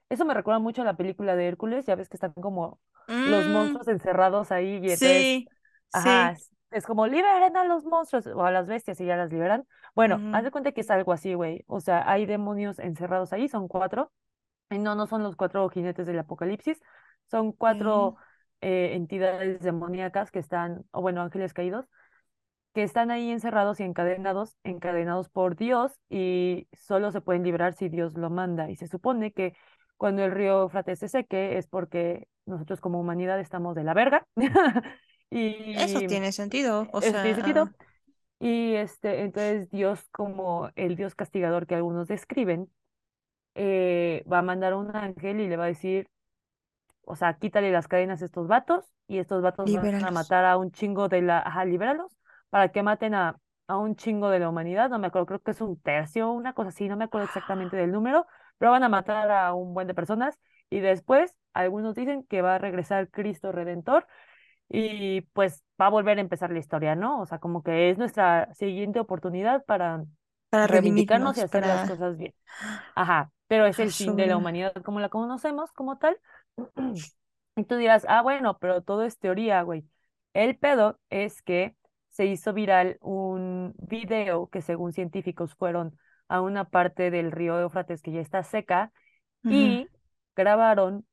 Eso 0.10 0.25
me 0.25 0.34
recuerda 0.34 0.60
mucho 0.60 0.81
a 0.81 0.86
la 0.86 0.97
película 0.97 1.36
de 1.36 1.47
Hércules, 1.47 1.86
ya 1.86 1.95
ves 1.95 2.10
que 2.10 2.17
están 2.17 2.34
como 2.34 2.79
los 3.23 3.47
Mm, 3.47 3.53
monstruos 3.53 3.88
encerrados 3.88 4.51
ahí 4.51 4.79
y 4.84 4.91
entonces, 4.91 5.27
sí, 5.29 5.49
ajá, 5.91 6.34
sí. 6.34 6.55
es, 6.71 6.86
como 6.86 7.07
liberen 7.07 7.57
a 7.57 7.65
los 7.65 7.86
monstruos 7.86 8.27
o 8.27 8.43
a 8.45 8.51
las 8.51 8.67
bestias 8.67 8.99
y 9.01 9.05
ya 9.05 9.15
las 9.17 9.31
liberan. 9.31 9.65
Bueno, 9.95 10.21
haz 10.31 10.43
de 10.43 10.51
cuenta 10.51 10.71
que 10.71 10.81
es 10.81 10.91
algo 10.91 11.13
así, 11.13 11.34
güey. 11.34 11.63
O 11.67 11.79
sea, 11.81 12.10
hay 12.10 12.25
demonios 12.25 12.79
encerrados 12.79 13.34
ahí, 13.34 13.47
son 13.49 13.67
cuatro. 13.67 14.12
Y 14.69 14.79
no, 14.79 14.95
no 14.95 15.07
son 15.07 15.23
los 15.23 15.36
cuatro 15.36 15.67
jinetes 15.69 16.07
del 16.07 16.19
apocalipsis, 16.19 16.81
son 17.32 17.54
cuatro 17.54 18.17
eh, 18.62 18.91
entidades 18.96 19.62
demoníacas 19.62 20.32
que 20.32 20.39
están, 20.39 20.86
o 20.91 21.02
bueno, 21.02 21.24
ángeles 21.24 21.54
caídos, 21.54 21.88
que 22.74 22.84
están 22.84 23.12
ahí 23.12 23.32
encerrados 23.32 23.80
y 23.80 23.84
encadenados, 23.84 24.58
encadenados 24.63 25.30
por 25.30 25.56
Dios 25.58 25.94
y 26.10 26.67
solo 26.74 27.12
se 27.12 27.22
pueden 27.22 27.44
liberar 27.44 27.74
si 27.74 27.89
Dios 27.89 28.13
lo 28.15 28.30
manda. 28.30 28.70
Y 28.70 28.76
se 28.78 28.88
supone 28.88 29.34
que 29.34 29.56
cuando 29.98 30.24
el 30.24 30.32
río 30.32 30.63
Éufrates 30.63 31.00
se 31.00 31.10
seque 31.10 31.58
es 31.58 31.67
porque 31.67 32.28
nosotros 32.46 32.80
como 32.82 33.00
humanidad 33.00 33.39
estamos 33.39 33.76
de 33.76 33.84
la 33.84 33.94
verga. 33.94 34.26
Eso 35.76 36.00
Y 36.00 36.08
tiene 36.08 36.32
sentido. 36.32 36.88
O 36.91 37.00
eso 37.00 37.12
tiene 37.22 37.36
sentido. 37.36 37.70
sea, 37.70 37.76
Y 38.39 38.76
este, 38.76 39.22
entonces 39.22 39.70
Dios, 39.72 40.08
como 40.12 40.70
el 40.76 40.96
Dios 40.96 41.15
castigador 41.15 41.67
que 41.67 41.76
algunos 41.76 42.08
describen, 42.08 42.72
eh, 43.56 44.24
va 44.32 44.39
a 44.39 44.41
mandar 44.44 44.74
un 44.76 44.96
ángel 44.96 45.39
y 45.41 45.48
le 45.48 45.58
va 45.58 45.65
a 45.65 45.67
decir, 45.67 46.10
o 47.06 47.16
sea, 47.16 47.34
quítale 47.38 47.72
las 47.72 47.88
cadenas 47.88 48.22
a 48.22 48.26
estos 48.26 48.48
vatos 48.48 48.86
y 49.08 49.20
estos 49.20 49.42
vatos 49.42 49.72
van 49.72 49.96
a 50.02 50.12
Libéralos. 50.12 50.12
matar 50.12 50.46
a 50.46 50.58
un 50.58 50.72
chingo 50.72 51.08
de 51.10 51.22
la, 51.22 51.40
ajá, 51.40 51.66
libéralos 51.66 52.18
para 52.50 52.70
que 52.72 52.84
maten 52.84 53.14
a, 53.16 53.38
a 53.68 53.78
un 53.78 53.96
chingo 53.96 54.30
de 54.30 54.40
la 54.40 54.50
humanidad, 54.50 54.90
no 54.90 55.00
me 55.00 55.08
acuerdo, 55.08 55.26
creo 55.28 55.40
que 55.42 55.52
es 55.52 55.62
un 55.62 55.80
tercio, 55.82 56.32
una 56.32 56.54
cosa 56.54 56.70
así, 56.70 56.88
no 56.88 56.98
me 56.98 57.06
acuerdo 57.06 57.26
exactamente 57.26 57.78
del 57.78 57.92
número, 57.92 58.28
pero 58.58 58.72
van 58.72 58.84
a 58.84 58.90
matar 58.90 59.32
a 59.32 59.54
un 59.54 59.74
buen 59.74 59.88
de 59.88 59.94
personas 59.94 60.40
y 60.70 60.80
después 60.80 61.36
algunos 61.54 61.96
dicen 61.96 62.24
que 62.24 62.42
va 62.42 62.56
a 62.56 62.58
regresar 62.60 63.10
Cristo 63.10 63.52
Redentor 63.52 64.08
y 64.70 65.22
pues 65.34 65.64
va 65.82 65.88
a 65.88 65.90
volver 65.90 66.18
a 66.18 66.22
empezar 66.22 66.52
la 66.52 66.60
historia, 66.60 66.96
¿no? 66.96 67.22
O 67.22 67.26
sea, 67.26 67.40
como 67.40 67.64
que 67.64 67.90
es 67.90 67.98
nuestra 67.98 68.54
siguiente 68.54 69.00
oportunidad 69.00 69.66
para 69.66 70.06
Para 70.50 70.68
reivindicarnos 70.68 71.38
y 71.38 71.42
hacer 71.42 71.66
las 71.66 71.84
para... 71.84 71.86
cosas 71.86 72.18
bien. 72.18 72.34
Ajá, 72.96 73.32
pero 73.48 73.66
es 73.66 73.80
el 73.80 73.94
fin 73.94 74.16
de 74.16 74.28
la 74.28 74.38
humanidad 74.38 74.74
como 74.84 75.00
la 75.00 75.10
conocemos, 75.10 75.72
como 75.74 75.98
tal. 75.98 76.20
Y 77.58 77.66
tú 77.66 77.76
dirás, 77.76 78.06
ah, 78.08 78.22
bueno, 78.22 78.58
pero 78.60 78.82
todo 78.82 79.04
es 79.04 79.20
teoría, 79.20 79.62
güey. 79.64 79.84
El 80.34 80.58
pedo 80.58 80.98
es 81.10 81.42
que 81.42 81.76
se 82.08 82.26
hizo 82.26 82.54
viral 82.54 82.98
un 83.02 83.74
video 83.78 84.48
que 84.48 84.62
según 84.62 84.94
científicos 84.94 85.54
fueron 85.56 85.98
a 86.30 86.40
una 86.40 86.64
parte 86.64 87.12
del 87.12 87.32
río 87.32 87.60
Éufrates 87.60 88.02
que 88.02 88.14
ya 88.14 88.22
está 88.22 88.44
seca 88.44 88.94
y 89.44 89.88
grabaron 90.36 91.06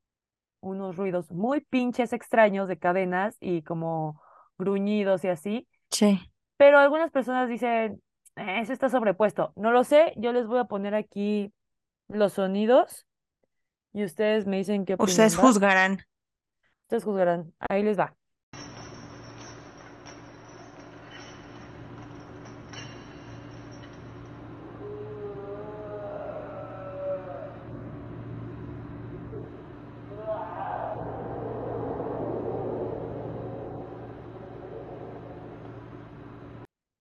unos 0.61 0.95
ruidos 0.95 1.29
muy 1.31 1.59
pinches 1.59 2.13
extraños 2.13 2.69
de 2.69 2.79
cadenas 2.79 3.35
y 3.41 3.61
como 3.63 4.21
gruñidos 4.57 5.25
y 5.25 5.27
así, 5.27 5.67
Sí. 5.91 6.19
pero 6.55 6.79
algunas 6.79 7.11
personas 7.11 7.49
dicen, 7.49 8.01
"Eh, 8.37 8.59
eso 8.61 8.71
está 8.71 8.87
sobrepuesto. 8.89 9.51
No 9.57 9.71
lo 9.71 9.83
sé, 9.83 10.13
yo 10.15 10.31
les 10.31 10.47
voy 10.47 10.59
a 10.59 10.65
poner 10.65 10.95
aquí 10.95 11.53
los 12.07 12.33
sonidos 12.33 13.05
y 13.99 14.05
ustedes 14.05 14.47
me 14.47 14.57
dicen 14.57 14.85
qué 14.85 14.95
Ustedes 14.97 15.35
juzgarán. 15.35 15.99
Ustedes 16.83 17.03
juzgarán. 17.03 17.53
Ahí 17.59 17.83
les 17.83 17.99
va. 17.99 18.15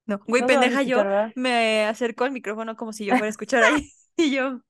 No, 0.06 0.18
güey, 0.26 0.40
No 0.40 0.48
pendeja 0.48 0.82
yo 0.82 1.04
me 1.36 1.84
acerco 1.84 2.24
al 2.24 2.32
micrófono 2.32 2.76
como 2.76 2.92
si 2.94 3.04
yo 3.04 3.12
fuera 3.12 3.26
a 3.26 3.30
escuchar 3.30 3.62
ahí. 3.62 3.92
Y 4.20 4.32
yo, 4.32 4.62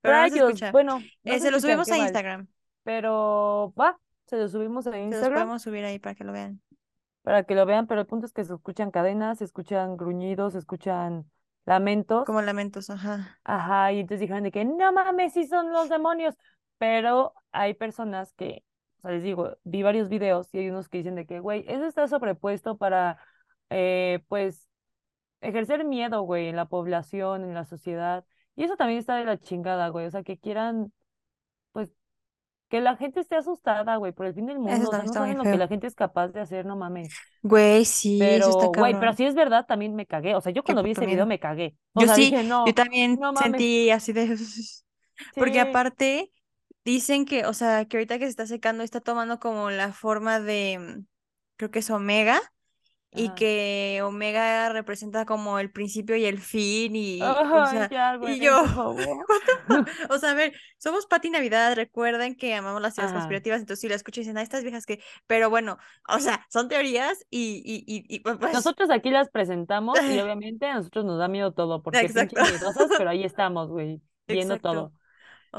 pero 0.00 0.14
Rayos, 0.14 0.60
bueno, 0.72 1.00
no 1.24 1.34
Eh, 1.34 1.40
se 1.40 1.50
lo 1.50 1.60
subimos 1.60 1.90
a 1.90 1.96
mal, 1.96 2.00
Instagram. 2.06 2.48
pero 2.82 3.72
va, 3.78 3.98
se 4.26 4.36
lo 4.38 4.48
subimos 4.48 4.86
a 4.86 4.92
Se 4.92 4.96
los 4.96 5.06
Instagram 5.06 5.34
podemos 5.34 5.62
subir 5.62 5.84
ahí 5.84 5.98
para 5.98 6.14
que 6.14 6.24
lo 6.24 6.32
vean. 6.32 6.60
para 7.22 7.44
que 7.44 7.54
lo 7.54 7.66
vean, 7.66 7.86
pero 7.86 8.00
el 8.00 8.06
punto 8.06 8.26
es 8.26 8.32
que 8.32 8.44
se 8.44 8.54
escuchan 8.54 8.90
cadenas, 8.90 9.38
se 9.38 9.44
escuchan 9.44 9.96
gruñidos, 9.96 10.54
se 10.54 10.58
escuchan 10.60 11.30
lamentos, 11.66 12.24
Como 12.24 12.40
lamentos, 12.42 12.90
ajá. 12.90 13.40
ajá, 13.44 13.92
y 13.92 14.00
entonces 14.00 14.20
dijeron 14.20 14.44
de 14.44 14.50
que 14.52 14.64
no 14.64 14.92
mames, 14.92 15.32
sí 15.34 15.46
son 15.46 15.72
los 15.72 15.88
demonios, 15.88 16.36
pero 16.78 17.34
hay 17.52 17.74
personas 17.74 18.32
que, 18.34 18.64
o 18.98 19.02
sea, 19.02 19.10
les 19.12 19.22
digo, 19.22 19.56
vi 19.64 19.82
varios 19.82 20.08
videos 20.08 20.52
y 20.54 20.58
hay 20.58 20.70
unos 20.70 20.88
que 20.88 20.98
dicen 20.98 21.14
de 21.16 21.26
que, 21.26 21.40
güey, 21.40 21.64
eso 21.68 21.86
está 21.86 22.08
sobrepuesto 22.08 22.76
para, 22.78 23.18
eh, 23.70 24.24
pues, 24.28 24.68
ejercer 25.40 25.84
miedo, 25.84 26.22
güey, 26.22 26.48
en 26.48 26.56
la 26.56 26.66
población, 26.66 27.44
en 27.44 27.54
la 27.54 27.64
sociedad, 27.64 28.24
y 28.58 28.64
eso 28.64 28.76
también 28.76 28.98
está 28.98 29.16
de 29.16 29.24
la 29.24 29.38
chingada, 29.38 29.88
güey, 29.88 30.06
o 30.06 30.10
sea, 30.10 30.22
que 30.24 30.36
quieran, 30.36 30.92
pues, 31.72 31.90
que 32.68 32.80
la 32.80 32.96
gente 32.96 33.20
esté 33.20 33.36
asustada, 33.36 33.96
güey, 33.96 34.12
por 34.12 34.26
el 34.26 34.34
fin 34.34 34.46
del 34.46 34.58
Eso 34.58 34.62
mundo, 34.62 34.90
o 34.90 34.92
sea, 34.92 35.04
también 35.04 35.06
no 35.06 35.12
saben 35.12 35.38
lo 35.38 35.44
que 35.44 35.56
la 35.56 35.68
gente 35.68 35.86
es 35.86 35.94
capaz 35.94 36.28
de 36.28 36.40
hacer, 36.40 36.66
no 36.66 36.76
mames. 36.76 37.08
Güey, 37.42 37.84
sí, 37.84 38.20
eso 38.22 38.50
está 38.50 38.66
güey, 38.66 38.98
pero 38.98 39.12
si 39.14 39.24
es 39.24 39.34
verdad, 39.34 39.64
también 39.66 39.94
me 39.94 40.06
cagué. 40.06 40.34
O 40.34 40.40
sea, 40.40 40.52
yo 40.52 40.64
cuando 40.64 40.82
vi 40.82 40.90
ese 40.92 41.06
video 41.06 41.26
me 41.26 41.38
cagué. 41.38 41.76
O 41.94 42.00
Yo 42.00 42.06
sea, 42.06 42.16
sí, 42.16 42.22
dije, 42.22 42.44
yo 42.64 42.74
no, 42.74 42.74
también 42.74 43.18
no 43.20 43.32
mames. 43.32 43.42
sentí 43.42 43.90
así 43.90 44.12
de... 44.12 44.36
Porque 45.36 45.60
aparte 45.60 46.32
dicen 46.84 47.24
que, 47.26 47.46
o 47.46 47.52
sea, 47.54 47.84
que 47.86 47.96
ahorita 47.96 48.18
que 48.18 48.24
se 48.24 48.30
está 48.30 48.46
secando 48.46 48.82
está 48.82 49.00
tomando 49.00 49.38
como 49.40 49.70
la 49.70 49.92
forma 49.92 50.40
de, 50.40 50.78
mm, 50.78 51.06
creo 51.56 51.70
que 51.70 51.80
es 51.80 51.90
Omega, 51.90 52.40
y 53.10 53.30
que 53.30 54.00
Omega 54.04 54.68
representa 54.70 55.24
como 55.24 55.58
el 55.58 55.70
principio 55.70 56.16
y 56.16 56.24
el 56.24 56.38
fin, 56.38 56.94
y, 56.94 57.22
o 57.22 57.26
Ay, 57.26 57.70
sea, 57.70 57.88
ya, 57.88 58.14
y 58.14 58.18
güey, 58.18 58.40
yo? 58.40 58.62
O 60.10 60.18
sea, 60.18 60.30
a 60.30 60.34
ver, 60.34 60.52
somos 60.76 61.06
Pati 61.06 61.30
Navidad, 61.30 61.74
recuerden 61.74 62.36
que 62.36 62.54
amamos 62.54 62.82
las 62.82 62.94
teorías 62.94 63.12
Ajá. 63.12 63.20
conspirativas, 63.20 63.60
entonces 63.60 63.80
si 63.80 63.88
la 63.88 63.94
escucho 63.94 64.20
y 64.20 64.24
dicen, 64.24 64.38
ah, 64.38 64.42
estas 64.42 64.62
viejas 64.62 64.86
que, 64.86 65.02
pero 65.26 65.50
bueno, 65.50 65.78
o 66.08 66.18
sea, 66.20 66.46
son 66.50 66.68
teorías 66.68 67.24
y, 67.30 67.62
y, 67.64 67.84
y, 67.86 68.04
y 68.16 68.20
pues, 68.20 68.38
Nosotros 68.52 68.90
aquí 68.90 69.10
las 69.10 69.30
presentamos 69.30 69.98
y 70.02 70.18
obviamente 70.20 70.66
a 70.66 70.74
nosotros 70.74 71.04
nos 71.04 71.18
da 71.18 71.28
miedo 71.28 71.52
todo, 71.52 71.82
porque 71.82 72.00
exacto, 72.00 72.40
miedosas, 72.42 72.88
pero 72.96 73.10
ahí 73.10 73.24
estamos, 73.24 73.68
güey, 73.68 74.00
viendo 74.26 74.54
exacto. 74.54 74.72
todo. 74.72 74.92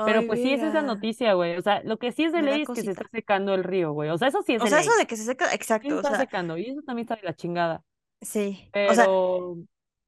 Pero 0.03 0.23
Ay, 0.23 0.27
pues 0.27 0.41
sí, 0.41 0.53
esa 0.53 0.67
es 0.67 0.73
verga, 0.73 0.83
noticia, 0.83 1.33
güey. 1.33 1.57
O 1.57 1.61
sea, 1.61 1.81
lo 1.83 1.97
que 1.99 2.11
sí 2.11 2.23
es 2.25 2.33
de 2.33 2.41
ley 2.43 2.61
es 2.63 2.71
que 2.71 2.83
se 2.83 2.91
está 2.91 3.07
secando 3.11 3.53
el 3.53 3.63
río, 3.63 3.93
güey. 3.93 4.09
O 4.09 4.17
sea, 4.17 4.27
eso 4.29 4.41
sí 4.43 4.55
es 4.55 4.63
O 4.63 4.67
de 4.67 4.67
sea, 4.67 4.79
eso 4.79 4.91
de 4.99 5.07
que 5.07 5.17
se 5.17 5.23
seca, 5.25 5.53
Sí 5.79 5.93
exacto, 5.93 5.97
o 5.97 6.03
está 6.03 6.13
sea, 6.17 6.19
secando 6.23 6.57
y 6.57 6.65
eso 6.69 6.81
también 6.83 7.05
está 7.05 7.15
de 7.15 7.23
la 7.23 7.35
chingada. 7.35 7.83
sí, 8.21 8.73
o 8.85 8.93
sea, 8.93 9.07
Pero, 9.07 9.57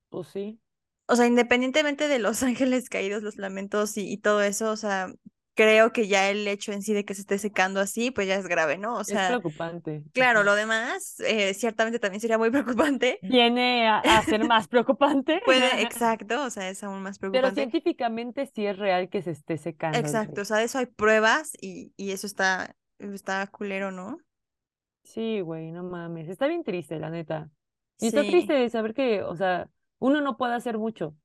pues 0.09 0.27
sí, 0.29 0.61
o 1.07 1.15
sea, 1.15 1.27
independientemente 1.27 2.07
de 2.07 2.19
los 2.19 2.41
ángeles 2.43 2.89
caídos, 2.89 3.23
los 3.23 3.37
lamentos 3.37 3.97
y, 3.97 4.11
y 4.11 4.17
todo 4.17 4.41
eso, 4.41 4.71
o 4.71 4.77
sea, 4.77 5.13
creo 5.55 5.91
que 5.93 6.07
ya 6.07 6.29
el 6.29 6.47
hecho 6.47 6.71
en 6.73 6.81
sí 6.81 6.93
de 6.93 7.05
que 7.05 7.15
se 7.15 7.21
esté 7.21 7.39
secando 7.39 7.79
así, 7.81 8.11
pues 8.11 8.27
ya 8.27 8.35
es 8.35 8.47
grave, 8.47 8.77
¿no? 8.77 8.95
O 8.97 9.03
es 9.05 9.21
sea, 9.21 9.23
preocupante. 9.23 10.03
claro, 10.13 10.43
lo 10.43 10.55
demás, 10.55 11.19
eh, 11.21 11.53
ciertamente 11.55 11.99
también 11.99 12.21
sería 12.21 12.37
muy 12.37 12.51
preocupante. 12.51 13.21
viene 13.21 13.87
a, 13.87 13.99
a 13.99 14.23
ser 14.23 14.45
más 14.45 14.67
preocupante. 14.67 15.41
Puede, 15.43 15.81
exacto, 15.83 16.43
o 16.45 16.49
sea, 16.49 16.69
es 16.69 16.83
aún 16.83 17.01
más 17.03 17.19
Pero 17.29 17.49
preocupante. 17.49 17.51
científicamente 17.51 18.45
sí 18.45 18.65
es 18.65 18.77
real 18.77 19.09
que 19.09 19.21
se 19.21 19.31
esté 19.31 19.57
secando 19.57 20.07
Exacto, 20.09 20.41
o 20.41 20.45
sea, 20.45 20.57
de 20.57 20.63
eso 20.65 20.77
hay 20.79 20.85
pruebas 20.85 21.51
y, 21.61 21.93
y 21.97 22.11
eso 22.11 22.25
está, 22.27 22.75
está 22.99 23.45
culero, 23.47 23.91
¿no? 23.91 24.19
Sí, 25.03 25.41
güey, 25.41 25.71
no 25.71 25.83
mames. 25.83 26.29
Está 26.29 26.47
bien 26.47 26.63
triste, 26.63 26.99
la 26.99 27.09
neta. 27.09 27.49
Y 27.99 28.07
está 28.07 28.23
Sí, 28.23 28.25
triste 28.25 28.53
de 28.53 28.69
saber 28.69 28.93
que, 28.93 29.23
o 29.23 29.35
sea, 29.35 29.69
uno 29.99 30.21
no 30.21 30.37
puede 30.37 30.53
hacer 30.55 30.77
mucho, 30.77 31.15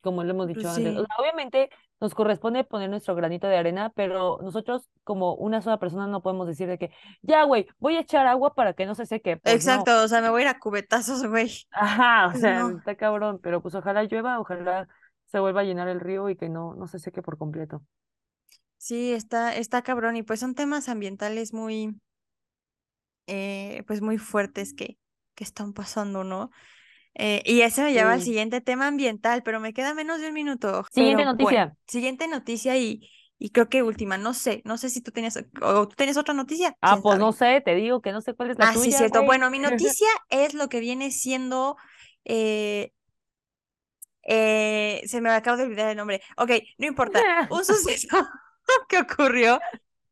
como 0.00 0.24
lo 0.24 0.30
hemos 0.32 0.48
pues 0.52 0.68
dicho 0.68 0.70
antes. 0.70 0.94
O 0.96 1.00
sí. 1.00 1.06
sea, 1.06 1.16
obviamente 1.18 1.70
nos 2.00 2.14
corresponde 2.14 2.64
poner 2.64 2.88
nuestro 2.88 3.14
granito 3.14 3.46
de 3.46 3.58
arena, 3.58 3.92
pero 3.94 4.38
nosotros 4.42 4.88
como 5.04 5.34
una 5.34 5.60
sola 5.60 5.78
persona 5.78 6.06
no 6.06 6.22
podemos 6.22 6.46
decir 6.46 6.66
de 6.66 6.78
que, 6.78 6.90
ya, 7.22 7.44
güey, 7.44 7.66
voy 7.78 7.96
a 7.96 8.00
echar 8.00 8.26
agua 8.26 8.54
para 8.54 8.72
que 8.72 8.86
no 8.86 8.94
se 8.94 9.04
seque. 9.04 9.36
Pues 9.36 9.66
no. 9.66 9.72
Exacto, 9.72 10.02
o 10.02 10.08
sea, 10.08 10.22
me 10.22 10.30
voy 10.30 10.42
a 10.42 10.44
ir 10.44 10.48
a 10.48 10.58
cubetazos, 10.58 11.26
güey. 11.26 11.52
Ajá, 11.70 12.28
o 12.28 12.38
sea, 12.38 12.60
no. 12.60 12.78
está 12.78 12.94
cabrón, 12.94 13.38
pero 13.42 13.60
pues 13.60 13.74
ojalá 13.74 14.02
llueva, 14.04 14.40
ojalá 14.40 14.88
se 15.26 15.38
vuelva 15.38 15.60
a 15.60 15.64
llenar 15.64 15.88
el 15.88 16.00
río 16.00 16.28
y 16.30 16.36
que 16.36 16.48
no, 16.48 16.74
no 16.74 16.86
se 16.86 16.98
seque 16.98 17.22
por 17.22 17.36
completo. 17.36 17.82
Sí, 18.78 19.12
está, 19.12 19.54
está 19.54 19.82
cabrón 19.82 20.16
y 20.16 20.22
pues 20.22 20.40
son 20.40 20.54
temas 20.54 20.88
ambientales 20.88 21.52
muy, 21.52 22.00
eh, 23.26 23.84
pues 23.86 24.00
muy 24.00 24.16
fuertes 24.16 24.72
que, 24.72 24.96
que 25.34 25.44
están 25.44 25.74
pasando, 25.74 26.24
¿no? 26.24 26.50
Eh, 27.14 27.42
y 27.44 27.62
eso 27.62 27.82
me 27.82 27.92
lleva 27.92 28.12
al 28.12 28.22
Sí. 28.22 28.22
siguiente 28.22 28.60
tema 28.60 28.86
ambiental, 28.88 29.42
pero 29.42 29.60
me 29.60 29.72
queda 29.74 29.94
menos 29.94 30.20
de 30.20 30.28
un 30.28 30.34
minuto. 30.34 30.84
Siguiente 30.90 31.24
Pero 31.24 31.30
bueno, 31.34 31.60
noticia. 31.64 31.76
siguiente 31.86 32.28
noticia 32.28 32.76
y, 32.78 33.08
y 33.38 33.50
creo 33.50 33.68
que 33.68 33.82
última, 33.82 34.16
no 34.18 34.34
sé, 34.34 34.62
no 34.64 34.78
sé 34.78 34.90
si 34.90 35.00
tú 35.02 35.10
tenías, 35.12 35.36
o 35.62 35.88
tú 35.88 35.96
tienes 35.96 36.16
otra 36.16 36.34
noticia, 36.34 36.76
Ah, 36.82 37.00
pues 37.02 37.18
no 37.18 37.32
sé, 37.32 37.60
te 37.60 37.74
digo 37.74 38.00
que 38.00 38.12
no 38.12 38.20
sé 38.20 38.34
cuál 38.34 38.50
es 38.50 38.58
la 38.58 38.68
Ah, 38.68 38.76
sí, 38.76 38.92
tuya, 38.92 38.92
cierto. 38.92 39.22
güey. 39.22 39.24
Bueno, 39.24 39.50
mi 39.50 39.58
noticia 39.58 40.06
es 40.28 40.54
lo 40.54 40.68
que 40.68 40.80
viene 40.80 41.10
siendo, 41.10 41.76
eh, 42.24 42.92
eh, 44.22 45.02
se 45.06 45.20
me 45.20 45.30
acaba 45.30 45.56
de 45.56 45.64
olvidar 45.64 45.90
el 45.90 45.96
nombre. 45.96 46.22
Ok, 46.36 46.50
no 46.78 46.86
importa. 46.86 47.26
Un 47.48 47.64
suceso 47.64 48.08
que 48.88 48.98
ocurrió 49.00 49.64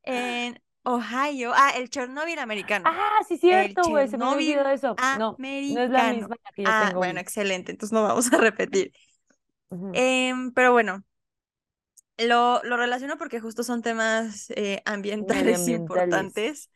en 0.03 0.61
Ohio. 0.84 1.52
Ah, 1.54 1.72
el 1.76 1.90
Chernóbil 1.90 2.38
americano. 2.38 2.84
Ah, 2.84 3.18
sí, 3.28 3.38
cierto, 3.38 3.88
güey, 3.88 4.08
se 4.08 4.16
me 4.18 4.24
Chernobyl 4.26 4.58
eso. 4.66 4.96
No, 5.12 5.42
no 5.68 5.80
es 5.82 5.90
la 5.90 6.00
americano. 6.00 6.10
misma 6.28 6.36
que 6.54 6.64
yo 6.64 6.68
Ah, 6.70 6.80
tengo. 6.80 6.98
bueno, 6.98 7.20
excelente. 7.20 7.72
Entonces 7.72 7.92
no 7.92 8.02
vamos 8.02 8.32
a 8.32 8.38
repetir. 8.38 8.92
Em, 9.92 10.52
pero 10.52 10.72
bueno, 10.72 11.04
lo, 12.18 12.62
lo 12.64 12.76
relaciono 12.76 13.16
porque 13.18 13.40
justo 13.40 13.62
son 13.62 13.82
temas 13.82 14.50
eh, 14.50 14.82
ambientales 14.84 15.68
importantes. 15.68 16.70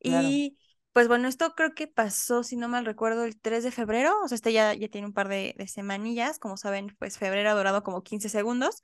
claro. 0.00 0.28
Y 0.28 0.58
pues 0.92 1.08
bueno, 1.08 1.28
esto 1.28 1.54
creo 1.56 1.74
que 1.74 1.88
pasó, 1.88 2.42
si 2.44 2.56
no 2.56 2.68
mal 2.68 2.84
recuerdo, 2.86 3.24
el 3.24 3.40
3 3.40 3.64
de 3.64 3.72
febrero. 3.72 4.14
O 4.24 4.28
sea, 4.28 4.36
este 4.36 4.52
ya, 4.52 4.74
ya 4.74 4.88
tiene 4.88 5.06
un 5.08 5.12
par 5.14 5.28
de, 5.28 5.54
de 5.58 5.68
semanillas. 5.68 6.38
Como 6.38 6.56
saben, 6.56 6.94
pues 6.98 7.18
febrero 7.18 7.50
ha 7.50 7.54
durado 7.54 7.82
como 7.82 8.02
15 8.02 8.28
segundos. 8.28 8.82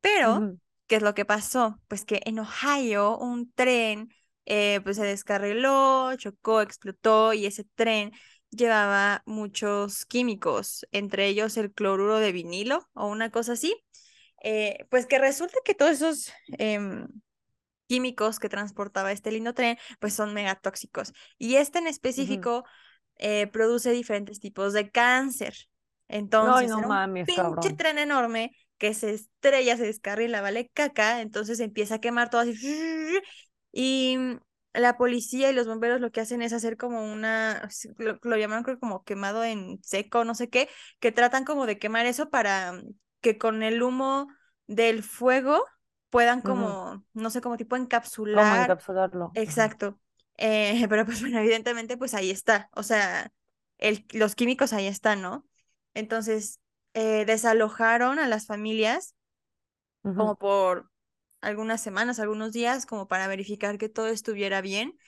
Pero, 0.00 0.48
¿qué 0.88 0.96
es 0.96 1.02
lo 1.02 1.14
que 1.14 1.24
pasó? 1.24 1.78
Pues 1.86 2.04
que 2.04 2.20
en 2.24 2.40
Ohio 2.40 3.16
un 3.18 3.52
tren 3.52 4.12
eh, 4.46 4.80
pues 4.82 4.96
se 4.96 5.04
descarriló, 5.04 6.16
chocó, 6.16 6.62
explotó 6.62 7.34
y 7.34 7.46
ese 7.46 7.64
tren 7.74 8.12
llevaba 8.50 9.22
muchos 9.26 10.06
químicos, 10.06 10.86
entre 10.90 11.26
ellos 11.26 11.58
el 11.58 11.70
cloruro 11.72 12.18
de 12.18 12.32
vinilo 12.32 12.88
o 12.94 13.06
una 13.06 13.30
cosa 13.30 13.52
así. 13.52 13.76
Eh, 14.42 14.86
pues 14.90 15.06
que 15.06 15.18
resulta 15.18 15.58
que 15.64 15.74
todos 15.74 15.92
esos 15.92 16.32
em, 16.58 17.08
químicos 17.88 18.38
que 18.38 18.48
transportaba 18.48 19.12
este 19.12 19.32
lindo 19.32 19.52
tren, 19.52 19.76
pues 20.00 20.14
son 20.14 20.32
megatóxicos. 20.32 21.12
Y 21.36 21.56
este 21.56 21.80
en 21.80 21.86
específico 21.86 22.64
eh, 23.16 23.48
produce 23.48 23.90
diferentes 23.90 24.40
tipos 24.40 24.72
de 24.72 24.90
cáncer. 24.90 25.54
Entonces, 26.08 26.70
no 26.70 26.78
era 26.78 26.88
un 26.88 27.14
pinche 27.26 27.34
cabrón. 27.34 27.76
tren 27.76 27.98
enorme 27.98 28.52
que 28.78 28.94
se 28.94 29.12
estrella, 29.14 29.76
se 29.76 29.84
descarrila, 29.84 30.40
vale 30.42 30.68
caca, 30.72 31.20
entonces 31.20 31.60
empieza 31.60 31.96
a 31.96 32.00
quemar 32.00 32.30
todo 32.30 32.42
así. 32.42 32.54
Y 33.72 34.18
la 34.72 34.96
policía 34.96 35.50
y 35.50 35.52
los 35.54 35.66
bomberos 35.66 36.00
lo 36.00 36.10
que 36.10 36.20
hacen 36.20 36.42
es 36.42 36.52
hacer 36.52 36.76
como 36.76 37.04
una, 37.12 37.68
lo, 37.98 38.18
lo 38.22 38.36
llamaron 38.36 38.64
creo 38.64 38.78
como 38.78 39.04
quemado 39.04 39.44
en 39.44 39.78
seco, 39.82 40.24
no 40.24 40.34
sé 40.34 40.48
qué, 40.48 40.68
que 41.00 41.12
tratan 41.12 41.44
como 41.44 41.66
de 41.66 41.78
quemar 41.78 42.06
eso 42.06 42.30
para 42.30 42.80
que 43.20 43.38
con 43.38 43.62
el 43.62 43.82
humo 43.82 44.28
del 44.66 45.02
fuego 45.02 45.64
puedan 46.10 46.40
como, 46.42 47.04
no 47.12 47.30
sé, 47.30 47.40
como 47.40 47.56
tipo 47.56 47.76
¿Cómo 48.30 48.56
encapsular. 48.56 48.56
encapsularlo? 48.56 49.38
Ujú. 49.46 49.74
Exacto. 49.74 50.00
Eh, 50.36 50.86
pero 50.88 51.04
pues 51.04 51.20
bueno, 51.20 51.38
evidentemente 51.40 51.96
pues 51.96 52.14
ahí 52.14 52.30
está. 52.30 52.70
O 52.74 52.82
sea, 52.82 53.32
el, 53.78 54.04
los 54.12 54.34
químicos 54.34 54.72
ahí 54.72 54.86
están, 54.86 55.22
¿no? 55.22 55.46
Entonces, 55.94 56.60
eh, 56.98 57.24
desalojaron 57.26 58.18
a 58.18 58.28
las 58.28 58.46
familias 58.46 59.14
como 60.14 60.36
por 60.36 60.90
algunas 61.40 61.80
semanas, 61.80 62.18
algunos 62.20 62.52
días, 62.52 62.86
como 62.86 63.08
para 63.08 63.28
verificar 63.28 63.78
que 63.78 63.88
todo 63.88 64.08
estuviera 64.08 64.60
bien. 64.60 64.98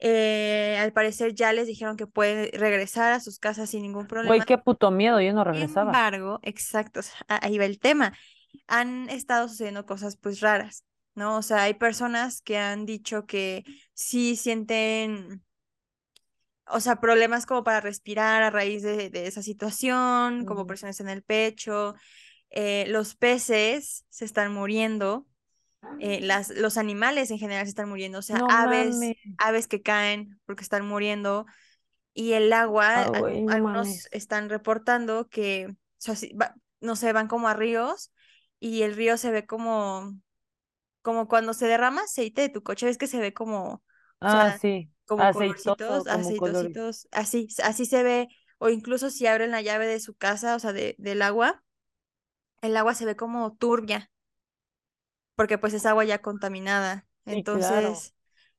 Eh, 0.00 0.78
al 0.80 0.92
parecer 0.92 1.34
ya 1.34 1.52
les 1.52 1.66
dijeron 1.68 1.96
que 1.96 2.06
pueden 2.06 2.50
regresar 2.58 3.12
a 3.12 3.20
sus 3.20 3.38
casas 3.40 3.70
sin 3.70 3.82
ningún 3.82 4.06
Güey, 4.22 4.44
problema. 4.44 4.44
qué 4.44 4.58
puto 4.58 4.90
miedo, 4.92 5.20
yo 5.20 5.32
no 5.32 5.42
Sin 5.42 5.44
regresaba. 5.44 6.02
embargo, 6.02 6.40
exacto, 6.42 7.00
o 7.00 7.02
sea, 7.02 7.14
a- 7.28 7.44
ahí 7.46 7.58
va 7.58 7.64
el 7.64 7.78
tema. 7.80 8.12
Han 8.68 9.08
estado 9.10 9.48
sucediendo 9.48 9.86
cosas 9.86 10.16
pues 10.16 10.40
raras, 10.40 10.84
¿no? 11.14 11.38
O 11.38 11.42
sea, 11.42 11.62
hay 11.64 11.74
personas 11.74 12.42
que 12.42 12.58
han 12.58 12.86
dicho 12.86 13.26
que 13.26 13.64
sí 13.94 14.36
sienten, 14.36 15.44
o 16.70 16.80
sea, 16.80 16.96
problemas 17.00 17.46
como 17.46 17.64
para 17.64 17.80
respirar 17.80 18.42
a 18.42 18.50
raíz 18.50 18.82
de, 18.82 19.10
de 19.10 19.26
esa 19.26 19.42
situación, 19.42 20.44
como 20.44 20.66
presiones 20.66 21.00
en 21.00 21.08
el 21.08 21.22
pecho. 21.22 21.94
Eh, 22.50 22.86
los 22.88 23.16
peces 23.16 24.06
se 24.10 24.24
están 24.26 24.52
muriendo, 24.52 25.26
eh, 25.98 26.20
las, 26.20 26.50
los 26.50 26.78
animales 26.78 27.30
en 27.30 27.38
general 27.38 27.64
se 27.66 27.70
están 27.70 27.88
muriendo, 27.88 28.18
o 28.20 28.22
sea, 28.22 28.38
No 28.38 28.46
aves, 28.48 29.16
mames. 29.16 29.16
aves 29.38 29.68
que 29.68 29.82
caen 29.82 30.40
porque 30.46 30.62
están 30.62 30.86
muriendo 30.86 31.46
y 32.14 32.32
el 32.34 32.52
agua, 32.52 33.10
Ah, 33.12 33.22
no 33.22 33.40
algunos 33.46 33.58
mames. 33.58 34.08
están 34.12 34.48
reportando 34.50 35.28
que, 35.28 35.68
o 35.70 35.76
sea, 35.98 36.16
sí, 36.16 36.32
va- 36.34 36.54
no 36.80 36.96
sé, 36.96 37.12
van 37.12 37.28
como 37.28 37.48
a 37.48 37.54
ríos 37.54 38.12
y 38.60 38.82
el 38.82 38.96
río 38.96 39.16
se 39.18 39.30
ve 39.32 39.46
como, 39.46 40.14
como 41.02 41.28
cuando 41.28 41.54
se 41.54 41.66
derrama 41.66 42.02
aceite 42.02 42.42
de 42.42 42.48
tu 42.50 42.62
coche, 42.62 42.86
ves 42.86 42.98
que 42.98 43.06
se 43.06 43.20
ve 43.20 43.34
como, 43.34 43.74
o 43.74 43.82
Ah, 44.20 44.50
sea, 44.50 44.60
sí. 44.60 44.90
Como 45.08 45.30
Aceitoso 45.30 45.32
colorcitos, 45.32 46.06
como 46.06 46.36
colores. 46.36 46.78
aceitositos, 46.78 47.08
así, 47.12 47.48
así 47.64 47.86
se 47.86 48.02
ve, 48.04 48.28
o 48.58 48.68
incluso 48.70 49.10
si 49.10 49.26
abren 49.26 49.50
la 49.52 49.62
llave 49.62 49.86
de 49.88 50.00
su 50.00 50.14
casa, 50.14 50.56
o 50.56 50.60
sea, 50.60 50.72
de, 50.72 50.94
del 50.98 51.22
agua, 51.22 51.64
el 52.62 52.76
agua 52.76 52.94
se 52.94 53.04
ve 53.06 53.16
como 53.16 53.56
turbia 53.56 54.10
porque 55.34 55.58
pues 55.58 55.74
es 55.74 55.86
agua 55.86 56.04
ya 56.04 56.20
contaminada. 56.20 57.06
Sí, 57.30 57.44
claro. 57.44 58.06
Entonces, 58.06 58.14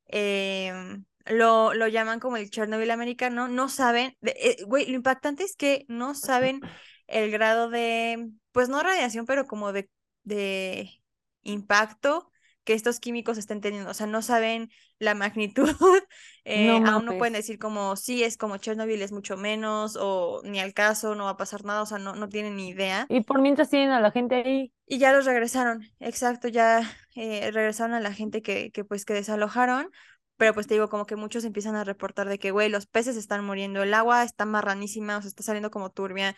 em, 0.08 1.06
lo, 1.26 1.74
lo 1.74 1.88
llaman 1.88 2.20
como 2.20 2.38
el 2.38 2.50
Chernobyl 2.50 2.92
americano. 2.92 3.48
No 3.48 3.70
saben, 3.70 4.16
de- 4.22 4.36
eh, 4.38 4.64
güey, 4.66 4.86
lo 4.88 4.96
impactante 4.96 5.44
es 5.44 5.56
que 5.56 5.86
no 5.88 6.16
saben 6.16 6.64
el 7.08 7.32
grado 7.32 7.70
de, 7.70 8.32
pues 8.52 8.70
no 8.70 8.82
radiación, 8.84 9.26
pero 9.26 9.46
como 9.48 9.74
de, 9.74 9.90
de 10.24 11.02
impacto 11.44 12.32
que 12.70 12.76
estos 12.76 13.00
químicos 13.00 13.40
estén 13.40 13.62
teniendo. 13.62 13.90
O 13.90 13.96
sea, 13.96 14.06
no 14.06 14.22
saben 14.22 14.70
la 15.00 15.16
magnitud. 15.16 15.70
No 16.46 16.56
eh, 16.56 16.84
aún 16.84 17.06
no 17.06 17.18
pueden 17.20 17.34
decir 17.34 17.60
como, 17.60 17.96
sí, 17.96 18.24
es 18.24 18.36
como 18.36 18.58
Chernobyl, 18.58 19.04
es 19.04 19.12
mucho 19.12 19.38
menos, 19.38 19.96
o 20.00 20.42
ni 20.44 20.60
al 20.60 20.74
caso, 20.74 21.14
no 21.14 21.26
va 21.26 21.32
a 21.32 21.38
pasar 21.38 21.64
nada. 21.64 21.84
O 21.84 21.86
sea, 21.86 22.00
no, 22.00 22.16
no 22.16 22.28
tienen 22.28 22.56
ni 22.56 22.70
idea. 22.70 23.06
Y 23.08 23.22
por 23.22 23.40
mientras 23.40 23.70
tienen 23.70 23.92
a 23.92 24.00
la 24.00 24.10
gente 24.10 24.36
ahí. 24.36 24.74
Y 24.88 24.98
ya 24.98 25.12
los 25.14 25.26
regresaron, 25.26 25.84
exacto, 26.00 26.48
ya 26.48 26.82
eh, 27.16 27.52
regresaron 27.52 27.94
a 27.94 28.00
la 28.00 28.14
gente 28.14 28.42
que, 28.42 28.72
que 28.72 28.84
pues 28.84 29.06
que 29.06 29.14
desalojaron, 29.14 29.92
pero 30.38 30.56
pues 30.56 30.66
te 30.66 30.74
digo, 30.74 30.90
como 30.90 31.06
que 31.06 31.16
muchos 31.16 31.44
empiezan 31.44 31.76
a 31.76 31.84
reportar 31.84 32.30
de 32.30 32.40
que, 32.40 32.50
güey, 32.50 32.70
los 32.70 32.88
peces 32.88 33.16
están 33.16 33.46
muriendo, 33.46 33.84
el 33.84 33.94
agua 33.94 34.24
está 34.24 34.46
marranísima, 34.46 35.18
o 35.18 35.22
sea, 35.22 35.30
está 35.30 35.44
saliendo 35.44 35.70
como 35.70 35.92
turbia, 35.92 36.36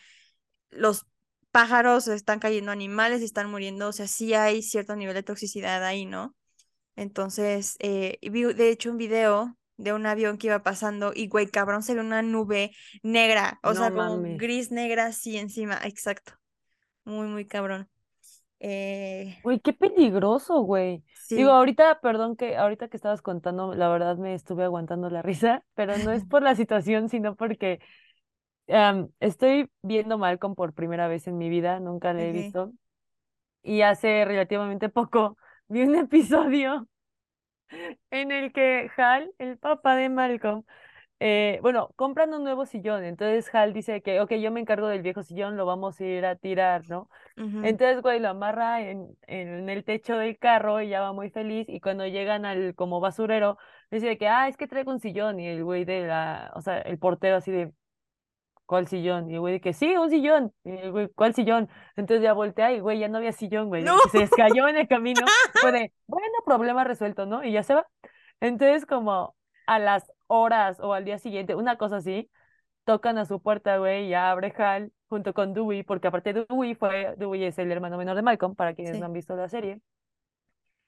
los 0.71 1.05
pájaros 1.51 2.07
están 2.07 2.39
cayendo, 2.39 2.71
animales 2.71 3.21
están 3.21 3.49
muriendo, 3.51 3.89
o 3.89 3.93
sea, 3.93 4.07
sí 4.07 4.33
hay 4.33 4.61
cierto 4.63 4.95
nivel 4.95 5.15
de 5.15 5.23
toxicidad 5.23 5.83
ahí, 5.85 6.05
¿no? 6.05 6.35
Entonces, 6.95 7.75
eh, 7.79 8.19
vi 8.31 8.43
de 8.53 8.69
hecho 8.69 8.91
un 8.91 8.97
video 8.97 9.57
de 9.77 9.93
un 9.93 10.05
avión 10.05 10.37
que 10.37 10.47
iba 10.47 10.63
pasando 10.63 11.13
y, 11.15 11.27
güey, 11.27 11.47
cabrón, 11.49 11.83
se 11.83 11.95
ve 11.95 12.01
una 12.01 12.21
nube 12.23 12.71
negra, 13.03 13.59
o 13.63 13.75
No 13.75 13.75
sea, 13.75 13.93
como 13.93 14.19
mames. 14.19 14.37
gris 14.37 14.71
negra 14.71 15.07
así 15.07 15.37
encima, 15.37 15.79
exacto, 15.85 16.33
muy, 17.05 17.27
muy 17.27 17.47
cabrón. 17.47 17.89
Eh, 18.59 19.37
Güey, 19.43 19.59
qué 19.59 19.73
peligroso, 19.73 20.59
güey. 20.61 21.03
Digo, 21.33 21.51
ahorita, 21.51 21.99
perdón 22.01 22.35
que 22.35 22.57
ahorita 22.57 22.89
que 22.89 22.97
estabas 22.97 23.21
contando, 23.21 23.73
la 23.73 23.89
verdad 23.89 24.17
me 24.17 24.33
estuve 24.35 24.63
aguantando 24.63 25.09
la 25.09 25.21
risa, 25.23 25.65
pero 25.73 25.97
no 25.97 26.11
es 26.11 26.25
por 26.25 26.43
la 26.43 26.55
situación, 26.55 27.09
sino 27.09 27.35
porque 27.35 27.79
am, 28.71 29.09
estoy 29.19 29.69
viendo 29.81 30.17
Malcolm 30.17 30.55
por 30.55 30.73
primera 30.73 31.07
vez 31.07 31.27
en 31.27 31.37
mi 31.37 31.49
vida, 31.49 31.79
nunca 31.79 32.13
le 32.13 32.29
he 32.29 32.31
visto. 32.31 32.73
Y 33.63 33.81
hace 33.81 34.25
relativamente 34.25 34.89
poco 34.89 35.37
vi 35.67 35.83
un 35.83 35.95
episodio 35.95 36.87
en 38.11 38.31
el 38.31 38.51
que 38.53 38.89
Hal, 38.97 39.31
el 39.37 39.57
papá 39.57 39.95
de 39.95 40.09
Malcolm, 40.09 40.63
eh, 41.23 41.59
bueno, 41.61 41.91
compran 41.95 42.33
un 42.33 42.43
nuevo 42.43 42.65
sillón. 42.65 43.03
Entonces 43.03 43.53
Hal 43.53 43.73
dice 43.73 44.01
que, 44.01 44.19
ok, 44.21 44.33
yo 44.33 44.51
me 44.51 44.59
encargo 44.59 44.87
del 44.87 45.03
viejo 45.03 45.21
sillón, 45.21 45.55
lo 45.55 45.67
vamos 45.67 45.99
a 46.01 46.05
ir 46.05 46.25
a 46.25 46.35
tirar, 46.35 46.83
¿no? 46.89 47.09
Entonces, 47.37 48.01
güey, 48.01 48.19
lo 48.19 48.29
amarra 48.29 48.81
en, 48.81 49.17
en 49.27 49.69
el 49.69 49.83
techo 49.83 50.17
del 50.17 50.37
carro 50.39 50.81
y 50.81 50.89
ya 50.89 51.01
va 51.01 51.13
muy 51.13 51.29
feliz. 51.29 51.67
Y 51.69 51.79
cuando 51.79 52.07
llegan 52.07 52.45
al 52.45 52.75
como 52.75 52.99
basurero, 52.99 53.57
dice 53.91 54.17
que, 54.17 54.27
ah, 54.27 54.47
es 54.47 54.57
que 54.57 54.67
traigo 54.67 54.91
un 54.91 54.99
sillón. 54.99 55.39
Y 55.39 55.47
el 55.47 55.63
güey 55.63 55.85
de 55.85 56.07
la, 56.07 56.51
o 56.55 56.61
sea, 56.61 56.79
el 56.79 56.97
portero 56.99 57.37
así 57.37 57.51
de, 57.51 57.71
¿cuál 58.71 58.87
sillón? 58.87 59.29
Y 59.29 59.33
el 59.33 59.41
güey 59.41 59.55
de 59.55 59.59
que, 59.59 59.73
sí, 59.73 59.97
un 59.97 60.09
sillón. 60.09 60.53
Y 60.63 60.69
el 60.77 60.91
güey, 60.93 61.09
¿cuál 61.09 61.33
sillón? 61.35 61.67
Entonces 61.97 62.23
ya 62.23 62.31
voltea 62.31 62.71
y, 62.71 62.79
güey, 62.79 62.99
ya 62.99 63.09
no 63.09 63.17
había 63.17 63.33
sillón, 63.33 63.67
güey. 63.67 63.83
No, 63.83 63.97
se 64.13 64.29
cayó 64.29 64.65
en 64.69 64.77
el 64.77 64.87
camino 64.87 65.19
fue 65.55 65.73
de, 65.73 65.93
bueno, 66.07 66.33
problema 66.45 66.85
resuelto, 66.85 67.25
¿no? 67.25 67.43
Y 67.43 67.51
ya 67.51 67.63
se 67.63 67.73
va. 67.75 67.85
Entonces, 68.39 68.85
como 68.85 69.35
a 69.67 69.77
las 69.77 70.09
horas 70.27 70.79
o 70.79 70.93
al 70.93 71.03
día 71.03 71.19
siguiente, 71.19 71.53
una 71.53 71.77
cosa 71.77 71.97
así 71.97 72.31
tocan 72.85 73.17
a 73.17 73.25
su 73.25 73.41
puerta, 73.41 73.77
güey, 73.77 74.07
y 74.07 74.13
abre 74.13 74.53
Hal 74.57 74.93
junto 75.09 75.33
con 75.33 75.53
Dewey, 75.53 75.83
porque 75.83 76.07
aparte 76.07 76.31
Dewey 76.33 76.73
fue, 76.75 77.13
Dewey 77.17 77.43
es 77.43 77.59
el 77.59 77.73
hermano 77.73 77.97
menor 77.97 78.15
de 78.15 78.21
Malcolm, 78.21 78.55
para 78.55 78.73
quienes 78.73 78.93
no 78.93 78.99
sí. 78.99 79.03
han 79.03 79.13
visto 79.13 79.35
la 79.35 79.49
serie. 79.49 79.81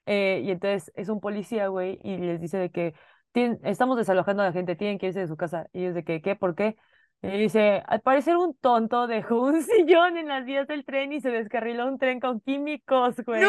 Eh, 0.06 0.42
y 0.44 0.50
entonces 0.50 0.90
es 0.96 1.08
un 1.10 1.20
policía, 1.20 1.68
güey, 1.68 1.98
y 2.02 2.16
les 2.18 2.40
dice 2.40 2.58
de 2.58 2.70
que 2.70 2.94
"Tien- 3.32 3.58
estamos 3.64 3.96
desalojando 3.96 4.42
a 4.42 4.46
la 4.46 4.52
gente, 4.52 4.76
tienen 4.76 4.98
que 4.98 5.06
irse 5.08 5.20
de 5.20 5.28
su 5.28 5.36
casa. 5.36 5.68
Y 5.72 5.84
es 5.84 5.94
de 5.94 6.04
que, 6.04 6.22
¿qué? 6.22 6.36
¿Por 6.36 6.54
qué? 6.54 6.76
Y 7.24 7.38
dice, 7.38 7.82
al 7.86 8.02
parecer 8.02 8.36
un 8.36 8.54
tonto 8.54 9.06
dejó 9.06 9.40
un 9.40 9.62
sillón 9.62 10.18
en 10.18 10.28
las 10.28 10.44
vías 10.44 10.68
del 10.68 10.84
tren 10.84 11.12
y 11.12 11.20
se 11.22 11.30
descarriló 11.30 11.86
un 11.86 11.98
tren 11.98 12.20
con 12.20 12.40
químicos, 12.40 13.16
No, 13.18 13.24
güey. 13.24 13.42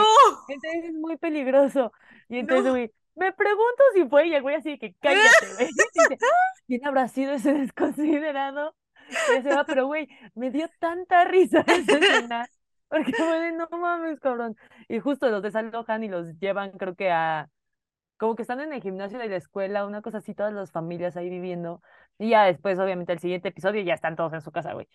Entonces 0.48 0.86
es 0.86 0.94
muy 0.94 1.18
peligroso. 1.18 1.92
Y 2.30 2.40
entonces, 2.40 2.66
no. 2.66 2.72
güey, 2.72 2.92
me 3.16 3.34
pregunto 3.34 3.84
si 3.94 4.06
fue, 4.06 4.28
y 4.28 4.34
el 4.34 4.42
güey 4.42 4.56
así 4.56 4.72
de 4.72 4.80
que 4.80 4.94
cállate, 4.94 5.54
güey. 5.58 5.68
Dice, 5.94 6.18
¿quién 6.68 6.88
habrá 6.88 7.10
sido 7.10 7.34
ese 7.34 7.54
desconsiderado? 7.54 8.76
Y 9.38 9.42
se 9.42 9.50
va, 9.54 9.66
pero 9.66 9.88
güey, 9.88 10.08
me 10.36 10.52
dio 10.52 10.70
tanta 10.80 11.26
risa 11.26 11.60
esa 11.68 11.98
escena, 11.98 12.48
porque 12.88 13.12
de, 13.12 13.52
no 13.52 13.68
mames, 13.70 14.22
cabrón. 14.22 14.56
Y 14.88 15.00
justo 15.00 15.30
los 15.30 15.44
desalojan 15.44 16.04
y 16.04 16.08
los 16.08 16.40
llevan, 16.40 16.72
creo 16.72 16.96
que 16.96 17.12
a, 17.12 17.50
como 18.18 18.36
que 18.36 18.44
están 18.44 18.62
en 18.62 18.74
el 18.74 18.82
gimnasio 18.82 19.20
de 19.20 19.28
la 19.28 19.36
escuela, 19.36 19.86
una 19.86 20.02
cosa 20.02 20.20
así, 20.20 20.34
todas 20.34 20.54
las 20.54 20.72
familias 20.72 21.18
ahí 21.18 21.30
viviendo. 21.30 21.82
Y 22.18 22.30
ya 22.30 22.46
después, 22.46 22.80
obviamente, 22.80 23.14
el 23.14 23.20
siguiente 23.20 23.50
episodio 23.50 23.82
ya 23.82 23.94
están 23.94 24.16
todos 24.16 24.34
en 24.34 24.42
su 24.42 24.52
casa, 24.52 24.74
güey. 24.74 24.88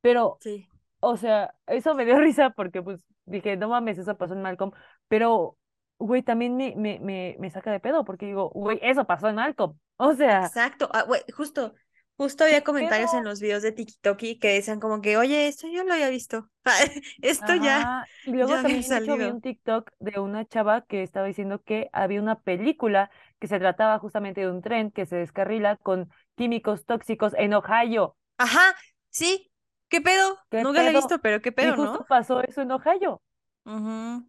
Pero, 0.00 0.40
Sí, 0.40 0.68
o 1.00 1.16
sea, 1.16 1.54
eso 1.66 1.94
me 1.94 2.04
dio 2.04 2.18
risa 2.20 2.50
porque, 2.50 2.82
pues, 2.82 3.00
dije, 3.24 3.56
no 3.56 3.68
mames, 3.68 3.98
eso 3.98 4.16
pasó 4.16 4.34
en 4.34 4.42
Malcolm. 4.42 4.72
Pero, 5.08 5.56
güey, 5.98 6.22
también 6.22 6.56
me, 6.56 6.74
me, 6.76 6.98
me, 7.00 7.36
me 7.38 7.50
saca 7.50 7.70
de 7.72 7.80
pedo 7.80 8.04
porque 8.04 8.26
digo, 8.26 8.50
güey, 8.50 8.78
eso 8.82 9.06
pasó 9.06 9.28
en 9.28 9.36
Malcolm. 9.36 9.78
O 9.98 10.12
sea, 10.14 10.46
exacto. 10.46 10.90
Ah, 10.92 11.04
güey, 11.04 11.22
justo, 11.34 11.74
justo 12.18 12.44
había 12.44 12.58
¿qué 12.58 12.64
comentarios 12.64 13.14
en 13.14 13.20
pedo? 13.20 13.30
los 13.30 13.40
videos 13.40 13.62
de 13.62 13.72
TikTok 13.72 14.18
que 14.18 14.38
decían 14.42 14.78
como 14.78 15.00
que, 15.00 15.16
oye, 15.16 15.48
esto 15.48 15.68
yo 15.68 15.84
lo 15.84 15.94
había 15.94 16.10
visto. 16.10 16.50
Esto 17.22 17.54
ya. 17.54 18.04
Y 18.24 18.32
luego 18.32 18.50
ya 18.50 18.62
también, 18.62 18.80
hecho, 18.80 19.16
vi 19.16 19.24
un 19.24 19.40
TikTok 19.40 19.90
de 20.00 20.20
una 20.20 20.44
chava 20.46 20.82
que 20.82 21.02
estaba 21.02 21.26
diciendo 21.26 21.62
que 21.62 21.88
había 21.92 22.20
una 22.20 22.40
película 22.40 23.10
que 23.38 23.46
se 23.46 23.58
trataba 23.58 23.98
justamente 23.98 24.42
de 24.42 24.50
un 24.50 24.62
tren 24.62 24.90
que 24.90 25.06
se 25.06 25.16
descarrila 25.16 25.76
con 25.76 26.10
químicos 26.36 26.86
tóxicos 26.86 27.34
en 27.36 27.54
Ohio. 27.54 28.16
Ajá, 28.38 28.74
sí. 29.10 29.50
¿Qué 29.88 30.00
pedo? 30.00 30.38
¿Qué 30.50 30.64
Nunca 30.64 30.82
la 30.82 30.90
he 30.90 30.94
visto, 30.94 31.20
pero 31.20 31.40
qué 31.42 31.52
Y 31.58 31.68
pedo, 31.68 31.76
¿no? 31.76 31.92
justo 31.92 32.06
pasó 32.06 32.40
eso 32.42 32.62
en 32.62 32.72
Ohio. 32.72 33.22
Ujú. 33.66 34.24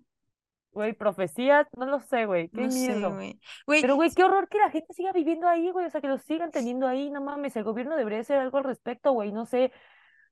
Güey, 0.71 0.93
profecías, 0.93 1.67
no 1.75 1.85
lo 1.87 1.99
sé, 2.01 2.25
güey, 2.25 2.49
qué 2.49 2.67
No 2.67 2.71
sé, 2.71 3.09
miedo. 3.09 3.13
güey. 3.13 3.39
Güey, 3.65 3.81
Pero, 3.81 3.95
güey, 3.95 4.13
qué 4.13 4.23
horror 4.23 4.47
que 4.49 4.59
la 4.59 4.69
gente 4.69 4.93
siga 4.93 5.11
viviendo 5.11 5.47
ahí, 5.47 5.71
güey, 5.71 5.85
o 5.87 5.89
sea, 5.89 6.01
que 6.01 6.07
los 6.07 6.21
sigan 6.23 6.51
teniendo 6.51 6.87
ahí, 6.87 7.09
no 7.09 7.21
mames, 7.21 7.55
el 7.55 7.63
gobierno 7.63 7.95
debería 7.95 8.19
hacer 8.19 8.37
algo 8.37 8.57
al 8.59 8.63
respecto, 8.63 9.11
güey, 9.11 9.31
no 9.31 9.45
sé, 9.45 9.71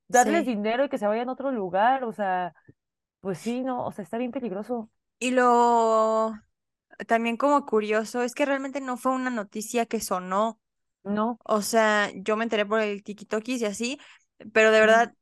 darles 0.07 0.45
sí. 0.45 0.47
dinero 0.47 0.85
y 0.85 0.89
que 0.89 0.97
se 0.99 1.07
vayan 1.07 1.29
a 1.29 1.33
otro 1.33 1.51
lugar, 1.51 2.03
o 2.05 2.13
sea, 2.13 2.53
pues 3.21 3.39
sí, 3.39 3.63
no, 3.63 3.85
o 3.87 3.91
sea, 3.93 4.03
está 4.03 4.17
bien 4.19 4.31
peligroso. 4.31 4.89
Y 5.19 5.31
lo 5.31 6.33
también 7.07 7.37
como 7.37 7.65
curioso 7.65 8.21
es 8.23 8.35
que 8.35 8.45
realmente 8.45 8.81
no 8.81 8.97
fue 8.97 9.13
una 9.13 9.29
noticia 9.29 9.85
que 9.85 10.01
sonó. 10.01 10.61
No, 11.05 11.39
O 11.43 11.61
sea, 11.61 12.11
yo 12.15 12.35
me 12.37 12.43
enteré 12.43 12.65
por 12.65 12.81
el 12.81 13.03
TikTokis 13.03 13.61
y 13.61 13.65
así, 13.65 13.99
pero 14.53 14.71
de 14.71 14.79
verdad 14.79 15.13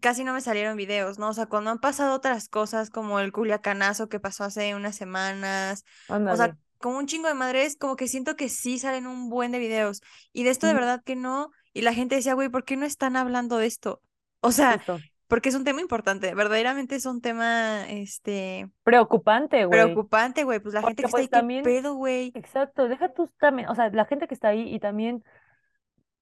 casi 0.00 0.24
no 0.24 0.34
me 0.34 0.40
salieron 0.40 0.76
videos, 0.76 1.18
¿no? 1.18 1.30
O 1.30 1.32
sea, 1.34 1.46
cuando 1.46 1.70
han 1.70 1.78
pasado 1.80 2.14
otras 2.14 2.48
cosas 2.48 2.90
como 2.90 3.20
el 3.20 3.32
culiacanazo 3.32 4.08
que 4.08 4.20
pasó 4.20 4.44
hace 4.44 4.74
unas 4.74 4.96
semanas, 4.96 5.84
o 6.26 6.36
sea, 6.36 6.56
como 6.78 6.98
un 6.98 7.06
chingo 7.06 7.28
de 7.28 7.34
madres, 7.34 7.76
como 7.76 7.96
que 7.96 8.08
siento 8.08 8.36
que 8.36 8.48
sí 8.48 8.78
salen 8.78 9.06
un 9.06 9.28
buen 9.30 9.52
de 9.52 9.58
videos. 9.58 10.02
Y 10.32 10.44
de 10.44 10.50
esto 10.50 10.66
de 10.66 10.74
verdad 10.74 11.02
que 11.04 11.16
no. 11.16 11.50
Y 11.72 11.82
la 11.82 11.94
gente 11.94 12.16
decía, 12.16 12.34
güey, 12.34 12.48
¿por 12.50 12.64
qué 12.64 12.76
no 12.76 12.86
están 12.86 13.16
hablando 13.16 13.58
de 13.58 13.66
esto? 13.66 14.02
O 14.40 14.52
sea, 14.52 14.80
justo. 14.80 15.04
Porque 15.28 15.50
es 15.50 15.54
un 15.54 15.64
tema 15.64 15.80
importante, 15.82 16.34
verdaderamente 16.34 16.96
es 16.96 17.06
un 17.06 17.20
tema, 17.22 17.88
este, 17.90 18.70
Preocupante, 18.82 19.66
güey, 19.66 19.68
preocupante, 19.68 20.44
güey. 20.44 20.60
Pues 20.60 20.74
la 20.74 20.82
gente 20.82 21.02
que 21.02 21.08
está 21.08 21.20
ahí, 21.20 21.28
pues 21.28 21.30
¿qué 21.30 21.40
también, 21.40 21.62
pedo, 21.62 21.94
güey? 21.94 22.34
exacto, 22.34 22.88
deja 22.88 23.12
tú 23.12 23.28
también, 23.38 23.68
o 23.68 23.74
sea, 23.74 23.90
la 23.90 24.04
gente 24.06 24.28
que 24.28 24.34
está 24.34 24.48
ahí 24.48 24.74
y 24.74 24.80
también 24.80 25.24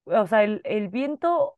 o 0.05 0.27
sea, 0.27 0.43
el, 0.43 0.61
el 0.63 0.87
viento 0.89 1.57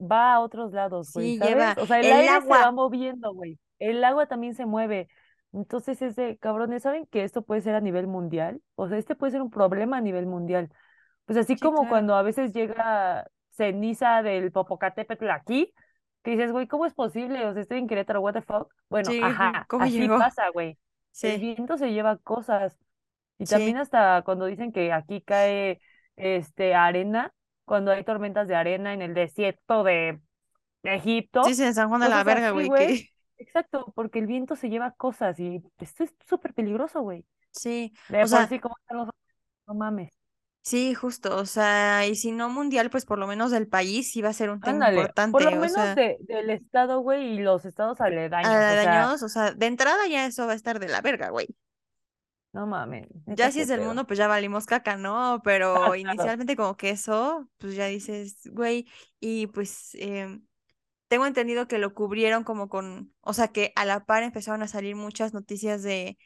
va 0.00 0.34
a 0.34 0.40
otros 0.40 0.72
lados, 0.72 1.10
güey, 1.12 1.32
Sí, 1.32 1.40
lleva. 1.40 1.74
O 1.78 1.86
sea, 1.86 2.00
el 2.00 2.10
el 2.10 2.12
aire 2.12 2.40
se 2.42 2.54
va 2.54 2.68
agua. 2.68 2.72
moviendo, 2.72 3.32
güey. 3.34 3.58
El 3.78 4.04
agua 4.04 4.26
también 4.26 4.54
se 4.54 4.66
mueve. 4.66 5.08
Entonces 5.52 6.02
es 6.02 6.16
de, 6.16 6.36
cabrones, 6.38 6.82
¿saben 6.82 7.06
que 7.06 7.24
esto 7.24 7.42
puede 7.42 7.62
ser 7.62 7.74
a 7.74 7.80
nivel 7.80 8.06
mundial? 8.06 8.60
O 8.74 8.88
sea, 8.88 8.98
este 8.98 9.14
puede 9.14 9.32
ser 9.32 9.42
un 9.42 9.50
problema 9.50 9.98
a 9.98 10.00
nivel 10.02 10.26
mundial. 10.26 10.70
Pues 11.24 11.38
así 11.38 11.56
Sí, 11.56 11.58
como 11.58 11.86
claro. 11.86 11.88
cuando 11.88 12.14
a 12.14 12.22
veces 12.22 12.52
llega 12.52 13.26
ceniza 13.50 14.22
del 14.22 14.52
Popocatépetl 14.52 15.30
aquí, 15.30 15.72
que 16.26 16.32
dices, 16.32 16.52
güey, 16.52 16.68
¿cómo 16.68 16.86
es 16.86 16.94
posible? 16.94 17.46
O 17.46 17.54
sea, 17.54 17.62
estoy 17.62 17.78
en 17.78 17.88
Querétaro, 17.88 18.20
what 18.22 18.34
the 18.34 18.42
fuck. 18.42 18.72
Bueno, 18.90 19.10
Sí, 19.10 19.20
ajá, 19.20 19.64
¿cómo 19.68 19.86
así 19.86 20.08
llegó? 20.08 20.18
pasa, 20.18 20.50
güey. 20.50 20.78
El 21.22 21.38
Sí, 21.38 21.38
viento 21.38 21.78
se 21.78 21.92
lleva 21.92 22.18
cosas. 22.18 22.78
Y 23.38 23.46
también 23.48 23.78
hasta 23.78 24.22
cuando 24.24 24.46
dicen 24.46 24.72
que 24.72 24.92
aquí 24.92 25.22
cae 25.22 25.80
este 26.16 26.74
arena, 26.74 27.34
cuando 27.66 27.92
hay 27.92 28.04
tormentas 28.04 28.48
de 28.48 28.56
arena 28.56 28.94
en 28.94 29.02
el 29.02 29.14
desierto 29.14 29.84
de 29.84 30.20
Egipto, 30.84 31.54
sí, 31.54 31.62
en 31.62 31.74
San 31.74 31.88
Juan 31.88 32.00
de 32.00 32.08
la 32.08 32.24
Verga, 32.24 32.50
güey, 32.50 32.72
que 32.72 32.96
Exacto, 33.38 33.92
porque 33.94 34.18
el 34.18 34.26
viento 34.26 34.56
se 34.56 34.68
lleva 34.70 34.92
cosas 34.92 35.38
y 35.40 35.62
esto 35.78 36.04
es 36.04 36.14
súper 36.28 36.54
peligroso, 36.54 37.02
güey. 37.02 37.24
sí, 37.50 37.92
De 38.08 38.22
o 38.22 38.28
sea, 38.28 38.46
sí, 38.48 38.60
como 38.60 38.76
están 38.80 38.98
los... 38.98 39.08
No 39.68 39.74
mames. 39.74 40.12
Sí, 40.66 40.94
justo, 40.94 41.36
o 41.36 41.46
sea, 41.46 42.06
y 42.06 42.16
si 42.16 42.32
no 42.32 42.48
mundial, 42.48 42.90
pues 42.90 43.04
por 43.04 43.18
lo 43.18 43.28
menos 43.28 43.52
del 43.52 43.68
país 43.68 44.10
sí 44.10 44.20
va 44.20 44.30
a 44.30 44.32
ser 44.32 44.50
un 44.50 44.60
tema 44.60 44.86
Ándale, 44.86 45.14
por 45.30 45.42
lo 45.42 45.50
importante, 45.50 45.56
o 45.56 45.60
menos 45.60 45.72
sea, 45.72 45.94
de, 45.94 46.16
del 46.20 46.50
estado, 46.50 47.00
güey, 47.00 47.34
y 47.34 47.38
los 47.38 47.64
estados 47.64 48.00
aledaños, 48.00 48.50
o 48.50 48.76
sea, 48.76 48.84
daños, 48.84 49.22
o 49.22 49.28
sea, 49.28 49.52
de 49.52 49.66
entrada 49.66 50.08
ya 50.08 50.26
eso 50.26 50.44
va 50.44 50.52
a 50.52 50.56
estar 50.56 50.80
de 50.80 50.88
la 50.88 51.00
verga, 51.02 51.30
güey. 51.30 51.46
no 52.52 52.66
mames, 52.66 53.06
Ya 53.26 53.52
si 53.52 53.60
es 53.60 53.68
del 53.68 53.82
mundo, 53.82 54.06
pues 54.06 54.18
ya 54.18 54.26
valimos 54.26 54.66
caca, 54.66 54.96
¿no? 54.96 55.40
Pero 55.44 55.74
claro. 55.74 55.94
inicialmente 55.94 56.56
como 56.56 56.76
que 56.76 56.90
eso, 56.90 57.48
pues 57.58 57.76
ya 57.76 57.86
dices, 57.86 58.40
güey, 58.52 58.86
y 59.20 59.46
pues 59.46 59.94
em, 59.94 60.44
tengo 61.08 61.26
entendido 61.26 61.68
que 61.68 61.78
lo 61.78 61.94
cubrieron 61.94 62.44
como 62.44 62.68
con, 62.68 63.14
o 63.20 63.32
sea, 63.32 63.48
que 63.48 63.72
a 63.76 63.84
la 63.84 64.04
par 64.04 64.24
empezaron 64.24 64.62
a 64.62 64.68
salir 64.68 64.96
muchas 64.96 65.34
noticias 65.34 65.82
de 65.82 66.18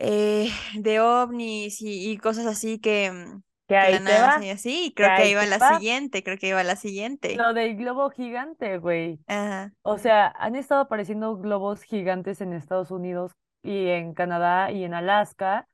eh, 0.00 0.50
de 0.76 1.00
ovnis 1.00 1.80
y, 1.82 2.10
y 2.12 2.18
cosas 2.18 2.46
así 2.46 2.78
que, 2.80 3.12
mm, 3.12 3.42
Que 3.68 3.76
que 3.78 3.86
ahí 3.86 4.00
te 4.00 4.18
NASA 4.18 4.20
va, 4.20 4.44
y 4.44 4.50
así, 4.50 4.92
que 4.96 5.04
creo 5.04 5.12
que 5.12 5.28
ahí 5.28 5.30
iba 5.30 5.46
la 5.46 5.60
va. 5.60 5.72
siguiente, 5.74 6.22
creo 6.24 6.38
que 6.38 6.48
iba 6.48 6.64
la 6.64 6.76
siguiente. 6.76 7.46
Lo 7.46 7.52
del 7.54 7.76
globo 7.76 8.10
gigante, 8.10 8.78
güey. 8.78 9.20
Ajá, 9.26 9.72
O 9.82 9.98
sea, 9.98 10.28
han 10.38 10.56
estado 10.56 10.82
apareciendo 10.82 11.36
globos 11.38 11.82
gigantes 11.84 12.40
en 12.40 12.52
Estados 12.54 12.90
Unidos 12.90 13.32
y 13.62 13.88
en 13.88 14.14
Canadá 14.14 14.72
y 14.72 14.84
en 14.84 14.94
Alaska. 14.94 15.68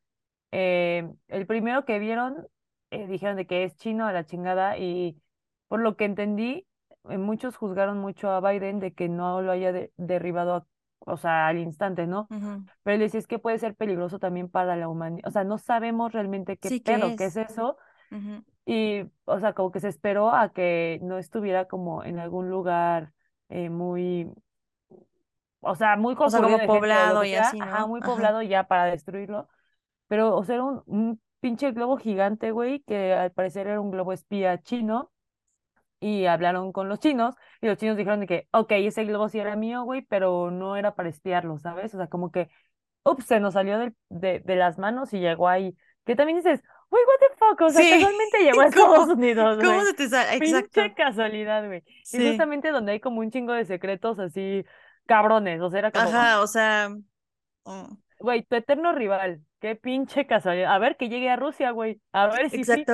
Eh, 0.53 1.11
el 1.29 1.47
primero 1.47 1.85
que 1.87 1.99
vieron, 2.01 2.49
eh, 2.91 3.07
dijeron 3.09 3.37
de 3.37 3.47
que 3.47 3.65
es 3.65 3.77
chino 3.77 4.07
a 4.07 4.13
la 4.13 4.27
chingada 4.27 4.79
y 4.79 5.21
por 5.69 5.81
lo 5.81 5.97
que 5.97 6.07
entendí, 6.07 6.67
eh, 7.11 7.19
muchos 7.19 7.57
juzgaron 7.57 7.99
mucho 7.99 8.31
a 8.31 8.41
Biden 8.41 8.81
de 8.81 8.95
que 8.95 9.09
no 9.09 9.43
lo 9.43 9.53
haya 9.53 9.73
de- 9.73 9.93
derribado, 9.97 10.55
a- 10.57 10.67
o 11.01 11.17
sea, 11.17 11.49
al 11.49 11.59
instante, 11.59 12.07
¿no? 12.07 12.31
Pero 12.83 13.05
es 13.05 13.27
que 13.27 13.39
puede 13.39 13.59
ser 13.59 13.75
peligroso 13.77 14.19
también 14.19 14.49
para 14.51 14.77
la 14.77 14.89
humanidad. 14.89 15.29
O 15.29 15.31
sea, 15.33 15.45
no 15.45 15.59
sabemos 15.59 16.13
realmente 16.13 16.57
qué 16.59 16.71
Sí, 16.71 16.81
¿qué 16.81 16.95
pedo, 16.95 17.15
qué 17.15 17.27
es 17.27 17.37
es? 17.37 17.37
eso. 17.37 17.79
Y, 18.67 19.03
o 19.27 19.41
sea, 19.41 19.55
como 19.55 19.73
que 19.73 19.81
se 19.81 19.89
esperó 19.89 20.31
a 20.35 20.53
que 20.53 20.99
no 21.03 21.19
estuviera 21.19 21.67
como 21.69 22.05
en 22.05 22.19
algún 22.19 22.51
lugar 22.51 23.13
eh, 23.49 23.71
muy 23.71 24.29
o 25.61 25.75
sea, 25.75 25.97
muy 25.97 26.15
O 26.23 26.31
sea, 26.31 26.41
como 26.41 26.65
poblado 26.65 27.25
y 27.25 27.35
muy 27.87 28.01
Ajá. 28.01 28.03
poblado 28.03 28.43
ya 28.43 28.65
para 28.69 28.87
destruirlo, 28.87 29.49
pero, 30.09 30.37
o 30.37 30.45
sea, 30.45 30.57
era 30.57 30.65
un, 30.65 30.83
un 30.87 31.23
pinche 31.41 31.73
globo 31.73 31.97
gigante, 31.99 32.53
güey, 32.53 32.81
que 32.83 33.15
al 33.15 33.33
parecer 33.33 33.67
era 33.69 33.81
un 33.81 33.91
globo 33.93 34.13
espía 34.15 34.63
chino, 34.63 35.13
y 36.01 36.27
hablaron 36.27 36.73
con 36.73 36.89
los 36.89 36.99
chinos, 37.01 37.35
y 37.61 37.67
los 37.67 37.79
chinos 37.79 37.97
dijeron 37.97 38.21
de 38.21 38.27
que, 38.27 38.49
ok, 38.53 38.73
ese 38.73 39.05
globo 39.05 39.29
sí 39.29 39.39
era 39.39 39.57
mío, 39.57 39.83
güey, 39.85 40.03
pero 40.03 40.51
no 40.51 40.77
era 40.77 40.95
para 40.95 41.09
espiarlo, 41.09 41.59
¿sabes? 41.59 41.95
O 41.95 41.99
sea, 41.99 42.07
como 42.09 42.31
que, 42.31 42.49
ups, 43.05 43.27
se 43.27 43.41
nos 43.41 43.55
salió 43.55 43.79
del- 43.79 43.95
de, 44.09 44.41
de 44.41 44.57
las 44.57 44.79
manos 44.79 45.13
y 45.13 45.21
llegó 45.21 45.49
ahí, 45.49 45.77
que 46.05 46.17
también 46.17 46.39
dices, 46.39 46.63
güey, 46.91 47.03
what 47.05 47.29
the 47.29 47.37
fuck, 47.39 47.61
o 47.63 47.71
sea, 47.71 47.83
Sí, 47.83 47.91
casualmente 47.91 48.39
llegó 48.43 48.61
a 48.61 48.67
Estados 48.69 49.09
¿cómo? 49.09 49.13
Unidos, 49.15 49.59
¿Cómo 49.65 49.85
se 49.85 49.95
te 49.95 50.09
sale? 50.09 50.39
Pinche 50.39 50.57
Exacto. 50.57 50.95
casualidad, 50.95 51.67
güey. 51.67 51.83
Y 52.13 52.19
justamente 52.21 52.71
donde 52.71 52.93
hay 52.93 53.01
como 53.01 53.21
un 53.21 53.31
chingo 53.31 53.53
de 53.53 53.65
secretos 53.65 54.19
así 54.19 54.65
cabrones, 55.07 55.61
o 55.61 55.71
sea, 55.71 55.79
era 55.81 55.93
como, 55.93 56.09
Ajá, 56.09 56.41
o 56.43 56.47
sea, 56.47 56.89
mm, 57.65 57.97
Güey, 58.19 58.45
tu 58.45 58.57
eterno 58.57 58.93
rival. 58.93 59.43
Qué 59.61 59.77
pinche 59.77 60.27
casualidad. 60.27 60.73
A 60.75 60.79
ver 60.79 60.97
que 60.97 61.09
llegue 61.09 61.29
a 61.31 61.37
Rusia, 61.37 61.71
güey. 61.71 62.01
A 62.13 62.27
ver 62.29 62.51
si 62.51 62.65
sí. 62.65 62.85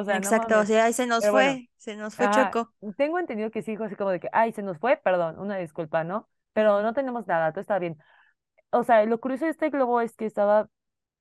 O 0.00 0.04
sea, 0.04 0.20
no 0.20 0.20
Exacto. 0.20 0.60
O 0.60 0.64
sea, 0.64 0.84
ahí 0.84 0.92
se 0.92 1.06
nos 1.06 1.20
Pero 1.20 1.32
bueno, 1.32 1.52
fue, 1.52 1.70
se 1.76 1.96
nos 1.96 2.14
fue 2.14 2.26
ajá. 2.26 2.50
Choco. 2.50 2.74
Tengo 2.96 3.18
entendido 3.18 3.50
que 3.50 3.62
sí 3.62 3.72
dijo 3.72 3.84
así 3.84 3.96
como 3.96 4.10
de 4.10 4.20
que, 4.20 4.28
ay, 4.32 4.52
se 4.52 4.62
nos 4.62 4.78
fue, 4.78 4.96
perdón, 4.96 5.38
una 5.38 5.56
disculpa, 5.56 6.04
¿no? 6.04 6.28
Pero 6.52 6.82
no 6.82 6.92
tenemos 6.94 7.26
nada, 7.26 7.52
todo 7.52 7.60
está 7.60 7.78
bien. 7.78 7.98
O 8.70 8.84
sea, 8.84 9.04
lo 9.04 9.20
curioso 9.20 9.44
de 9.44 9.52
este 9.52 9.70
globo 9.70 10.00
es 10.00 10.16
que 10.16 10.26
estaba, 10.26 10.68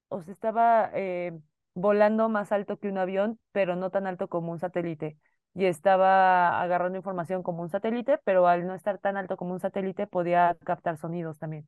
o 0.09 0.21
sea, 0.21 0.34
estaba 0.34 0.89
eh, 0.93 1.38
volando 1.74 2.30
más 2.30 2.51
alto 2.51 2.78
que 2.78 2.88
un 2.89 2.97
avión, 2.97 3.39
pero 3.51 3.76
no 3.76 3.89
tan 3.91 4.07
alto 4.07 4.28
como 4.28 4.51
un 4.51 4.59
satélite. 4.59 5.17
Y 5.55 5.65
estaba 5.65 6.61
agarrando 6.61 6.97
información 6.97 7.43
como 7.43 7.61
un 7.61 7.69
satélite, 7.69 8.19
pero 8.24 8.47
al 8.47 8.65
no 8.65 8.74
estar 8.74 8.97
tan 8.99 9.17
alto 9.17 9.38
como 9.38 9.53
un 9.53 9.59
satélite 9.59 10.07
podía 10.07 10.57
captar 10.65 10.97
sonidos 10.97 11.38
también. 11.38 11.67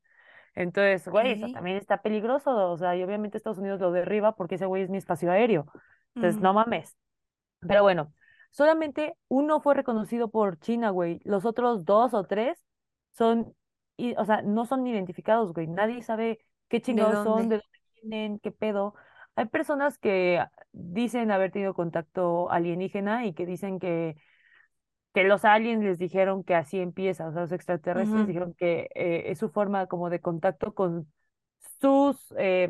Entonces, 0.56 1.08
güey, 1.08 1.34
eso 1.34 1.52
también 1.54 1.78
está 1.78 2.02
peligroso, 2.02 2.72
o 2.72 2.78
sea, 2.78 2.96
y 2.96 3.04
obviamente 3.04 3.38
Estados 3.38 3.60
Unidos 3.60 3.82
lo 3.82 3.92
derriba 3.92 4.36
porque 4.36 4.56
ese 4.56 4.66
güey 4.66 4.84
es 4.84 4.90
mi 4.90 4.98
espacio 4.98 5.30
aéreo. 5.32 5.66
Entonces, 6.16 6.42
no 6.42 6.54
mames. 6.54 6.98
Pero 7.68 7.84
bueno, 7.84 8.14
solamente 8.52 9.18
uno 9.28 9.60
fue 9.62 9.76
reconocido 9.76 10.30
por 10.30 10.60
China, 10.60 10.90
güey. 10.92 11.20
Los 11.24 11.46
otros 11.46 11.86
dos 11.86 12.14
o 12.14 12.26
tres 12.26 12.64
son, 13.14 13.56
y, 13.98 14.16
o 14.18 14.26
sea, 14.26 14.42
no 14.42 14.66
son 14.66 14.86
identificados, 14.88 15.54
güey. 15.54 15.68
Nadie 15.68 16.04
sabe 16.04 16.40
qué 16.70 16.82
¿De 16.88 17.04
chingados 17.10 17.20
son, 17.20 17.50
de 17.50 17.56
dónde 17.58 17.80
vienen, 18.04 18.40
qué 18.40 18.52
pedo. 18.52 18.96
Hay 19.36 19.46
personas 19.48 19.98
que 19.98 20.44
dicen 20.72 21.32
haber 21.32 21.52
tenido 21.52 21.74
contacto 21.74 22.52
alienígena 22.52 23.26
y 23.26 23.34
que 23.34 23.46
dicen 23.46 23.80
que 23.80 24.16
que 25.14 25.24
los 25.24 25.46
aliens 25.46 25.84
les 25.84 25.98
dijeron 26.00 26.44
que 26.44 26.56
así 26.56 26.80
empieza, 26.80 27.28
o 27.28 27.32
sea, 27.32 27.42
los 27.42 27.52
extraterrestres 27.52 28.26
Ujú, 28.26 28.28
dijeron 28.28 28.54
que 28.54 28.90
eh, 28.96 29.24
es 29.28 29.40
su 29.40 29.50
forma 29.50 29.88
como 29.88 30.10
de 30.10 30.20
contacto 30.22 30.74
con 30.74 31.12
sus, 31.82 32.34
eh, 32.38 32.70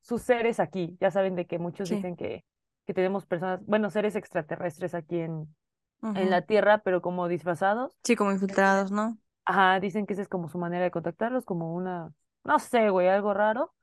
sus 0.00 0.22
seres 0.22 0.58
aquí. 0.60 0.96
Ya 1.00 1.10
saben 1.10 1.34
de 1.36 1.46
que 1.46 1.58
muchos 1.58 1.88
Sí. 1.88 1.88
dicen 1.88 2.16
que, 2.16 2.44
que 2.88 2.94
tenemos 2.94 3.26
personas, 3.26 3.60
bueno, 3.66 3.90
seres 3.90 4.16
extraterrestres 4.16 4.94
aquí 4.94 5.20
en, 5.20 5.54
en 6.02 6.30
la 6.30 6.42
Tierra, 6.42 6.78
pero 6.78 7.02
como 7.02 7.28
disfrazados. 7.28 7.94
Sí, 8.02 8.16
como 8.16 8.32
infiltrados, 8.32 8.90
¿no? 8.90 9.18
ajá, 9.44 9.78
dicen 9.78 10.06
que 10.06 10.14
esa 10.14 10.22
es 10.22 10.28
como 10.28 10.48
su 10.48 10.58
manera 10.58 10.84
de 10.84 10.90
contactarlos, 10.90 11.44
como 11.44 11.74
una, 11.74 12.12
no 12.44 12.58
sé, 12.58 12.88
güey, 12.88 13.08
algo 13.08 13.34
raro 13.34 13.74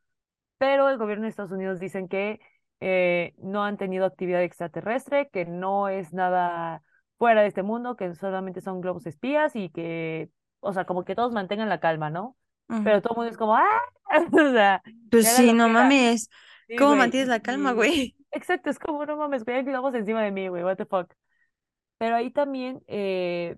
pero 0.58 0.90
el 0.90 0.98
gobierno 0.98 1.24
de 1.24 1.30
Estados 1.30 1.52
Unidos 1.52 1.80
dicen 1.80 2.08
que 2.08 2.40
eh, 2.80 3.34
no 3.38 3.64
han 3.64 3.78
tenido 3.78 4.06
actividad 4.06 4.44
extraterrestre, 4.44 5.30
que 5.32 5.46
no 5.46 5.90
es 5.90 6.14
nada 6.14 6.82
fuera 7.18 7.42
de 7.42 7.48
este 7.48 7.64
mundo, 7.64 7.96
que 7.96 8.14
solamente 8.16 8.62
son 8.62 8.82
globos 8.82 9.06
espías 9.06 9.56
y 9.56 9.70
que, 9.70 10.30
o 10.62 10.74
sea, 10.74 10.86
como 10.86 11.06
que 11.06 11.16
todos 11.16 11.34
mantengan 11.34 11.70
la 11.70 11.80
calma, 11.80 12.10
¿no? 12.10 12.38
Pero 12.84 13.02
todo 13.02 13.14
el 13.14 13.18
mundo 13.18 13.32
es 13.32 13.38
como, 13.38 13.56
¡ah! 13.56 13.82
O 14.34 14.52
sea, 14.52 14.82
Pues 15.12 15.28
sí, 15.28 15.54
no 15.54 15.70
mames. 15.70 16.30
¿Cómo 16.78 16.96
mantienes 16.96 17.30
la 17.30 17.42
calma, 17.42 17.74
güey? 17.74 18.16
Exacto, 18.36 18.70
es 18.70 18.80
como, 18.80 19.06
no 19.06 19.18
mames, 19.18 19.44
güey, 19.46 19.58
hay 19.58 19.64
globos 19.64 19.94
encima 19.96 20.22
de 20.24 20.32
mí, 20.32 20.48
güey, 20.48 20.64
what 20.64 20.78
the 20.78 20.86
fuck. 20.86 21.14
Pero 21.98 22.16
ahí 22.18 22.32
también, 22.32 22.84
eh, 22.88 23.58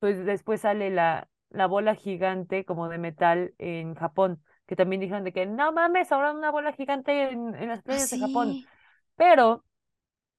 pues 0.00 0.24
después 0.26 0.62
sale 0.62 0.90
la, 0.90 1.28
la 1.50 1.66
bola 1.66 1.94
gigante 1.94 2.64
como 2.64 2.88
de 2.88 2.98
metal 2.98 3.54
en 3.58 3.94
Japón. 3.94 4.42
que 4.66 4.76
también 4.76 5.00
dijeron 5.00 5.24
de 5.24 5.32
que 5.32 5.46
no 5.46 5.72
mames, 5.72 6.12
ahora 6.12 6.32
una 6.32 6.50
bola 6.52 6.72
gigante 6.72 7.30
en, 7.32 7.54
en 7.56 7.68
las 7.68 7.82
playas 7.82 8.10
de 8.10 8.18
Japón. 8.18 8.60
Pero 9.16 9.64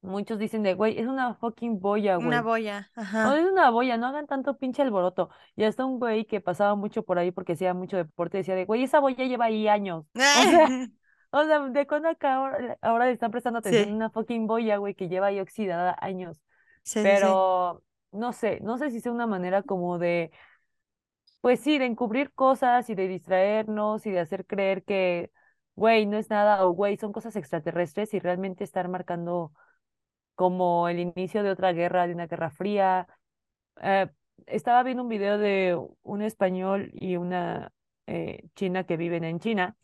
muchos 0.02 0.40
dicen 0.40 0.64
de, 0.64 0.74
güey, 0.76 1.00
es 1.00 1.08
una 1.08 1.36
fucking 1.36 1.80
boya, 1.80 2.20
una 2.20 2.42
güey. 2.42 2.44
boya, 2.44 2.92
No 3.22 3.34
ajá. 3.34 3.36
es 3.36 3.46
una 3.46 3.70
boya, 3.72 3.98
no 3.98 4.08
hagan 4.08 4.28
tanto 4.28 4.58
pinche 4.58 4.82
alboroto. 4.84 5.30
Y 5.56 5.64
hasta 5.64 5.86
un 5.86 6.00
güey 6.00 6.26
que 6.26 6.42
pasaba 6.42 6.76
mucho 6.76 7.04
por 7.04 7.20
ahí 7.20 7.32
porque 7.32 7.54
hacía 7.54 7.74
mucho 7.74 7.98
deporte 7.98 8.38
decía 8.40 8.56
de, 8.56 8.66
güey, 8.66 8.84
esa 8.84 9.00
boya 9.00 9.26
lleva 9.26 9.46
ahí 9.46 9.68
años. 9.68 10.06
O 10.34 10.46
sea, 10.46 10.76
o 11.32 11.44
sea, 11.46 11.60
¿de 11.70 11.88
cuándo 11.88 12.10
acá 12.10 12.36
ahora, 12.36 12.78
ahora 12.82 13.06
le 13.06 13.12
están 13.14 13.32
prestando 13.32 13.60
atención 13.60 13.92
a 13.92 13.96
una 13.96 14.10
fucking 14.10 14.48
boya, 14.48 14.78
güey, 14.78 14.96
que 14.96 15.10
lleva 15.10 15.28
ahí 15.28 15.40
oxidada 15.40 15.96
años? 16.00 16.42
sí. 16.84 17.02
Pero 17.04 17.84
no 18.12 18.34
sé, 18.34 18.60
no 18.62 18.78
sé 18.78 18.92
si 18.92 19.02
sea 19.02 19.12
una 19.12 19.28
manera 19.28 19.64
como 19.64 20.00
de, 20.00 20.32
pues 21.42 21.60
sí, 21.60 21.78
de 21.78 21.86
encubrir 21.86 22.34
cosas 22.34 22.90
y 22.90 22.96
de 22.96 23.08
distraernos 23.08 24.06
y 24.06 24.12
de 24.12 24.20
hacer 24.20 24.46
creer 24.46 24.84
que, 24.84 25.32
güey, 25.76 26.06
no 26.06 26.18
es 26.18 26.30
nada 26.30 26.66
o 26.66 26.72
güey, 26.72 26.98
son 26.98 27.14
cosas 27.14 27.36
extraterrestres 27.36 28.14
y 28.14 28.20
realmente 28.20 28.64
estar 28.64 28.88
marcando 28.90 29.54
como 30.36 30.90
el 30.90 31.00
inicio 31.00 31.44
de 31.44 31.52
otra 31.52 31.74
guerra, 31.74 32.08
de 32.08 32.14
una 32.14 32.28
guerra 32.28 32.52
fría. 32.52 33.08
Eh, 33.82 34.10
estaba 34.48 34.84
viendo 34.84 35.04
un 35.04 35.10
video 35.10 35.38
de 35.38 35.80
un 36.04 36.22
español 36.22 36.92
y 36.94 37.18
una 37.18 37.72
eh, 38.08 38.44
china 38.56 38.86
que 38.86 38.98
viven 38.98 39.24
en 39.24 39.40
China 39.40 39.78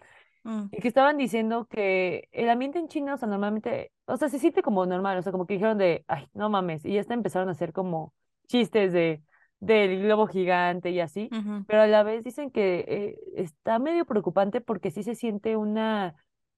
Mm, 0.43 0.65
y 0.71 0.81
que 0.81 0.87
estaban 0.87 1.17
diciendo 1.17 1.67
que 1.69 2.27
el 2.31 2.49
ambiente 2.49 2.79
en 2.79 2.87
China, 2.87 3.13
o 3.13 3.17
sea, 3.17 3.27
normalmente, 3.27 3.91
o 4.05 4.17
sea, 4.17 4.29
se 4.29 4.39
siente 4.39 4.61
como 4.61 4.85
normal, 4.85 5.17
o 5.17 5.21
sea, 5.21 5.31
como 5.31 5.45
que 5.45 5.53
dijeron 5.55 5.77
de, 5.77 6.03
ay, 6.07 6.27
no 6.33 6.49
mames, 6.49 6.85
y 6.85 6.93
ya 6.93 7.01
hasta 7.01 7.13
empezaron 7.13 7.49
a 7.49 7.53
hacer 7.53 7.73
como 7.73 8.13
chistes 8.47 8.91
de 8.93 9.21
del 9.59 10.01
globo 10.01 10.27
gigante 10.27 10.91
y 10.91 10.99
así, 10.99 11.29
pero 11.67 11.83
a 11.83 11.87
la 11.87 12.03
vez 12.03 12.25
dicen 12.25 12.51
que 12.51 12.83
eh, 12.85 13.17
está 13.37 13.79
medio 13.79 14.05
preocupante 14.05 14.59
porque 14.59 14.91
sí 14.91 15.03
se 15.03 15.15
siente 15.15 15.55
una 15.55 16.15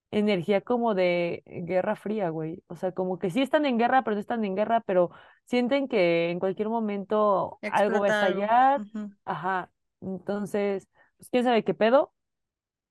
energía 0.09 0.61
como 0.61 0.95
de 0.95 1.43
guerra 1.45 1.95
fría, 1.95 2.29
güey, 2.29 2.63
o 2.67 2.75
sea, 2.75 2.93
como 2.93 3.19
que 3.19 3.29
sí 3.29 3.43
están 3.43 3.65
en 3.67 3.77
guerra, 3.77 4.03
pero 4.03 4.15
no 4.15 4.21
están 4.21 4.43
en 4.43 4.55
guerra, 4.55 4.81
pero 4.81 5.11
sienten 5.45 5.87
que 5.87 6.31
en 6.31 6.39
cualquier 6.39 6.69
momento 6.69 7.59
algo 7.61 7.99
va 7.99 8.07
a 8.07 8.25
algo. 8.25 8.41
estallar, 8.41 8.81
ajá, 9.25 9.69
entonces, 10.01 10.87
pues 11.17 11.29
quién 11.29 11.43
sabe 11.43 11.63
qué 11.63 11.75
pedo. 11.75 12.11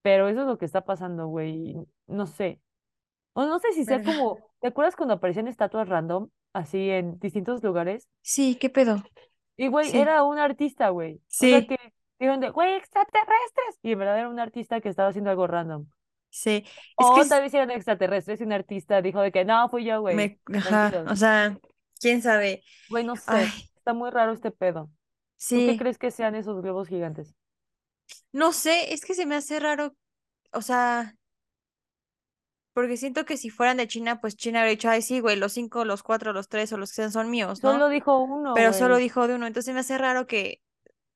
Pero 0.04 0.28
eso 0.28 0.42
es 0.42 0.48
lo 0.48 0.58
que 0.58 0.66
está 0.66 0.84
pasando, 0.84 1.28
güey. 1.28 1.76
No 2.08 2.26
sé. 2.28 2.62
O 3.34 3.44
no 3.46 3.58
sé 3.60 3.72
si 3.74 3.84
sea 3.86 4.02
como, 4.02 4.38
¿te 4.60 4.68
acuerdas 4.68 4.96
cuando 4.96 5.14
aparecían 5.16 5.48
estatuas 5.48 5.88
random, 5.88 6.30
así 6.54 6.90
en 6.90 7.18
distintos 7.20 7.62
lugares? 7.64 8.08
Sí, 8.22 8.56
¿qué 8.56 8.70
pedo? 8.70 9.02
Y, 9.56 9.68
güey, 9.68 9.90
Sí, 9.90 9.98
era 9.98 10.24
un 10.24 10.38
artista, 10.38 10.88
güey. 10.90 11.22
O 11.40 11.46
sea 11.46 11.62
sí, 11.62 11.66
que 11.66 11.78
dijeron 12.18 12.40
de, 12.40 12.50
güey, 12.50 12.74
extraterrestres. 12.74 13.78
Y 13.82 13.92
en 13.92 13.98
verdad 13.98 14.18
era 14.18 14.28
un 14.28 14.40
artista 14.40 14.80
que 14.80 14.88
estaba 14.88 15.08
haciendo 15.10 15.30
algo 15.30 15.46
random. 15.46 15.86
sí. 16.30 16.64
Es 16.98 17.10
que 17.10 17.22
O 17.22 17.28
tal 17.28 17.42
vez 17.42 17.54
eran 17.54 17.70
extraterrestres 17.70 18.40
y 18.40 18.44
un 18.44 18.52
artista 18.52 19.02
dijo 19.02 19.20
de 19.20 19.32
que, 19.32 19.44
no, 19.44 19.68
fui 19.68 19.84
yo, 19.84 20.00
güey. 20.00 20.16
me, 20.16 20.40
ajá, 20.52 21.04
o 21.10 21.16
sea, 21.16 21.58
quién 22.00 22.22
sabe. 22.22 22.62
Güey, 22.88 23.04
no 23.04 23.16
sé. 23.16 23.32
Ay, 23.32 23.70
Está 23.76 23.92
muy 23.94 24.10
raro 24.10 24.32
este 24.32 24.50
pedo. 24.50 24.90
¿Tú 25.52 25.62
qué 25.64 25.76
sí, 25.76 25.76
crees 25.76 25.98
que 25.98 26.10
sean 26.10 26.34
esos 26.34 26.60
globos 26.62 26.88
gigantes? 26.88 27.34
No 28.32 28.52
sé, 28.52 28.92
es 28.94 29.04
que 29.04 29.14
se 29.14 29.26
me 29.26 29.36
hace 29.36 29.60
raro, 29.60 29.96
o 30.52 30.62
sea, 30.62 31.16
porque 32.72 32.96
siento 32.96 33.24
que 33.24 33.36
si 33.36 33.50
fueran 33.50 33.76
de 33.76 33.86
China, 33.88 34.20
pues 34.20 34.36
China 34.36 34.60
habría 34.60 34.72
dicho, 34.72 34.88
ay, 34.90 35.02
sí, 35.02 35.20
güey, 35.20 35.36
los 35.36 35.52
cinco, 35.52 35.84
los 35.84 36.02
cuatro, 36.02 36.32
los 36.32 36.48
tres 36.48 36.72
o 36.72 36.76
los 36.76 36.90
que 36.90 36.96
sean 36.96 37.12
son 37.12 37.30
míos, 37.30 37.62
¿no? 37.62 37.72
Solo 37.74 37.88
dijo 37.88 38.18
uno, 38.22 38.54
Pero 38.54 38.72
solo 38.72 38.96
dijo 38.98 39.28
de 39.28 39.34
uno, 39.36 39.46
entonces 39.46 39.74
me 39.74 39.80
hace 39.80 39.98
raro 39.98 40.26
que, 40.26 40.62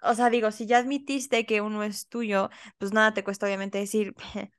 o 0.03 0.14
sea, 0.14 0.30
digo, 0.30 0.51
si 0.53 0.66
ya 0.66 0.78
admitiste 0.78 1.47
que 1.47 1.61
uno 1.62 1.82
es 1.84 2.09
tuyo, 2.09 2.51
pues 2.78 2.93
nada 2.93 3.14
te 3.14 3.24
cuesta 3.24 3.47
obviamente 3.47 3.78
decir, 3.78 4.14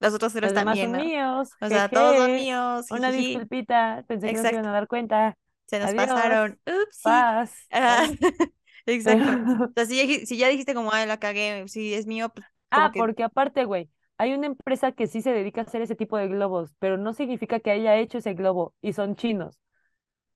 los 0.00 0.14
otros 0.14 0.32
tres 0.34 0.52
Los 0.52 0.54
demás 0.54 0.78
también, 0.78 0.80
son 0.80 0.92
¿no? 0.92 0.98
míos. 0.98 1.50
O 1.60 1.70
sea, 1.70 1.90
todos 1.92 2.16
son 2.16 2.34
míos, 2.34 2.86
Una 2.90 3.12
disculpita. 3.12 4.04
Pensé 4.06 4.30
que 4.30 4.36
no 4.38 4.46
se 4.46 4.54
iban 4.54 4.66
Exacto, 4.66 4.68
a 4.68 4.72
dar 4.72 4.88
cuenta. 4.88 5.36
se 5.66 5.78
nos 5.78 5.94
Adiós. 5.94 5.94
pasaron. 5.94 6.60
Paz. 7.02 7.52
Ah, 7.72 8.04
Paz. 8.04 8.12
exacto. 8.86 9.32
O 9.76 9.80
sea, 9.80 9.86
si 9.86 9.96
ya, 9.96 10.04
dij- 10.04 10.26
si 10.26 10.36
ya 10.38 10.48
dijiste 10.48 10.74
como, 10.74 10.92
ay, 10.92 11.06
la 11.06 11.18
cagué, 11.18 11.64
si 11.68 11.94
es 11.94 12.06
mío, 12.06 12.30
pues 12.30 12.46
Ah, 12.70 12.92
que, 12.92 12.96
porque 12.96 13.22
aparte, 13.22 13.64
güey, 13.64 13.88
hay 14.18 14.32
una 14.34 14.46
empresa 14.46 14.92
que 14.92 15.06
sí 15.06 15.22
se 15.22 15.32
dedica 15.32 15.60
a 15.60 15.64
hacer 15.64 15.80
ese 15.82 15.94
tipo 15.96 16.16
de 16.18 16.28
globos, 16.28 16.74
pero 16.78 16.96
no 16.98 17.12
significa 17.14 17.60
que 17.60 17.70
haya 17.70 17.96
hecho 17.96 18.18
ese 18.18 18.34
globo 18.34 18.74
y 18.82 18.92
son 18.92 19.16
chinos. 19.16 19.58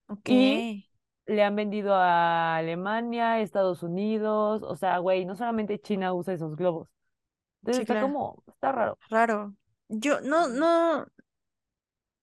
ok, 0.08 0.28
Y 0.28 0.64
le 1.26 1.42
han 1.44 1.56
vendido 1.56 1.94
a 1.94 2.56
Alemania, 2.56 3.40
Estados 3.40 3.82
Unidos, 3.82 4.62
o 4.62 4.76
sea, 4.76 4.98
güey, 4.98 5.24
no 5.26 5.36
solamente 5.36 5.80
China 5.80 6.14
usa 6.14 6.34
esos 6.34 6.56
globos. 6.56 6.88
Entonces 7.62 7.80
sí, 7.80 7.84
está 7.84 7.96
claro, 7.96 7.98
como, 7.98 8.42
está 8.48 8.72
raro. 8.72 8.98
raro. 9.10 9.54
Yo 9.88 10.20
no, 10.22 10.48
no, 10.48 11.06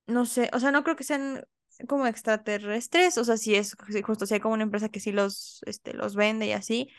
no 0.07 0.25
sé, 0.25 0.49
o 0.53 0.59
sea, 0.59 0.71
no 0.71 0.83
creo 0.83 0.95
que 0.95 1.03
sean 1.03 1.43
como 1.87 2.07
extraterrestres, 2.07 3.17
o 3.17 3.23
sea, 3.25 3.37
si 3.37 3.55
es 3.55 3.75
justo, 4.05 4.25
si 4.25 4.33
hay 4.35 4.39
como 4.39 4.53
una 4.55 4.63
empresa 4.63 4.89
que 4.89 4.99
sí 4.99 5.11
los, 5.11 5.61
este, 5.65 5.93
los 5.93 6.15
vende 6.15 6.47
y 6.47 6.51
así, 6.53 6.89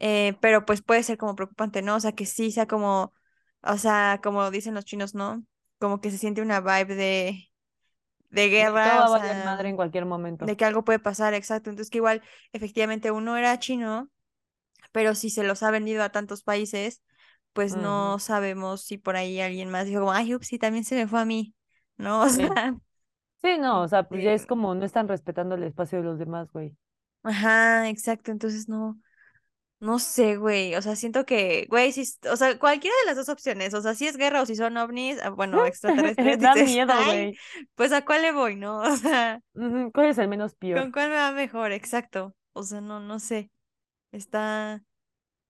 eh, 0.00 0.34
pero 0.40 0.64
pues 0.66 0.82
puede 0.82 1.02
ser 1.02 1.18
como 1.18 1.36
preocupante, 1.36 1.82
¿no? 1.82 1.96
O 1.96 2.00
sea, 2.00 2.12
que 2.12 2.26
sí 2.26 2.50
sea 2.52 2.66
como, 2.66 3.14
o 3.62 3.78
sea, 3.78 4.20
como 4.22 4.50
dicen 4.50 4.74
los 4.74 4.84
chinos, 4.84 5.14
¿no? 5.14 5.44
Como 5.78 6.00
que 6.00 6.10
se 6.10 6.18
siente 6.18 6.42
una 6.42 6.60
vibe 6.60 6.94
de, 6.96 7.50
de 8.30 8.48
todo 8.82 9.04
guerra, 9.04 9.08
va 9.08 9.30
a 9.30 9.34
madre 9.34 9.68
en 9.68 9.76
cualquier 9.76 10.04
momento. 10.06 10.46
de 10.46 10.56
que 10.56 10.64
algo 10.64 10.84
puede 10.84 10.98
pasar, 10.98 11.34
exacto. 11.34 11.70
Entonces 11.70 11.90
que 11.90 11.98
igual, 11.98 12.22
efectivamente, 12.52 13.10
uno 13.10 13.36
era 13.36 13.58
chino, 13.58 14.10
pero 14.92 15.14
si 15.14 15.30
se 15.30 15.44
los 15.44 15.62
ha 15.62 15.70
vendido 15.70 16.02
a 16.02 16.10
tantos 16.10 16.42
países, 16.42 17.02
pues 17.52 17.76
no 17.76 18.18
sabemos 18.18 18.82
si 18.84 18.98
por 18.98 19.16
ahí 19.16 19.40
alguien 19.40 19.70
más 19.70 19.86
dijo 19.86 20.00
como, 20.00 20.12
ay, 20.12 20.34
ups, 20.34 20.48
sí, 20.48 20.58
también 20.58 20.84
se 20.84 20.96
me 20.96 21.06
fue 21.08 21.20
a 21.20 21.24
mí, 21.24 21.54
¿no? 21.96 22.22
O 22.24 22.28
Sí. 22.28 22.48
sea, 22.48 22.76
Sí, 23.44 23.58
no, 23.58 23.82
o 23.82 23.88
sea, 23.88 24.04
pues 24.08 24.22
ya 24.22 24.32
es 24.32 24.46
como 24.46 24.74
no 24.74 24.84
están 24.84 25.06
respetando 25.08 25.54
el 25.56 25.62
espacio 25.64 25.98
de 25.98 26.04
los 26.04 26.18
demás, 26.18 26.50
güey. 26.52 26.76
ajá, 27.22 27.88
exacto. 27.88 28.30
Entonces 28.30 28.68
no. 28.68 29.00
No 29.80 29.98
sé, 29.98 30.36
güey. 30.36 30.74
O 30.76 30.82
sea, 30.82 30.96
siento 30.96 31.26
que, 31.26 31.66
güey, 31.70 31.92
si, 31.92 32.04
o 32.30 32.36
sea, 32.36 32.58
cualquiera 32.58 32.96
de 33.02 33.06
las 33.08 33.16
dos 33.16 33.28
opciones, 33.30 33.74
o 33.74 33.82
sea, 33.82 33.94
si 33.94 34.06
es 34.08 34.16
guerra 34.16 34.42
o 34.42 34.46
si 34.46 34.56
son 34.56 34.76
ovnis, 34.78 35.18
ah, 35.22 35.30
bueno, 35.30 35.64
extraterrestres, 35.66 36.38
Da 36.40 36.54
dices, 36.54 36.64
miedo, 36.64 37.04
güey. 37.04 37.36
pues 37.76 37.92
a 37.92 38.04
cuál 38.04 38.22
le 38.22 38.32
voy, 38.32 38.56
¿no? 38.56 38.80
O 38.82 38.96
sea, 38.96 39.40
¿Cuál 39.94 40.06
es 40.10 40.18
el 40.18 40.28
menos 40.28 40.54
¿con 40.72 40.90
peor? 40.90 40.92
cuál 40.92 41.10
me 41.10 41.16
va 41.16 41.32
mejor? 41.32 41.72
Exacto. 41.72 42.34
O 42.52 42.62
sea, 42.62 42.80
no, 42.80 43.00
no 43.00 43.18
sé. 43.18 43.50
Está, 44.12 44.84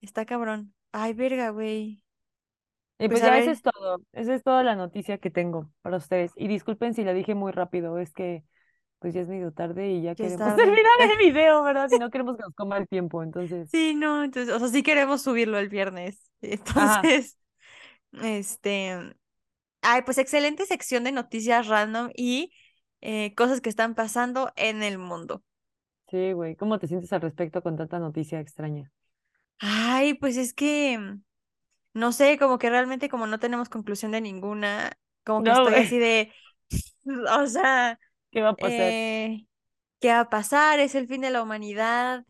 está 0.02 0.26
cabrón. 0.26 0.74
Ay, 0.92 1.14
verga, 1.14 1.50
güey. 1.50 2.04
Y 2.98 3.08
Pues 3.08 3.20
pues 3.20 3.22
a 3.22 3.30
ya, 3.30 3.30
ver, 3.30 3.52
es 3.52 3.62
todo. 3.62 3.98
Esa 4.12 4.34
es 4.34 4.42
toda 4.44 4.62
la 4.62 4.76
noticia 4.76 5.18
que 5.18 5.30
tengo 5.30 5.70
para 5.82 5.96
ustedes. 5.96 6.32
Y 6.36 6.48
disculpen 6.48 6.94
si 6.94 7.04
la 7.04 7.12
dije 7.14 7.34
muy 7.34 7.52
rápido, 7.52 7.98
es 7.98 8.12
que 8.12 8.44
pues 9.00 9.14
ya 9.14 9.22
es 9.22 9.28
medio 9.28 9.52
tarde 9.52 9.90
y 9.92 10.02
ya 10.02 10.16
ya 10.16 10.16
queremos 10.16 10.54
terminar 10.56 10.92
el 11.00 11.18
video, 11.18 11.62
¿verdad? 11.62 11.90
Y 11.92 11.98
no 11.98 12.10
queremos 12.10 12.36
que 12.36 12.42
nos 12.44 12.54
coma 12.54 12.78
el 12.78 12.88
tiempo, 12.88 13.22
entonces. 13.22 13.70
Sí, 13.70 13.94
no, 13.94 14.22
entonces, 14.24 14.54
o 14.54 14.58
sea, 14.58 14.68
sí 14.68 14.82
queremos 14.82 15.22
subirlo 15.22 15.58
el 15.58 15.68
viernes. 15.68 16.30
Ajá, 16.74 17.02
Entonces, 17.02 17.38
este, 18.22 18.98
ay, 19.82 20.02
pues 20.04 20.18
excelente 20.18 20.66
sección 20.66 21.04
de 21.04 21.12
noticias 21.12 21.68
random 21.68 22.10
y 22.16 22.52
eh, 23.02 23.34
cosas 23.36 23.60
que 23.62 23.70
están 23.70 23.94
pasando 23.94 24.52
en 24.56 24.82
el 24.82 24.98
mundo. 24.98 25.44
sí, 26.08 26.32
güey. 26.32 26.54
¿Cómo 26.56 26.78
te 26.78 26.86
sientes 26.86 27.12
al 27.12 27.20
respecto 27.22 27.62
con 27.62 27.76
tanta 27.76 27.98
noticia 27.98 28.38
extraña? 28.40 28.92
Ay, 29.58 30.14
pues 30.14 30.36
es 30.36 30.52
que, 30.54 30.98
no 31.94 32.12
sé, 32.12 32.38
como 32.38 32.58
que 32.58 32.70
realmente 32.70 33.08
como 33.08 33.26
no 33.26 33.38
tenemos 33.38 33.68
conclusión 33.68 34.12
de 34.12 34.20
ninguna, 34.20 34.92
como 35.24 35.42
que 35.42 35.50
No, 35.50 35.52
estoy 35.52 35.76
así 35.76 35.98
de, 35.98 36.32
o 37.32 37.46
sea, 37.46 37.98
¿Qué 38.30 38.40
va 38.42 38.50
a 38.50 38.56
pasar? 38.56 38.94
eh, 38.96 39.46
¿qué 40.00 40.08
va 40.10 40.20
a 40.20 40.30
pasar? 40.30 40.80
¿Es 40.80 40.94
el 40.94 41.08
fin 41.08 41.20
de 41.22 41.30
la 41.30 41.42
humanidad? 41.42 42.24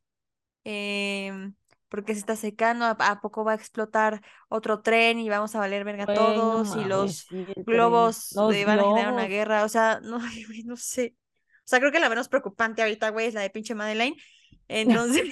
Em, 0.65 1.55
porque 1.89 2.15
se 2.15 2.21
está 2.21 2.37
secando, 2.37 2.85
¿a, 2.87 2.91
a 2.93 3.21
poco 3.21 3.45
va 3.45 3.53
a 3.53 3.55
explotar 3.57 4.23
otro 4.49 4.83
tren 4.83 5.19
y 5.19 5.29
vamos 5.29 5.55
a 5.55 5.59
valer 5.61 5.85
verga 5.85 6.07
no 6.07 6.13
todos 6.13 6.77
y 6.77 6.85
los 6.85 7.27
sí, 7.29 7.47
globos 7.67 8.45
Los 8.47 8.51
eh, 8.51 8.65
van 8.65 8.81
a 8.81 8.85
generar 8.87 9.13
una 9.13 9.27
guerra? 9.27 9.65
O 9.65 9.69
sea, 9.69 10.01
no, 10.03 10.19
no 10.65 10.77
sé. 10.77 11.17
O 11.61 11.69
sea, 11.69 11.81
creo 11.81 11.93
que 11.93 12.01
la 12.01 12.09
menos 12.09 12.29
preocupante 12.29 12.83
ahorita, 12.83 13.11
güey, 13.11 13.27
es 13.29 13.35
la 13.35 13.43
de 13.43 13.51
pinche 13.51 13.75
Madeleine. 13.75 14.17
Entonces, 14.69 15.25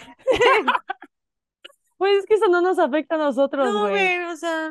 Pues 2.00 2.18
es 2.20 2.26
que 2.26 2.34
eso 2.34 2.48
no 2.48 2.62
nos 2.62 2.78
afecta 2.78 3.16
a 3.16 3.18
nosotros, 3.18 3.66
no, 3.74 3.80
güey. 3.82 3.92
güey, 3.92 4.24
o 4.24 4.36
sea, 4.36 4.70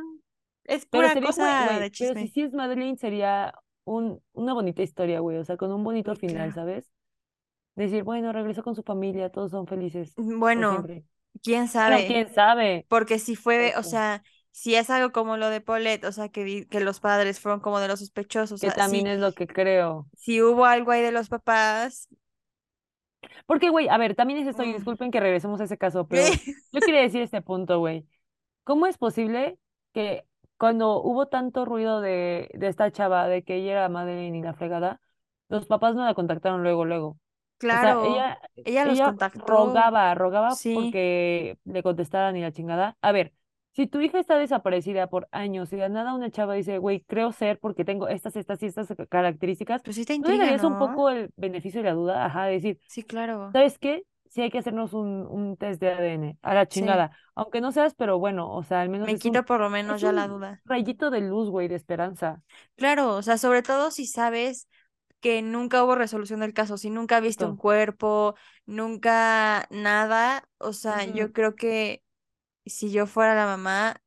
es 0.65 0.85
Pero 0.89 1.07
pura 1.09 1.15
cosa 1.21 1.65
güey, 1.65 1.79
de 1.79 1.91
pero 1.97 2.15
si 2.15 2.21
chisme. 2.21 2.27
sí 2.27 2.41
es 2.41 2.53
Madeline, 2.53 2.97
sería 2.97 3.53
un, 3.85 4.21
una 4.33 4.53
bonita 4.53 4.81
historia, 4.81 5.19
güey, 5.19 5.37
o 5.37 5.45
sea, 5.45 5.57
con 5.57 5.71
un 5.71 5.83
bonito 5.83 6.15
final, 6.15 6.51
claro. 6.51 6.53
¿sabes? 6.53 6.91
Decir, 7.75 8.03
bueno, 8.03 8.33
regresó 8.33 8.63
con 8.63 8.75
su 8.75 8.83
familia, 8.83 9.31
todos 9.31 9.51
son 9.51 9.67
felices 9.67 10.17
por 10.17 10.35
Bueno, 10.39 10.85
quién 11.43 11.67
sabe, 11.67 12.07
quién 12.07 12.29
sabe. 12.33 12.87
porque 12.87 13.19
si 13.19 13.35
fue, 13.35 13.73
o 13.77 13.83
sea, 13.83 14.23
si 14.51 14.75
es 14.75 14.89
algo 14.89 15.11
como 15.11 15.37
lo 15.37 15.49
de 15.49 15.61
Paulette, 15.61 16.05
o 16.05 16.11
sea, 16.11 16.29
que, 16.29 16.43
vi- 16.43 16.65
que 16.67 16.79
los 16.81 16.99
padres 16.99 17.39
fueron 17.39 17.61
como 17.61 17.79
de 17.79 17.87
los 17.87 17.99
sospechosos, 17.99 18.53
o 18.53 18.57
Que 18.59 18.67
sea, 18.67 18.75
también 18.75 19.07
si, 19.07 19.07
es 19.07 19.19
lo 19.19 19.33
que 19.33 19.47
creo. 19.47 20.09
si 20.17 20.41
hubo 20.41 20.65
algo 20.65 20.91
ahí 20.91 21.01
de 21.01 21.11
los 21.11 21.29
papás, 21.29 22.09
Porque, 23.45 23.69
güey, 23.69 23.87
a 23.89 23.97
ver, 23.97 24.15
también 24.15 24.39
es 24.39 24.47
esto, 24.47 24.63
y 24.63 24.73
disculpen 24.73 25.11
que 25.11 25.19
regresemos 25.19 25.61
a 25.61 25.65
ese 25.65 25.77
caso, 25.77 26.07
pero 26.07 26.39
yo 26.71 26.81
quería 26.83 27.01
decir 27.01 27.21
este 27.21 27.41
punto, 27.41 27.79
güey. 27.79 28.07
¿Cómo 28.63 28.87
es 28.87 28.97
posible 28.97 29.57
que 29.93 30.25
cuando 30.57 31.01
hubo 31.01 31.27
tanto 31.27 31.65
ruido 31.65 32.01
de, 32.01 32.49
de 32.53 32.67
esta 32.67 32.91
chava, 32.91 33.27
de 33.27 33.43
que 33.43 33.55
ella 33.57 33.71
era 33.73 33.89
Madeline 33.89 34.35
y 34.37 34.41
la 34.43 34.53
fregada, 34.53 35.01
los 35.49 35.65
papás 35.65 35.95
no 35.95 36.05
la 36.05 36.13
contactaron 36.13 36.63
luego, 36.63 36.85
luego. 36.85 37.17
O 37.69 37.77
sea, 37.77 37.93
Claro, 37.93 38.03
ella, 38.03 38.39
ella 38.63 38.85
los 38.85 39.01
ella 39.01 39.01
contactó, 39.01 39.45
rogaba, 39.47 40.15
rogaba 40.15 40.59
sí, 40.59 40.73
porque 40.73 41.57
le 41.65 41.83
contestaran 41.83 42.35
y 42.37 42.41
la 42.41 42.51
chingada. 42.51 42.97
A 43.01 43.11
ver, 43.11 43.33
si 43.79 43.87
tu 43.87 44.01
hija 44.01 44.19
está 44.19 44.37
desaparecida 44.37 45.07
por 45.09 45.27
años 45.31 45.71
y 45.73 45.77
de 45.77 45.89
nada 45.89 46.13
una 46.13 46.29
chava 46.31 46.53
dice, 46.55 46.77
güey, 46.79 47.01
creo 47.05 47.31
ser 47.31 47.59
porque 47.59 47.85
tengo 47.85 48.07
estas, 48.09 48.35
estas 48.35 48.61
y 48.63 48.65
estas 48.67 48.93
características, 49.09 49.81
pues 49.83 49.95
sí 49.95 50.05
te 50.05 50.13
¿no 50.17 50.27
le 50.29 50.37
intriga, 50.37 50.37
darías 50.37 50.63
un 50.63 50.75
¿no? 50.75 50.77
poco 50.77 51.09
el 51.09 51.31
beneficio 51.37 51.81
de 51.81 51.89
la 51.89 51.93
duda? 51.95 52.25
Ajá, 52.25 52.45
de 52.45 52.53
decir, 52.53 52.79
Sí, 52.87 53.03
claro, 53.03 53.53
¿sabes 53.53 53.79
qué? 53.79 54.03
Sí 54.29 54.41
hay 54.41 54.51
que 54.51 54.59
hacernos 54.59 54.93
un, 54.93 55.25
un 55.27 55.57
test 55.57 55.81
de 55.81 55.89
ADN, 55.89 56.37
a 56.41 56.53
la 56.53 56.67
sí. 56.69 56.79
chingada. 56.79 57.17
Aunque 57.35 57.61
no 57.61 57.71
seas, 57.71 57.95
pero 57.95 58.19
bueno, 58.19 58.51
o 58.53 58.63
sea, 58.63 58.81
al 58.81 58.89
menos 58.89 59.07
Me 59.07 59.13
un, 59.13 59.19
quito 59.19 59.43
por 59.45 59.59
lo 59.59 59.69
menos 59.69 59.99
ya 60.01 60.11
la 60.13 60.27
un 60.27 60.29
duda. 60.29 60.63
rayito 60.65 61.09
de 61.11 61.21
luz, 61.21 61.49
güey, 61.49 61.67
de 61.67 61.75
esperanza. 61.75 62.41
Claro, 62.75 63.15
o 63.15 63.21
sea, 63.21 63.37
sobre 63.37 63.61
todo 63.61 63.91
si 63.91 64.05
sabes 64.07 64.67
que 65.19 65.41
nunca 65.41 65.83
hubo 65.83 65.95
resolución 65.95 66.39
del 66.41 66.53
caso, 66.53 66.77
si 66.77 66.89
nunca 66.89 67.19
viste 67.19 67.45
un 67.45 67.57
cuerpo, 67.57 68.35
nunca 68.65 69.67
nada, 69.69 70.47
o 70.59 70.71
sea, 70.73 71.05
yo 71.05 71.33
creo 71.33 71.55
que 71.55 72.03
si 72.65 72.91
yo 72.91 73.07
fuera 73.07 73.35
la 73.35 73.45
mamá, 73.45 74.01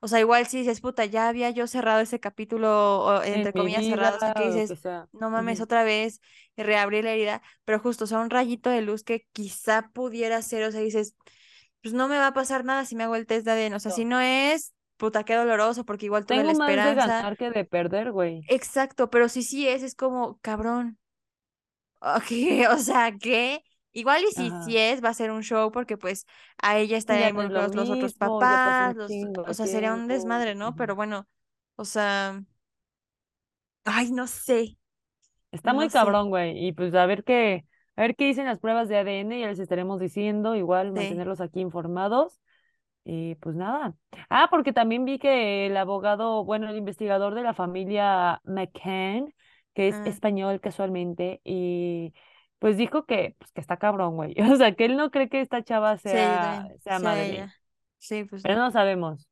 o 0.00 0.08
sea, 0.08 0.20
igual 0.20 0.46
si 0.46 0.58
dices, 0.58 0.82
puta, 0.82 1.06
ya 1.06 1.28
había 1.28 1.48
yo 1.48 1.66
cerrado 1.66 2.00
ese 2.00 2.20
capítulo, 2.20 3.00
o, 3.00 3.22
entre 3.22 3.52
mi 3.52 3.60
comillas 3.60 3.86
cerrado, 3.86 4.16
o 4.16 4.18
sea, 4.18 4.34
vida 4.34 4.34
que 4.34 4.50
dices, 4.50 4.80
sea. 4.80 5.08
no 5.12 5.30
mames 5.30 5.62
otra 5.62 5.82
vez, 5.82 6.20
reabrí 6.58 7.00
la 7.00 7.12
herida, 7.12 7.42
pero 7.64 7.78
justo, 7.78 8.04
o 8.04 8.06
sea, 8.06 8.18
un 8.20 8.28
rayito 8.28 8.68
de 8.68 8.82
luz 8.82 9.02
que 9.02 9.26
quizá 9.32 9.90
pudiera 9.94 10.42
ser, 10.42 10.64
o 10.64 10.72
sea, 10.72 10.80
dices, 10.80 11.16
pues 11.80 11.94
no 11.94 12.06
me 12.08 12.18
va 12.18 12.28
a 12.28 12.34
pasar 12.34 12.66
nada 12.66 12.84
si 12.84 12.96
me 12.96 13.04
hago 13.04 13.16
el 13.16 13.26
test 13.26 13.46
de 13.46 13.52
ADN, 13.52 13.76
o 13.76 13.80
sea, 13.80 13.92
si 13.92 14.04
no 14.04 14.20
es, 14.20 14.74
puta, 14.98 15.24
qué 15.24 15.34
doloroso, 15.34 15.84
porque 15.84 16.06
igual 16.06 16.26
tuve 16.26 16.42
la 16.42 16.52
Tengo 16.52 16.58
más 16.58 16.68
de 16.68 16.74
esperanza. 16.74 17.06
ganar 17.06 17.36
que 17.38 17.50
de 17.50 17.64
perder, 17.64 18.12
güey. 18.12 18.42
Exacto, 18.48 19.08
pero 19.08 19.30
si 19.30 19.42
sí 19.42 19.66
es, 19.66 19.82
es 19.82 19.94
como, 19.94 20.38
cabrón. 20.40 20.98
Ok, 22.06 22.30
o 22.70 22.76
sea, 22.76 23.12
que 23.16 23.64
igual 23.94 24.24
y 24.24 24.32
si 24.32 24.48
Ajá. 24.48 24.66
es, 24.78 25.04
va 25.04 25.10
a 25.10 25.14
ser 25.14 25.30
un 25.32 25.42
show 25.42 25.72
porque 25.72 25.96
pues 25.98 26.26
a 26.62 26.78
ella 26.78 26.98
Y 26.98 26.98
estaría 26.98 27.28
ya 27.28 27.32
no 27.32 27.42
es 27.42 27.50
lo 27.50 27.62
involucrados 27.62 27.74
los 27.74 27.90
otros 27.90 28.14
ya 28.14 28.58
pasó 28.58 28.92
papás, 28.92 28.96
los, 28.96 29.08
chingo 29.08 29.42
o 29.44 29.54
sea, 29.54 29.66
sería 29.66 29.94
un 29.94 30.08
desmadre, 30.08 30.54
¿no? 30.54 30.74
Pero 30.76 30.96
bueno, 30.96 31.28
o 31.76 31.84
sea, 31.86 32.42
ay, 33.84 34.10
no 34.12 34.26
sé, 34.26 34.78
Está 35.52 35.72
no 35.72 35.76
muy 35.76 35.90
sé, 35.90 35.92
cabrón, 35.92 36.30
güey. 36.30 36.66
Y 36.66 36.72
pues 36.72 36.94
a 36.94 37.06
ver 37.06 37.24
qué, 37.24 37.64
a 37.96 38.02
ver 38.02 38.16
qué 38.16 38.26
dicen 38.26 38.46
las 38.46 38.58
pruebas 38.58 38.88
de 38.88 38.96
ADN, 38.98 39.40
ya 39.40 39.46
les 39.48 39.58
estaremos 39.60 40.00
diciendo, 40.00 40.56
igual 40.56 40.88
sí, 40.88 40.92
mantenerlos 40.92 41.40
aquí 41.40 41.60
informados. 41.60 42.40
Y 43.04 43.36
pues 43.36 43.54
nada. 43.54 43.94
Ah, 44.30 44.48
porque 44.50 44.72
también 44.72 45.04
vi 45.04 45.18
que 45.18 45.66
el 45.66 45.76
abogado, 45.76 46.44
bueno, 46.44 46.68
el 46.68 46.76
investigador 46.76 47.34
de 47.34 47.42
la 47.42 47.54
familia 47.54 48.40
McCann, 48.44 49.34
que 49.74 49.88
es 49.88 49.96
ah, 49.96 50.08
español 50.08 50.60
casualmente, 50.60 51.40
y 51.44 52.14
pues 52.64 52.78
dijo 52.78 53.04
que, 53.04 53.36
pues, 53.38 53.52
que 53.52 53.60
está 53.60 53.76
cabrón, 53.76 54.16
güey. 54.16 54.34
O 54.50 54.56
sea, 54.56 54.74
que 54.74 54.86
él 54.86 54.96
no 54.96 55.10
cree 55.10 55.28
que 55.28 55.42
esta 55.42 55.62
chava 55.62 55.98
sea, 55.98 56.62
sea 56.62 56.78
sea 56.82 56.98
Madeline. 56.98 57.34
ella, 57.34 57.54
sí, 57.98 58.24
pues 58.24 58.42
Pero 58.42 58.56
no. 58.60 58.70
sabemos. 58.70 59.28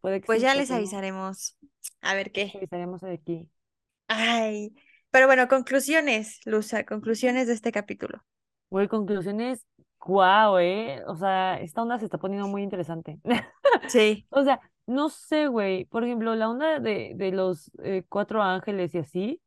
Puede 0.00 0.22
que 0.22 0.26
Pues 0.28 0.40
ya 0.40 0.54
les 0.54 0.70
avisaremos, 0.70 1.58
a 2.00 2.14
ver 2.14 2.32
Les 2.34 2.52
qué. 2.52 2.56
avisaremos 2.56 3.02
de 3.02 3.12
aquí. 3.12 3.50
Ay, 4.06 4.74
pero 5.10 5.26
bueno, 5.26 5.46
conclusiones, 5.46 6.40
Luza, 6.46 6.86
conclusiones 6.86 7.48
de 7.48 7.52
este 7.52 7.70
capítulo. 7.70 8.24
Güey, 8.70 8.88
conclusiones, 8.88 9.66
guau, 10.00 10.56
eh. 10.58 11.02
O 11.06 11.16
sea, 11.16 11.60
esta 11.60 11.82
onda 11.82 11.98
se 11.98 12.06
está 12.06 12.16
poniendo 12.16 12.48
muy 12.48 12.62
interesante. 12.62 13.20
Sí, 13.88 14.26
O 14.30 14.42
sea, 14.42 14.58
no 14.86 15.10
sé, 15.10 15.48
güey. 15.48 15.84
Por 15.84 16.02
ejemplo, 16.02 16.34
la 16.34 16.48
onda 16.48 16.80
de, 16.80 17.12
de 17.14 17.30
los 17.30 17.70
eh, 17.82 18.04
cuatro 18.08 18.42
ángeles 18.42 18.94
y 18.94 18.98
así. 19.00 19.42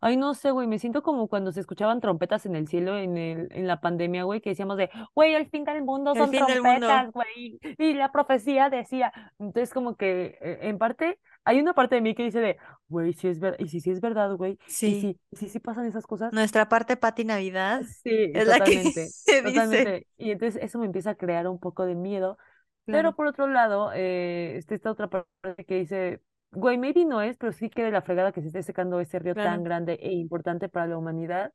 Ay, 0.00 0.16
no 0.16 0.34
sé, 0.34 0.50
güey, 0.50 0.66
me 0.66 0.78
siento 0.78 1.02
como 1.02 1.28
cuando 1.28 1.52
se 1.52 1.60
escuchaban 1.60 2.00
trompetas 2.00 2.46
en 2.46 2.56
el 2.56 2.68
cielo 2.68 2.98
en 2.98 3.16
el, 3.16 3.48
en 3.52 3.66
la 3.66 3.80
pandemia, 3.80 4.24
güey, 4.24 4.40
que 4.40 4.50
decíamos 4.50 4.76
de, 4.76 4.90
güey, 5.14 5.34
el 5.34 5.48
fin 5.48 5.64
del 5.64 5.82
mundo 5.82 6.12
el 6.12 6.18
son 6.18 6.30
trompetas, 6.30 7.12
güey, 7.12 7.58
y 7.78 7.94
la 7.94 8.12
profecía 8.12 8.70
decía. 8.70 9.12
Entonces, 9.38 9.72
como 9.72 9.96
que, 9.96 10.38
eh, 10.40 10.58
en 10.62 10.78
parte, 10.78 11.18
hay 11.44 11.60
una 11.60 11.74
parte 11.74 11.96
de 11.96 12.00
mí 12.00 12.14
que 12.14 12.24
dice 12.24 12.40
de, 12.40 12.56
güey, 12.88 13.12
si 13.12 13.28
es 13.28 13.40
verdad, 13.40 13.58
y 13.60 13.68
si 13.68 13.80
sí 13.80 13.90
es 13.90 14.00
verdad, 14.00 14.34
güey, 14.36 14.58
y 14.66 14.70
sí. 14.70 15.00
si, 15.00 15.20
y 15.30 15.36
si 15.36 15.48
sí 15.48 15.60
pasan 15.60 15.86
esas 15.86 16.06
cosas, 16.06 16.32
Nuestra 16.32 16.68
parte 16.68 16.96
Pati 16.96 17.24
Navidad 17.24 17.82
sí, 18.02 18.30
es 18.34 18.46
la 18.46 18.60
que 18.60 18.76
totalmente, 18.76 19.00
dice. 19.04 19.42
totalmente. 19.42 20.06
Y 20.18 20.30
entonces 20.30 20.62
eso 20.62 20.78
me 20.78 20.86
empieza 20.86 21.10
a 21.10 21.14
crear 21.14 21.48
un 21.48 21.58
poco 21.58 21.86
de 21.86 21.94
miedo, 21.94 22.38
pero 22.84 23.14
por 23.16 23.26
otro 23.26 23.48
lado, 23.48 23.90
eh, 23.94 24.56
está 24.56 24.74
esta 24.74 24.90
otra 24.90 25.08
parte 25.08 25.64
que 25.64 25.74
dice, 25.74 26.20
güey, 26.52 26.78
maybe 26.78 27.04
no 27.04 27.20
es, 27.22 27.36
pero 27.38 27.52
sí 27.52 27.70
que 27.70 27.82
de 27.82 27.90
la 27.90 28.02
fregada 28.02 28.32
que 28.32 28.40
se 28.40 28.48
esté 28.48 28.62
secando 28.62 29.00
ese 29.00 29.18
río 29.18 29.36
tan 29.36 29.62
claro. 29.62 29.64
grande 29.64 29.94
e 30.02 30.12
importante 30.12 30.68
para 30.68 30.86
la 30.86 30.98
humanidad. 30.98 31.52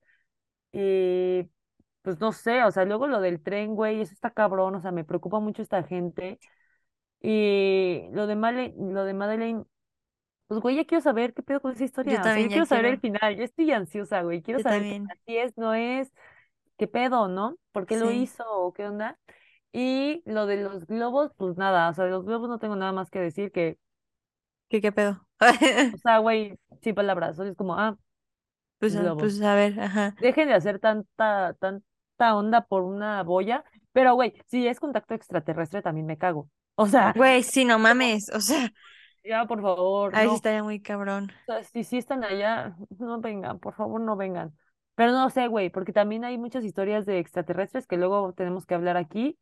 Y 0.71 1.49
pues 2.03 2.19
no 2.19 2.31
sé, 2.33 2.63
o 2.63 2.71
sea, 2.71 2.85
luego 2.85 3.07
lo 3.07 3.21
del 3.21 3.41
tren, 3.43 3.75
güey, 3.75 4.01
eso 4.01 4.13
está 4.13 4.31
cabrón, 4.31 4.75
o 4.75 4.81
sea, 4.81 4.91
me 4.91 5.05
preocupa 5.05 5.39
mucho 5.39 5.61
esta 5.61 5.83
gente. 5.83 6.39
Y 7.21 8.03
lo 8.13 8.27
de 8.27 8.35
Male, 8.35 8.73
lo 8.77 9.05
de 9.05 9.13
Madeleine, 9.13 9.63
pues 10.47 10.59
güey, 10.61 10.75
ya 10.77 10.85
quiero 10.85 11.01
saber 11.01 11.33
qué 11.33 11.43
pedo 11.43 11.61
con 11.61 11.71
esa 11.73 11.85
Yo 12.03 12.19
historia. 12.19 12.23
O 12.25 12.29
sea, 12.29 12.35
también 12.35 12.43
yo 12.43 12.49
ya 12.49 12.61
quiero 12.61 12.65
saber 12.65 12.85
el 12.85 12.99
quiero. 12.99 13.01
final, 13.01 13.37
ya 13.37 13.43
estoy 13.45 13.71
ansiosa, 13.71 14.21
güey, 14.23 14.41
quiero 14.41 14.59
Yo 14.59 14.63
saber 14.63 14.87
también. 14.89 15.07
si 15.25 15.37
es, 15.37 15.57
no 15.57 15.73
es, 15.73 16.11
qué 16.77 16.87
pedo, 16.87 17.27
¿no? 17.29 17.57
¿Por 17.71 17.85
qué 17.85 17.97
lo 17.97 18.11
Sí. 18.11 18.13
hizo 18.13 18.43
o 18.49 18.73
qué 18.73 18.87
onda? 18.87 19.19
Y 19.73 20.23
lo 20.25 20.45
de 20.47 20.57
los 20.63 20.85
globos, 20.87 21.31
pues 21.37 21.57
nada, 21.57 21.89
o 21.89 21.93
sea, 21.93 22.05
de 22.05 22.11
los 22.11 22.25
globos 22.25 22.49
no 22.49 22.59
tengo 22.59 22.75
nada 22.75 22.91
más 22.93 23.09
que 23.11 23.19
decir 23.19 23.51
que, 23.51 23.77
¿Qué, 24.71 24.81
qué 24.81 24.91
pedo? 24.91 25.25
o 25.93 25.97
sea, 25.97 26.19
güey, 26.19 26.57
sin 26.81 26.95
palabras, 26.95 27.37
es 27.39 27.55
como, 27.55 27.75
ah, 27.77 27.97
Pues, 28.79 28.95
a- 28.95 29.01
globos. 29.01 29.21
pues 29.21 29.41
a 29.41 29.55
ver, 29.55 29.79
ajá. 29.79 30.15
Dejen 30.19 30.47
de 30.47 30.55
hacer 30.55 30.79
tanta, 30.79 31.53
tanta 31.59 32.35
onda 32.35 32.61
por 32.61 32.83
una 32.83 33.21
boya. 33.23 33.63
Pero, 33.91 34.15
güey, 34.15 34.33
si 34.47 34.67
es 34.67 34.79
contacto 34.79 35.13
extraterrestre, 35.13 35.81
también 35.81 36.07
me 36.07 36.17
cago. 36.17 36.49
O 36.75 36.87
sea, 36.87 37.13
Güey, 37.17 37.43
sí, 37.43 37.65
no 37.65 37.77
mames. 37.79 38.29
O 38.33 38.39
sea, 38.41 38.71
ya, 39.23 39.45
por 39.45 39.61
favor, 39.61 40.15
a 40.15 40.19
ver 40.19 40.29
si 40.29 40.29
no. 40.29 40.35
estaría 40.35 40.63
muy 40.63 40.81
cabrón. 40.81 41.31
O 41.47 41.53
sea, 41.53 41.63
si 41.63 41.83
sí 41.83 41.97
están 41.97 42.23
allá, 42.23 42.75
no 42.99 43.19
vengan, 43.19 43.59
por 43.59 43.73
favor, 43.75 44.01
no 44.01 44.15
vengan. 44.15 44.55
Pero 44.95 45.11
no 45.11 45.29
sé, 45.29 45.47
güey, 45.47 45.69
porque 45.69 45.93
también 45.93 46.23
hay 46.25 46.37
muchas 46.37 46.63
historias 46.63 47.05
de 47.05 47.19
extraterrestres 47.19 47.87
que 47.87 47.97
luego 47.97 48.33
tenemos 48.33 48.65
que 48.65 48.75
hablar 48.75 48.97
aquí. 48.97 49.37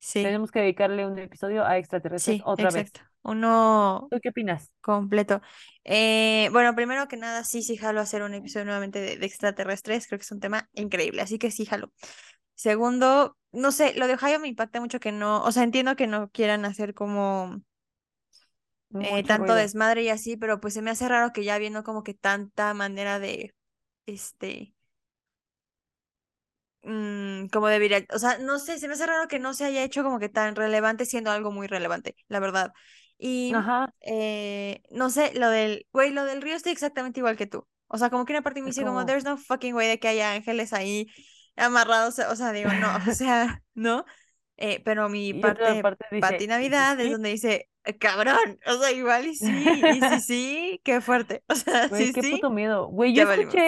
Sí, 0.00 0.22
Tenemos 0.22 0.50
que 0.50 0.60
dedicarle 0.60 1.06
un 1.06 1.18
episodio 1.18 1.64
a 1.64 1.78
extraterrestres 1.78 2.38
sí, 2.38 2.42
otra 2.44 2.70
exacto. 2.70 3.00
vez. 3.00 3.04
Uno 3.22 4.08
¿Tú 4.08 4.18
qué 4.20 4.30
opinas? 4.30 4.70
completo. 4.80 5.42
Eh, 5.84 6.48
bueno, 6.52 6.74
primero 6.74 7.08
que 7.08 7.16
nada, 7.16 7.44
sí, 7.44 7.62
sí, 7.62 7.76
jalo 7.76 8.00
hacer 8.00 8.22
un 8.22 8.34
episodio 8.34 8.66
nuevamente 8.66 9.00
de, 9.00 9.16
de 9.16 9.26
extraterrestres. 9.26 10.06
Creo 10.06 10.18
que 10.18 10.24
es 10.24 10.32
un 10.32 10.40
tema 10.40 10.68
increíble, 10.74 11.22
así 11.22 11.38
que 11.38 11.50
sí, 11.50 11.66
jalo. 11.66 11.92
Segundo, 12.54 13.36
no 13.52 13.72
sé, 13.72 13.94
lo 13.96 14.06
de 14.08 14.14
Ohio 14.14 14.40
me 14.40 14.48
impacta 14.48 14.80
mucho 14.80 15.00
que 15.00 15.12
no, 15.12 15.42
o 15.44 15.52
sea, 15.52 15.64
entiendo 15.64 15.96
que 15.96 16.06
no 16.08 16.30
quieran 16.30 16.64
hacer 16.66 16.94
como 16.94 17.62
eh, 18.98 19.24
tanto 19.24 19.54
ruido. 19.54 19.54
desmadre 19.54 20.02
y 20.04 20.08
así, 20.08 20.36
pero 20.36 20.60
pues 20.60 20.74
se 20.74 20.82
me 20.82 20.90
hace 20.90 21.08
raro 21.08 21.32
que 21.32 21.44
ya 21.44 21.58
viendo 21.58 21.84
como 21.84 22.02
que 22.02 22.14
tanta 22.14 22.74
manera 22.74 23.18
de, 23.18 23.54
este, 24.06 24.74
mm, 26.82 27.46
como 27.48 27.68
de 27.68 27.78
viral, 27.78 28.06
o 28.12 28.18
sea, 28.18 28.38
no 28.38 28.58
sé, 28.58 28.78
se 28.78 28.88
me 28.88 28.94
hace 28.94 29.06
raro 29.06 29.28
que 29.28 29.38
no 29.38 29.54
se 29.54 29.64
haya 29.64 29.82
hecho 29.84 30.02
como 30.02 30.18
que 30.18 30.28
tan 30.28 30.56
relevante 30.56 31.04
siendo 31.06 31.30
algo 31.30 31.50
muy 31.52 31.66
relevante, 31.66 32.16
la 32.28 32.40
verdad. 32.40 32.72
Y, 33.18 33.54
Ajá, 33.54 33.92
eh, 34.00 34.82
no 34.90 35.10
sé, 35.10 35.32
lo 35.34 35.50
del, 35.50 35.86
güey, 35.92 36.10
lo 36.10 36.24
del 36.24 36.42
río 36.42 36.56
estoy 36.56 36.72
exactamente 36.72 37.20
igual 37.20 37.36
que 37.36 37.46
tú. 37.46 37.66
O 37.88 37.98
sea, 37.98 38.10
como 38.10 38.24
que 38.24 38.32
una 38.32 38.42
parte 38.42 38.60
me 38.62 38.68
es 38.68 38.74
dice 38.74 38.84
como, 38.84 39.04
como... 39.04 39.06
there's 39.06 39.24
no 39.24 39.36
fucking 39.36 39.74
way 39.74 39.88
de 39.88 39.98
que 39.98 40.08
haya 40.08 40.32
ángeles 40.32 40.72
ahí 40.72 41.06
amarrados, 41.56 42.18
o 42.18 42.36
sea, 42.36 42.52
digo, 42.52 42.74
no, 42.74 42.88
o 43.08 43.14
sea, 43.14 43.62
¿no? 43.74 44.04
Eh, 44.56 44.80
pero 44.84 45.08
mi 45.08 45.32
Y 45.32 45.34
parte 45.34 45.76
parte 45.76 46.04
Pati 46.18 46.46
dice, 46.46 46.46
¿y 46.50 46.60
si 46.68 46.78
Navidad 46.78 47.00
es 47.00 47.10
sí? 47.10 47.10
donde 47.10 47.30
dice, 47.30 47.70
cabrón, 47.98 48.58
o 48.66 48.74
sea, 48.78 48.92
igual 48.92 49.26
y 49.26 49.34
sí, 49.36 49.84
y 49.86 50.02
sí, 50.02 50.20
sí, 50.20 50.80
qué 50.84 51.00
fuerte, 51.00 51.42
o 51.48 51.54
sea, 51.54 51.88
Güey, 51.88 52.06
sí, 52.06 52.12
qué 52.12 52.22
sí, 52.22 52.30
puto 52.30 52.50
miedo. 52.50 52.86
Güey, 52.88 53.14
yo 53.14 53.24
ya 53.24 53.26
valimos. 53.26 53.58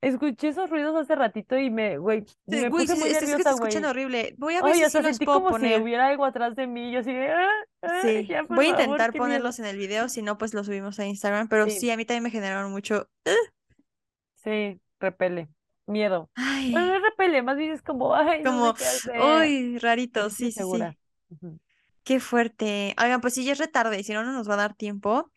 Escuché, 0.00 0.48
esos 0.48 0.70
ruidos 0.70 0.96
hace 0.96 1.14
ratito 1.16 1.58
y 1.58 1.70
me, 1.70 1.98
güey, 1.98 2.24
Sí, 2.50 2.60
me 2.60 2.68
Güey, 2.68 2.86
puse 2.86 2.94
muy 2.96 3.10
es, 3.10 3.22
es 3.22 3.34
que 3.34 3.42
se 3.42 3.44
nerviosa, 3.44 3.50
escuchan 3.50 3.84
güey. 3.84 3.84
horrible. 3.84 4.34
Voy 4.38 4.54
a 4.54 4.62
ver 4.62 4.74
Ay, 4.74 4.80
si 4.80 4.84
hasta 4.84 5.02
los 5.02 5.18
sentí 5.18 5.26
puedo 5.26 5.42
como 5.42 5.52
si 5.54 5.58
poner. 5.64 5.80
hubiera 5.80 6.08
algo 6.08 6.24
atrás 6.24 6.56
de 6.56 6.66
mí. 6.66 6.92
Yo 6.92 7.00
así 7.00 7.12
de, 7.12 7.30
ah, 7.30 7.48
ah, 7.82 8.02
Sí, 8.02 8.26
ya, 8.26 8.42
voy 8.48 8.66
a 8.66 8.68
intentar 8.70 9.14
ponerlos 9.14 9.58
en 9.58 9.66
el 9.66 9.76
video, 9.76 10.08
si 10.08 10.22
no, 10.22 10.38
pues 10.38 10.54
los 10.54 10.66
subimos 10.66 10.98
a 11.00 11.06
Instagram, 11.06 11.48
pero 11.48 11.68
Sí, 11.68 11.70
sí, 11.70 11.90
a 11.90 11.96
mí 11.96 12.04
también 12.04 12.24
me 12.24 12.30
generaron 12.30 12.70
mucho... 12.72 13.08
sí, 14.34 14.80
repele. 15.00 15.48
Miedo. 15.86 16.30
Pero 16.72 16.86
no 16.86 16.94
Ay, 16.94 16.96
es 16.96 17.02
repele, 17.02 17.42
más 17.42 17.56
bien 17.56 17.72
es 17.72 17.82
como, 17.82 18.14
ay, 18.14 18.44
no 18.44 18.50
como, 18.50 18.76
sé 18.76 19.12
uy, 19.16 19.78
rarito, 19.78 20.30
sí, 20.30 20.36
sí, 20.36 20.46
insegura. 20.46 20.96
sí. 21.40 21.60
Qué 22.04 22.20
fuerte. 22.20 22.94
Oigan, 23.02 23.20
pues 23.20 23.34
sí, 23.34 23.44
ya 23.44 23.52
es 23.52 23.58
retarde, 23.58 23.98
y 24.00 24.04
si 24.04 24.12
no, 24.14 24.22
no 24.24 24.32
nos 24.32 24.48
va 24.48 24.54
a 24.54 24.56
dar 24.56 24.74
tiempo. 24.74 25.30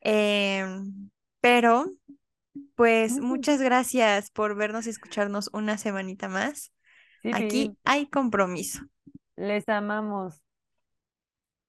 Em, 0.00 1.10
pero, 1.40 1.86
pues, 2.74 3.12
Ujú. 3.14 3.26
muchas 3.26 3.60
gracias 3.60 4.30
por 4.30 4.56
vernos 4.56 4.86
y 4.86 4.90
escucharnos 4.90 5.50
una 5.52 5.78
semanita 5.78 6.28
más. 6.28 6.72
Sí, 7.22 7.30
Aquí 7.32 7.76
hay 7.84 8.06
compromiso. 8.08 8.80
les 9.36 9.68
amamos. 9.68 10.42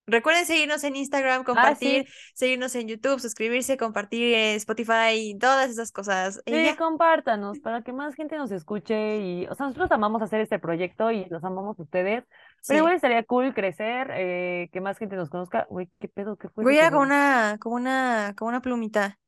Recuerden 0.08 0.46
seguirnos 0.46 0.84
en 0.84 0.96
Instagram, 0.96 1.42
Ah, 1.42 1.46
compartir, 1.46 2.06
sí. 2.06 2.14
seguirnos 2.36 2.76
en 2.76 2.88
YouTube, 2.88 3.20
suscribirse, 3.20 3.76
compartir 3.76 4.36
en 4.36 4.56
Spotify, 4.58 5.36
todas 5.40 5.72
esas 5.72 5.92
cosas. 5.92 6.42
Y 6.46 6.52
Sí, 6.52 6.76
compártanos 6.78 7.58
para 7.60 7.82
que 7.82 7.92
más 7.92 8.14
gente 8.14 8.38
nos 8.38 8.52
escuche 8.52 9.18
y, 9.20 9.48
o 9.48 9.56
sea, 9.56 9.66
nosotros 9.66 9.92
amamos 9.92 10.22
hacer 10.22 10.42
este 10.42 10.60
proyecto 10.60 11.10
y 11.10 11.26
los 11.26 11.44
amamos 11.44 11.80
ustedes, 11.80 12.24
pero 12.68 12.80
igual 12.80 12.94
estaría 12.94 13.24
cool 13.24 13.54
crecer, 13.56 14.12
eh, 14.12 14.70
que 14.72 14.80
más 14.80 15.00
gente 15.00 15.16
nos 15.16 15.30
conozca. 15.32 15.66
Güey, 15.72 15.90
¿qué 16.00 16.08
pedo? 16.08 16.38
¿Qué 16.38 16.50
fue 16.50 16.64
Voy 16.64 16.74
eso 16.74 16.80
a 16.80 16.86
que 16.86 16.92
como 16.92 17.04
una, 17.04 17.58
como 17.60 17.76
una, 17.76 18.34
como 18.38 18.50
una 18.50 18.62
plumita. 18.62 19.20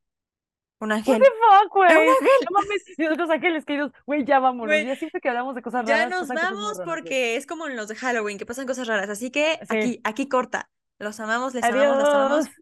Un 0.80 0.90
What 0.90 0.98
ángel. 0.98 1.20
the 1.20 1.26
fuck, 1.26 1.74
güey. 1.74 1.90
¡Un 1.92 1.98
ángel! 2.10 2.18
No 2.50 2.60
mames, 2.60 2.84
y 2.98 3.02
nosotros 3.04 3.30
ángeles 3.32 3.66
queridos, 3.66 3.92
güey, 4.06 4.26
ya 4.26 4.40
vámonos. 4.40 4.76
Ya 4.76 4.96
siempre 4.96 5.20
que 5.22 5.30
hablamos 5.30 5.56
de 5.56 5.62
cosas 5.62 5.86
Ya 5.86 5.96
raras, 5.96 6.10
nos 6.12 6.20
cosas 6.28 6.36
muy 6.36 6.44
vamos 6.44 6.78
raras, 6.78 6.86
porque 6.94 7.36
es 7.36 7.48
como 7.48 7.68
en 7.68 7.76
los 7.76 7.88
de 7.88 7.96
Halloween, 7.96 8.38
que 8.38 8.46
pasan 8.46 8.68
cosas 8.68 8.88
raras. 8.88 9.10
Así 9.10 9.32
que 9.32 9.60
Sí. 9.70 9.78
aquí, 9.78 10.02
aquí 10.04 10.30
corta. 10.30 10.70
Los 11.00 11.20
amamos, 11.20 11.54
les 11.54 11.64
amamos, 11.64 11.98
las 11.98 12.08
amamos. 12.10 12.46
Adiós. 12.46 12.56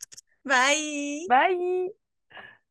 Bye. 0.43 1.25
Bye. 1.27 2.04